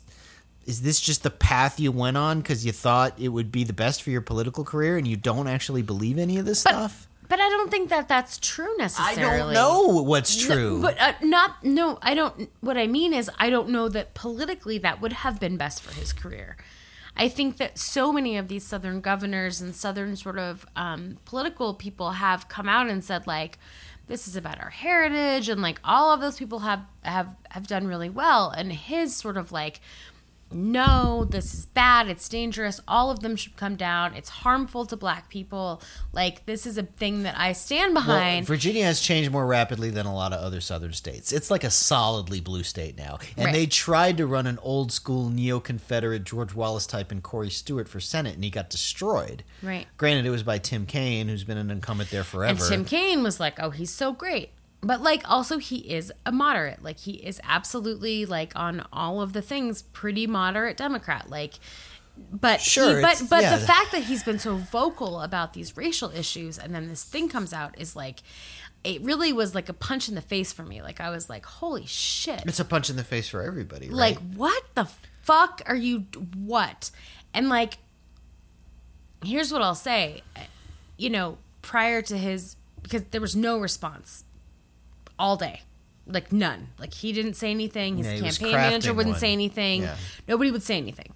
[0.65, 3.73] Is this just the path you went on because you thought it would be the
[3.73, 7.07] best for your political career, and you don't actually believe any of this But, stuff?
[7.27, 9.23] but I don't think that that's true necessarily.
[9.23, 10.75] I don't know what's true.
[10.77, 11.97] No, but uh, not no.
[12.03, 12.49] I don't.
[12.59, 15.93] What I mean is, I don't know that politically that would have been best for
[15.99, 16.57] his career.
[17.17, 21.73] I think that so many of these southern governors and southern sort of um, political
[21.73, 23.57] people have come out and said like,
[24.11, 27.87] "This is about our heritage," and like all of those people have have have done
[27.87, 28.49] really well.
[28.49, 29.79] And his sort of like
[30.53, 34.97] no, this is bad, it's dangerous, all of them should come down, it's harmful to
[34.97, 35.81] black people.
[36.13, 38.45] Like, this is a thing that I stand Well, behind.
[38.45, 41.31] Virginia has changed more rapidly than a lot of other southern states.
[41.31, 43.19] It's like a solidly blue state now.
[43.37, 43.53] And Right.
[43.53, 47.87] they tried to run an old school neo Confederate George Wallace type and Corey Stewart
[47.87, 49.43] for Senate, and he got destroyed.
[49.61, 49.87] Right.
[49.97, 52.59] Granted, it was by Tim Kaine, who's been an incumbent there forever.
[52.63, 54.49] and Tim Kaine was like, oh, he's so great.
[54.81, 56.83] But, like, also, he is a moderate.
[56.83, 61.29] Like, he is absolutely, like, on all of the things, pretty moderate Democrat.
[61.29, 61.59] Like,
[62.31, 63.55] but Sure, he, but but yeah.
[63.55, 67.29] the fact that he's been so vocal about these racial issues and then this thing
[67.29, 68.21] comes out is like
[68.83, 71.45] it really was like a punch in the face for me like i was like
[71.45, 73.95] holy shit it's a punch in the face for everybody, right?
[73.95, 74.85] like what the
[75.21, 76.05] fuck are you
[76.35, 76.91] what
[77.33, 77.77] and like
[79.23, 80.21] here's what i'll say
[80.97, 84.25] you know prior to his because there was no response
[85.21, 85.61] all day
[86.07, 89.19] like none like he didn't say anything his Yeah, campaign manager wouldn't one.
[89.19, 89.95] say anything Yeah.
[90.27, 91.13] nobody would say anything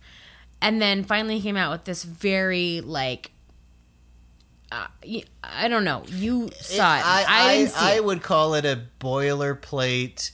[0.62, 3.32] and then finally he came out with this very like
[4.72, 4.88] uh,
[5.44, 6.04] I don't know.
[6.08, 7.02] You saw it.
[7.06, 8.04] I, I, didn't see I it.
[8.04, 10.32] would call it a boilerplate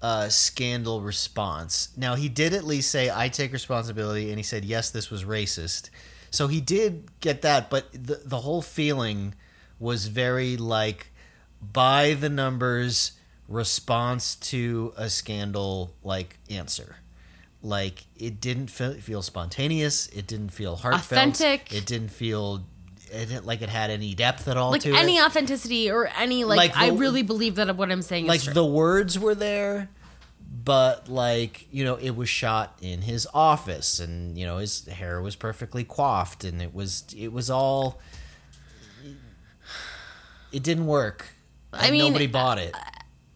[0.00, 1.90] uh, scandal response.
[1.96, 5.24] Now he did at least say, "I take responsibility," and he said, "Yes, this was
[5.24, 5.90] racist."
[6.30, 9.34] So he did get that, but the the whole feeling
[9.78, 11.12] was very like
[11.72, 13.12] by the numbers
[13.48, 16.96] response to a scandal like answer.
[17.62, 20.06] Like it didn't feel, feel spontaneous.
[20.08, 21.12] It didn't feel heartfelt.
[21.12, 21.72] Authentic.
[21.74, 22.64] It didn't feel
[23.10, 25.24] it like it had any depth at all like any it.
[25.24, 29.18] authenticity or any like, Like I really believe that what I'm saying like the words
[29.18, 29.88] were there
[30.64, 35.22] but like you know it was shot in his office and you know his hair
[35.22, 38.00] was perfectly coiffed and it was it was all
[40.52, 41.35] it didn't work
[41.72, 42.74] I mean, nobody bought it.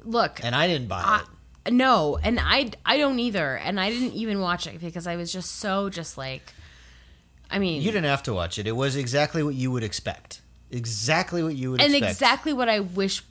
[0.03, 1.23] Look, and i didn't buy I,
[1.67, 1.73] it.
[1.73, 5.33] no, and I I don't either, and I didn't even watch it because I was
[5.33, 6.43] just so just like,
[7.51, 8.67] I mean, you didn't have to watch it.
[8.67, 10.41] It was exactly what you would expect.
[10.71, 12.13] Exactly what you would and expect.
[12.13, 13.23] exactly what I wish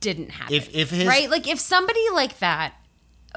[0.00, 0.54] didn't happen.
[0.54, 2.74] If- if his- right, like if somebody like that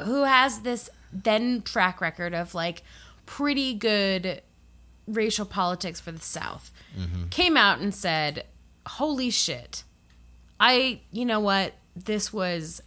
[0.04, 2.84] who has this then track record of like
[3.26, 4.42] pretty good
[5.08, 7.28] racial politics for the South Mm-hmm.
[7.30, 8.46] came out and said,
[8.86, 9.84] "Holy shit,
[10.64, 12.82] I you know what this was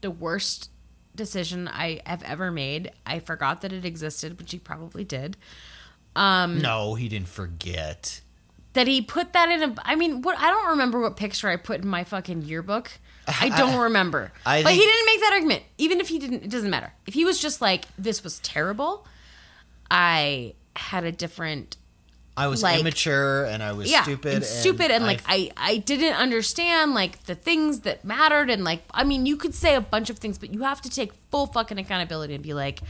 [0.00, 0.70] the worst."
[1.14, 2.92] Decision I have ever made.
[3.04, 5.36] I forgot that it existed, which he probably did.
[6.14, 8.20] Um, no he didn't forget
[8.74, 11.56] that he put that in a I mean, what I don't remember what picture I
[11.56, 12.92] put in my fucking yearbook.
[13.26, 14.32] I don't remember.
[14.46, 15.62] I but he didn't make that argument.
[15.78, 16.92] Even if he didn't it doesn't matter.
[17.06, 19.04] If he was just like this was terrible,
[19.90, 21.76] I had a different
[22.38, 25.50] i was Like- immature and i was yeah, stupid and stupid and I like I
[25.56, 29.74] I didn't understand like the things that mattered and like I mean, you could say
[29.74, 32.80] a bunch of things, but you have to take full fucking accountability and be like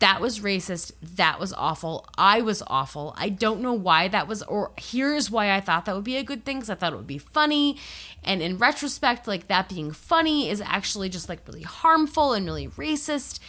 [0.00, 0.92] that was racist.
[1.16, 2.08] That was awful.
[2.16, 3.14] I was awful.
[3.18, 6.24] I don't know why that was, or here's why I thought that would be a
[6.24, 7.76] good thing because I thought it would be funny.
[8.24, 12.68] And in retrospect, like that being funny is actually just like really harmful and really
[12.68, 13.40] racist.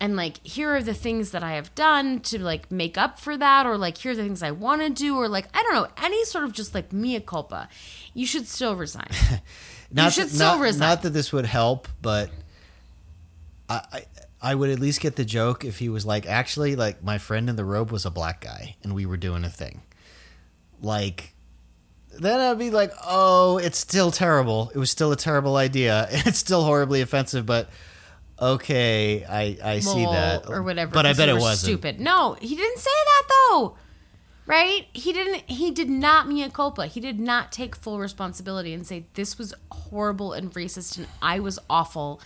[0.00, 3.36] And like, here are the things that I have done to like make up for
[3.36, 5.74] that, or like, here are the things I want to do, or like, I don't
[5.74, 7.68] know, any sort of just like mea culpa.
[8.14, 9.08] You should still resign.
[9.90, 10.88] not should that, still not, resign.
[10.88, 12.30] not that this would help, but
[13.68, 14.04] I, I
[14.40, 17.50] I would at least get the joke if he was like, actually, like my friend
[17.50, 19.82] in the robe was a black guy and we were doing a thing.
[20.80, 21.34] Like,
[22.10, 24.70] then I'd be like, oh, it's still terrible.
[24.74, 26.06] It was still a terrible idea.
[26.12, 27.68] It's still horribly offensive, but
[28.40, 30.92] okay, I I see that or whatever.
[30.92, 31.58] But I bet it wasn't.
[31.58, 32.00] stupid.
[32.00, 33.76] No, he didn't say that though.
[34.46, 34.86] right?
[34.92, 35.48] He didn't.
[35.50, 36.86] He did not mea culpa.
[36.86, 41.38] He did not take full responsibility and say this was horrible and racist, and I
[41.40, 42.20] was awful,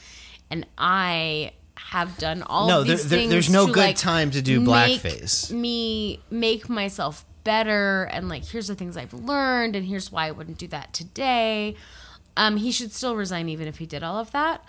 [0.51, 3.31] and I have done all No, of there- things.
[3.31, 5.51] there's no good like, time to do blackface.
[5.51, 10.31] Me make myself better, and like here's the things I've learned, and here's why I
[10.31, 11.75] wouldn't do that today.
[12.37, 14.65] Um, he should still resign even if he did all of that.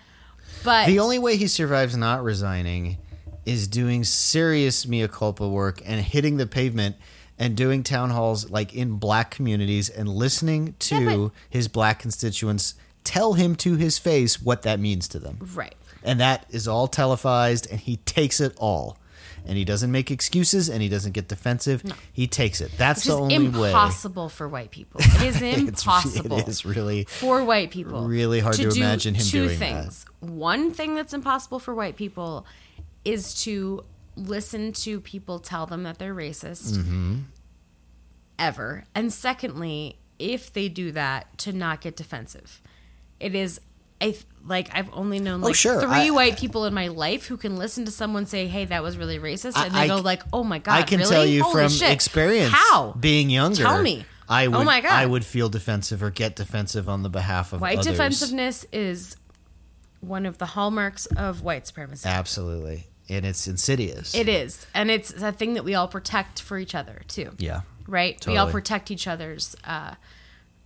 [0.63, 2.97] But The only way he survives not resigning
[3.45, 6.95] is doing serious mea culpa work and hitting the pavement
[7.37, 11.99] and doing town halls like in black communities and listening to Yeah, but- his black
[11.99, 15.37] constituents tell him to his face what that means to them.
[15.55, 15.75] right.
[16.05, 18.97] And that is all televised and he takes it all.
[19.45, 21.83] And he doesn't make excuses and he doesn't get defensive.
[22.13, 22.71] He takes it.
[22.77, 23.69] That's Which the only way.
[23.69, 25.01] impossible for white people.
[25.03, 26.37] It is impossible.
[26.39, 28.07] It is really for white people.
[28.07, 29.81] Really hard to do imagine him two doing that.
[29.83, 30.05] things.
[30.21, 32.45] One thing that's impossible for white people
[33.03, 33.83] is to
[34.15, 37.15] listen to people tell them that they're racist Mm-hmm.
[38.39, 38.83] ever.
[38.95, 42.61] And secondly, if they do that, to not get defensive.
[43.19, 43.59] It is
[44.01, 44.15] I
[44.45, 45.79] like I've only known like Oh, sure.
[45.81, 48.83] three I- white people in my life who can listen to someone say, "Hey, that
[48.83, 51.09] was really racist," I- and they go like, "Oh my god!" I can really?
[51.11, 51.91] tell you Holy from shit.
[51.91, 53.63] experience How being younger.
[53.63, 54.05] Tell me.
[54.27, 54.91] I Oh would my God.
[54.91, 57.91] I would feel defensive or get defensive on the behalf of White others.
[57.91, 59.15] defensiveness is
[59.99, 62.07] one of the hallmarks of white supremacy.
[62.09, 62.87] Absolutely.
[63.09, 64.15] And it's insidious.
[64.15, 67.31] It is, and it's a thing that we all protect for each other too.
[67.37, 67.61] Yeah.
[67.87, 68.25] Right?
[68.25, 69.95] We all protect each other's uh,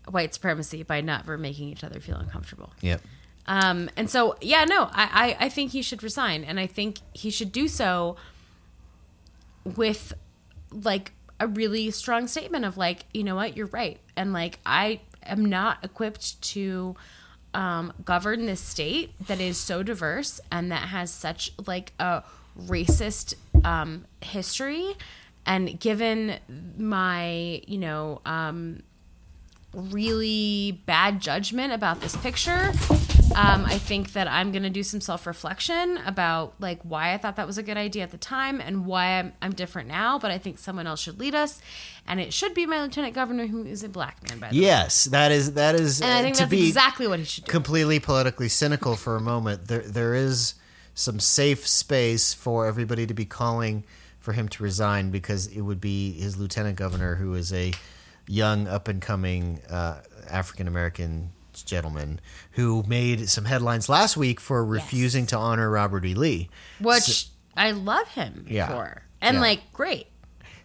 [0.07, 2.73] white supremacy by never making each other feel uncomfortable.
[2.81, 3.01] Yep.
[3.47, 6.99] Um, and so, yeah, no, I, I, I think he should resign, and I think
[7.13, 8.17] he should do so
[9.63, 10.13] with
[10.71, 14.99] like a really strong statement of like, you know what, you're right, and like I
[15.23, 16.95] am not equipped to
[17.53, 22.23] um, govern this state that is so diverse and that has such like a
[22.59, 23.33] racist
[23.63, 24.95] um, history,
[25.45, 26.37] and given
[26.77, 28.81] my you know um,
[29.73, 32.73] really bad judgment about this picture.
[33.35, 37.17] Um, I think that I'm going to do some self reflection about like why I
[37.17, 40.17] thought that was a good idea at the time and why I'm, I'm different now.
[40.17, 41.61] But I think someone else should lead us,
[42.07, 44.61] and it should be my lieutenant governor, who is a black man, by the way.
[44.61, 47.25] Yes, that is that is And I uh, think to that's be exactly what he
[47.25, 47.51] should do.
[47.51, 49.67] completely politically cynical for a moment.
[49.67, 50.55] There there is
[50.95, 53.83] some safe space for everybody to be calling
[54.19, 57.71] for him to resign because it would be his lieutenant governor who is a
[58.27, 61.31] young up and coming uh, African American
[61.63, 62.19] gentleman
[62.51, 66.13] who made some headlines last week for refusing to honor Robert E.
[66.15, 66.49] Lee.
[66.79, 68.67] which I love him Yeah.
[68.67, 69.41] for, and Yeah.
[69.41, 70.07] like great,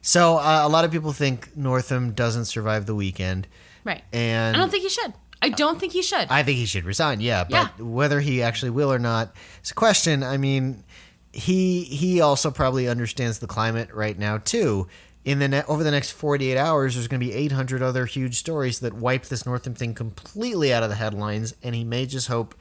[0.03, 3.47] So uh, a lot of people think Northam doesn't survive the weekend,
[3.85, 4.03] right?
[4.13, 5.13] and I don't think he should.
[5.41, 6.27] I don't think he should.
[6.31, 7.21] I think he should resign.
[7.21, 7.85] Yeah, but Yeah.
[7.85, 10.23] whether he actually will or not is a question.
[10.23, 10.85] I mean,
[11.33, 14.87] he he also probably understands the climate right now too.
[15.25, 18.37] In the ne- over the next 48 hours, there's going to be 800 other huge
[18.39, 22.27] stories that wipe this Northam thing completely out of the headlines, and he may just
[22.29, 22.55] hope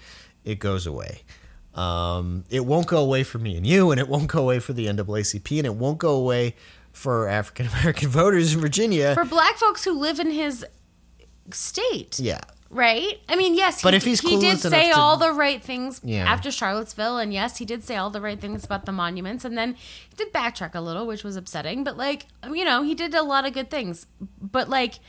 [0.45, 1.21] it goes away.
[1.73, 4.73] Um, it won't go away for me and you, and it won't go away for
[4.73, 6.55] the NAACP, and it won't go away
[6.91, 9.13] for African American voters in Virginia.
[9.15, 10.65] for black folks who live in his
[11.51, 12.19] state.
[12.19, 12.41] yeah,
[12.73, 13.19] Right?
[13.27, 15.99] I mean, yes, But he, if he's he did say to- all the right things
[16.05, 16.23] Yeah.
[16.31, 19.57] after Charlottesville, and yes, he did say all the right things about the monuments, and
[19.57, 21.83] then he did backtrack a little, which was upsetting.
[21.83, 24.05] But like, you know, he did a lot of good things.
[24.41, 24.99] But like,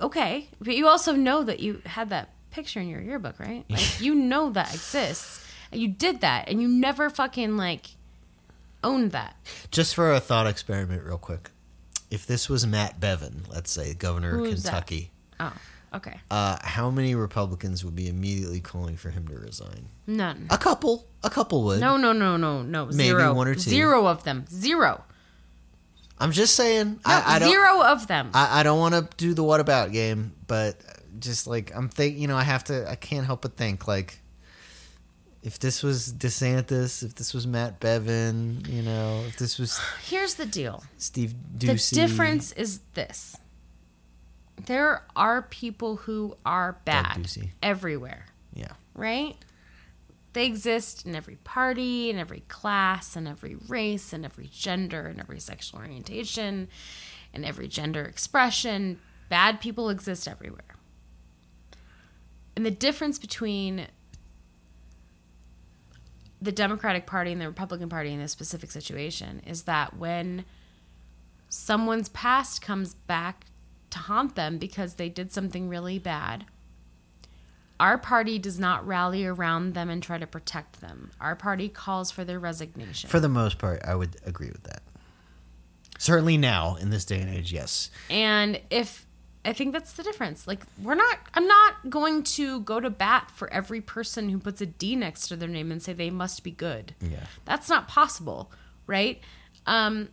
[0.00, 3.64] okay, but you also know that you had that picture in your yearbook, right?
[3.70, 7.90] Like, you know that exists, and you did that, and you never fucking like
[8.82, 9.36] owned that.
[9.70, 11.50] Just for a thought experiment, real quick.
[12.10, 14.70] If this was Matt Bevin, let's say, governor of Who's that?
[14.70, 15.10] Kentucky,
[15.40, 15.52] Oh,
[15.94, 19.86] okay, uh, how many Republicans would be immediately calling for him to resign?
[20.06, 20.46] none.
[20.50, 21.06] A couple.
[21.22, 21.80] A couple would.
[21.80, 22.86] No, no, no, no, no.
[22.86, 23.32] Maybe Zero.
[23.32, 23.60] one or two.
[23.60, 24.44] Zero of them.
[24.50, 25.02] Zero.
[26.18, 26.92] I'm just saying.
[26.94, 27.50] No, I, I don't.
[27.50, 28.30] zero of them.
[28.34, 30.76] I, I don't want to do the what about game, but
[31.18, 32.88] just like I'm think, you know, I have to.
[32.88, 34.20] I can't help but think like.
[35.42, 40.36] If this was DeSantis, if this was Matt Bevin, you know, if this was Here's
[40.36, 40.82] the deal.
[40.96, 43.36] Steve Ducey, The difference is this.
[44.56, 47.28] There are people who are bad
[47.62, 49.36] everywhere, yeah, right?
[50.32, 55.20] They exist in every party, in every class, in every race, in every gender, in
[55.20, 56.68] every sexual orientation,
[57.32, 58.98] in every gender expression.
[59.28, 60.76] Bad people exist everywhere.
[62.56, 63.86] And the difference between
[66.40, 70.44] the Democratic Party and the Republican Party in this specific situation is that when
[71.48, 73.46] someone's past comes back
[73.94, 76.44] to haunt them because they did something really bad,
[77.80, 81.10] our party does not rally around them and try to protect them.
[81.20, 83.10] Our party calls for their resignation.
[83.10, 84.82] for the most part, I would agree with that.
[85.98, 87.90] Certainly now in this day and age, yes.
[88.10, 89.06] And if
[89.44, 90.46] I think that's the difference.
[90.46, 94.60] Like we're not I'm not going to go to bat for every person who puts
[94.60, 96.94] a D next to their name and say they must be good.
[97.00, 97.24] Yeah.
[97.44, 98.50] That's not possible,
[98.86, 99.20] right?
[99.66, 100.08] Um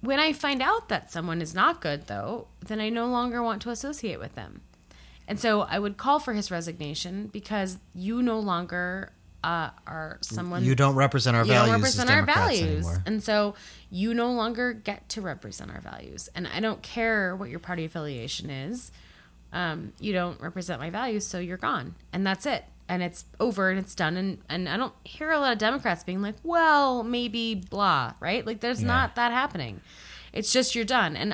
[0.00, 3.62] when I find out that someone is not good though, then I no longer want
[3.62, 4.62] to associate with them.
[5.28, 9.12] And so I would call for his resignation because you no longer
[9.44, 11.66] uh, are someone You don't represent our you values.
[11.66, 13.02] You don't represent our values anymore.
[13.06, 13.54] and so
[13.90, 17.86] you no longer get to represent our values and i don't care what your party
[17.86, 18.92] affiliation is
[19.54, 23.70] um, you don't represent my values so you're gone and that's it and it's over
[23.70, 24.16] and it's done.
[24.18, 28.44] And, and i don't hear a lot of democrats being like well maybe blah right?
[28.44, 28.88] Like there's Yeah.
[28.88, 29.80] not that happening.
[30.32, 31.16] It's just you're done.
[31.16, 31.32] And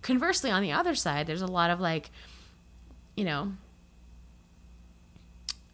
[0.00, 2.10] conversely on the other side there's a lot of like
[3.16, 3.52] you know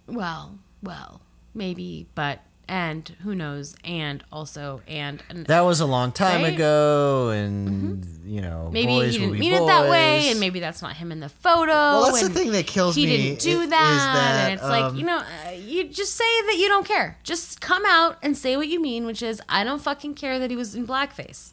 [0.07, 1.21] well well
[1.55, 2.41] maybe but
[2.71, 6.53] and who knows and also and, and That was a long time Right?
[6.53, 6.55] Mm-hmm.
[6.57, 10.81] ago, and you know, maybe boys he didn't mean it that way and maybe that's
[10.81, 13.07] not him in the photo Well, that's the thing that kills me.
[13.07, 16.25] he didn't do that, that, and it's like um, you know uh, you just say
[16.47, 19.65] that you don't care just come out and say what you mean which is i
[19.65, 21.53] don't fucking care that he was in blackface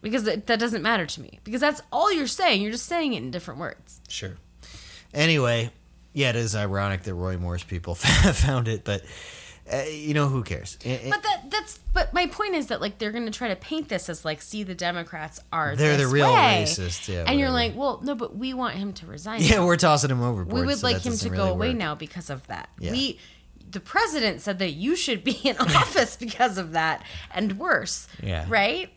[0.00, 3.12] because that, that doesn't matter to me because that's all you're saying you're just saying
[3.12, 4.36] it in different words Sure.
[5.12, 5.70] Anyway,
[6.14, 9.02] yeah, it is ironic that Roy Moore's people found it, but
[9.72, 10.78] uh, you know who cares?
[10.84, 13.48] I- I- But that that's but my point is that like they're going to try
[13.48, 16.64] to paint this as like see the Democrats are They're the real way.
[16.66, 19.40] racist, yeah, and you're like, well, no, but we want him to resign.
[19.42, 19.66] yeah, now.
[19.66, 20.54] we're tossing him overboard.
[20.60, 21.76] we would so like him to doesn't go really away work.
[21.78, 22.68] now because of that.
[22.78, 22.92] Yeah.
[22.92, 23.18] We
[23.70, 27.02] the president said that you should be in office because of that
[27.34, 28.06] and worse.
[28.22, 28.46] Yeah.
[28.48, 28.90] Right?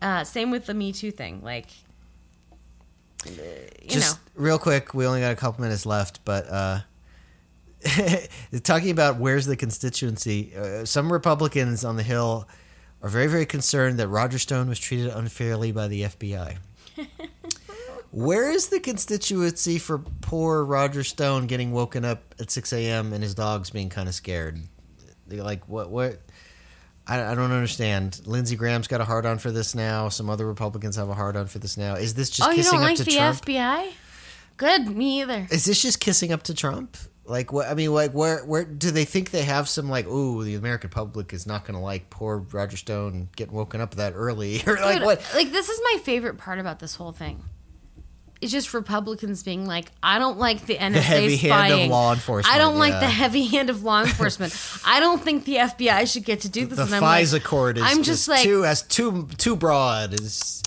[0.00, 1.42] Uh, same with the Me Too thing.
[1.42, 1.66] Like
[3.26, 3.30] uh,
[3.82, 4.42] you Just know.
[4.42, 6.80] real quick, we only got a couple minutes left, but uh,
[8.62, 12.48] talking about where's the constituency, uh, some Republicans on the Hill
[13.02, 16.58] are very, very concerned that Roger Stone was treated unfairly by the FBI.
[18.12, 23.12] Where is the constituency for poor Roger Stone getting woken up at 6 a.m.
[23.12, 24.60] and his dog's being kind of scared?
[25.28, 25.90] They're like, what?
[25.90, 26.20] What?
[27.06, 28.20] I, I don't understand.
[28.26, 30.08] Lindsey Graham's got a hard on for this now.
[30.08, 31.94] Some other Republicans have a hard on for this now.
[31.94, 33.42] Is this just Oh, you kissing don't up like to the Trump?
[33.44, 33.92] FBI?
[34.56, 35.46] Good, me either.
[35.50, 36.96] Is this just kissing up to Trump?
[37.30, 37.68] Like what?
[37.68, 38.44] I mean, like where?
[38.44, 40.08] Where do they think they have some like?
[40.08, 43.94] Ooh, the American public is not going to like poor Roger Stone getting woken up
[43.94, 45.30] that early, or like Dude, what?
[45.32, 47.40] Like this is my favorite part about this whole thing.
[48.40, 51.70] It's just Republicans being like, I don't like the NSA heavy spying.
[51.70, 54.56] hand of law enforcement, I don't like the heavy hand of law enforcement.
[54.84, 56.78] I don't think the FBI should get to do this.
[56.78, 59.54] The and I'm like, FISA court is I'm just, just like, too as too too
[59.54, 60.14] broad.
[60.14, 60.64] Is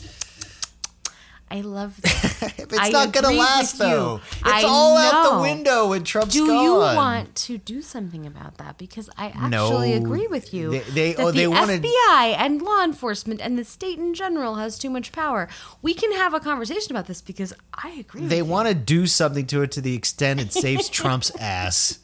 [1.56, 2.42] I love this.
[2.58, 4.22] it's I not going to last though.
[4.32, 6.64] It's I all out the window when Trump's Do gone.
[6.64, 8.80] you want to do something about that?
[8.80, 9.98] Because I actually No.
[9.98, 10.72] agree with you.
[10.72, 14.16] They- they- that oh, they the wanted- FBI and law enforcement and the state in
[14.16, 15.48] general has too much power.
[15.84, 18.26] We can have a conversation about this because I agree.
[18.26, 22.00] They want to do something to it to the extent it saves Trump's ass.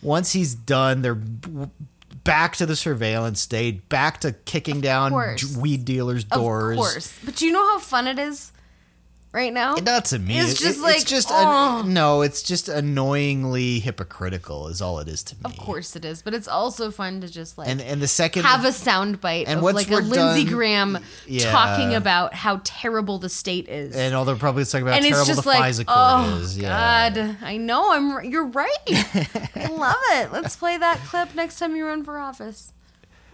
[0.00, 1.20] Once he's done, they're
[2.24, 5.12] back to the surveillance state, back to kicking down
[5.58, 6.72] weed dealers' doors.
[6.78, 7.18] Of course.
[7.24, 8.52] But do you know how fun it is
[9.36, 9.74] right now?
[9.74, 10.38] Not to me.
[10.38, 11.82] It's just like, it's just oh.
[11.84, 12.22] an- no.
[12.22, 14.68] It's just annoyingly hypocritical.
[14.68, 15.40] Is all it is to me.
[15.44, 18.42] Of course it is, but it's also fun to just like And and the second
[18.44, 21.50] have a sound bite And of once like a we're Lindsey done- Graham Yeah.
[21.52, 23.94] talking about how terrible the state is.
[23.94, 25.98] and all the Republicans talking about and how it's terrible just the like, FISA court
[25.98, 26.58] oh is.
[26.58, 27.10] Yeah.
[27.10, 27.92] God, I know.
[27.92, 28.10] I'm.
[28.12, 28.70] r- You're right.
[29.54, 30.32] I love it.
[30.32, 32.72] Let's play that clip next time you run for office.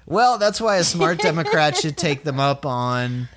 [0.04, 3.28] Well, that's why a smart Democrat should take them up on.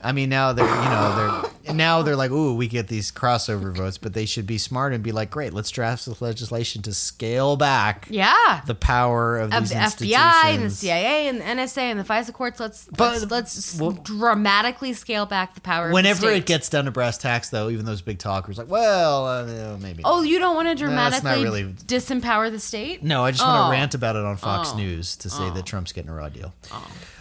[0.00, 3.76] I mean, now they're you know they're now they're like, ooh, we get these crossover
[3.76, 6.94] votes, but they should be smart and be like, great, let's draft this legislation to
[6.94, 8.62] scale back Yeah.
[8.66, 10.70] the power of, of these the FBI and the.
[10.70, 12.58] CIA and the NSA and the FISA courts.
[12.60, 15.90] Let's But- let's, let's well- dramatically scale back the power.
[15.92, 18.68] Whenever of the it gets down to brass tacks, though, even those big talkers like,
[18.70, 20.02] well, uh, maybe.
[20.06, 23.02] Oh, you don't want to dramatically really- disempower the state?
[23.02, 23.66] No, I just want Oh.
[23.66, 24.76] to rant about it on Fox Oh.
[24.76, 26.54] News to say that Trump's getting a raw deal.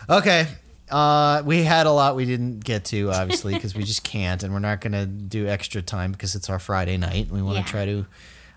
[0.10, 0.48] Okay.
[0.90, 4.54] Uh, we had a lot we didn't get to, obviously, because we just can't, and
[4.54, 7.30] we're not going to do extra time because it's our Friday night.
[7.30, 7.68] We want to Yeah.
[7.68, 8.06] try to,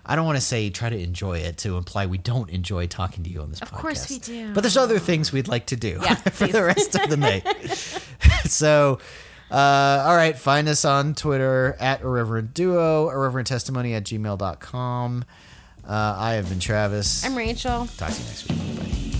[0.05, 3.23] I don't want to say try to enjoy it to imply we don't enjoy talking
[3.25, 3.77] to you on this Of podcast.
[3.79, 4.53] course we do.
[4.53, 7.45] But there's other things we'd like to do Yeah, for the rest of the night.
[8.45, 8.99] so,
[9.51, 15.25] uh, all right, find us on Twitter at Irreverent Duo, Irreverent Testimony at gmail.com.
[15.85, 17.25] Uh, I have been Travis.
[17.25, 17.87] I'm Rachel.
[17.97, 19.11] Talk to you next week.
[19.13, 19.17] Bye.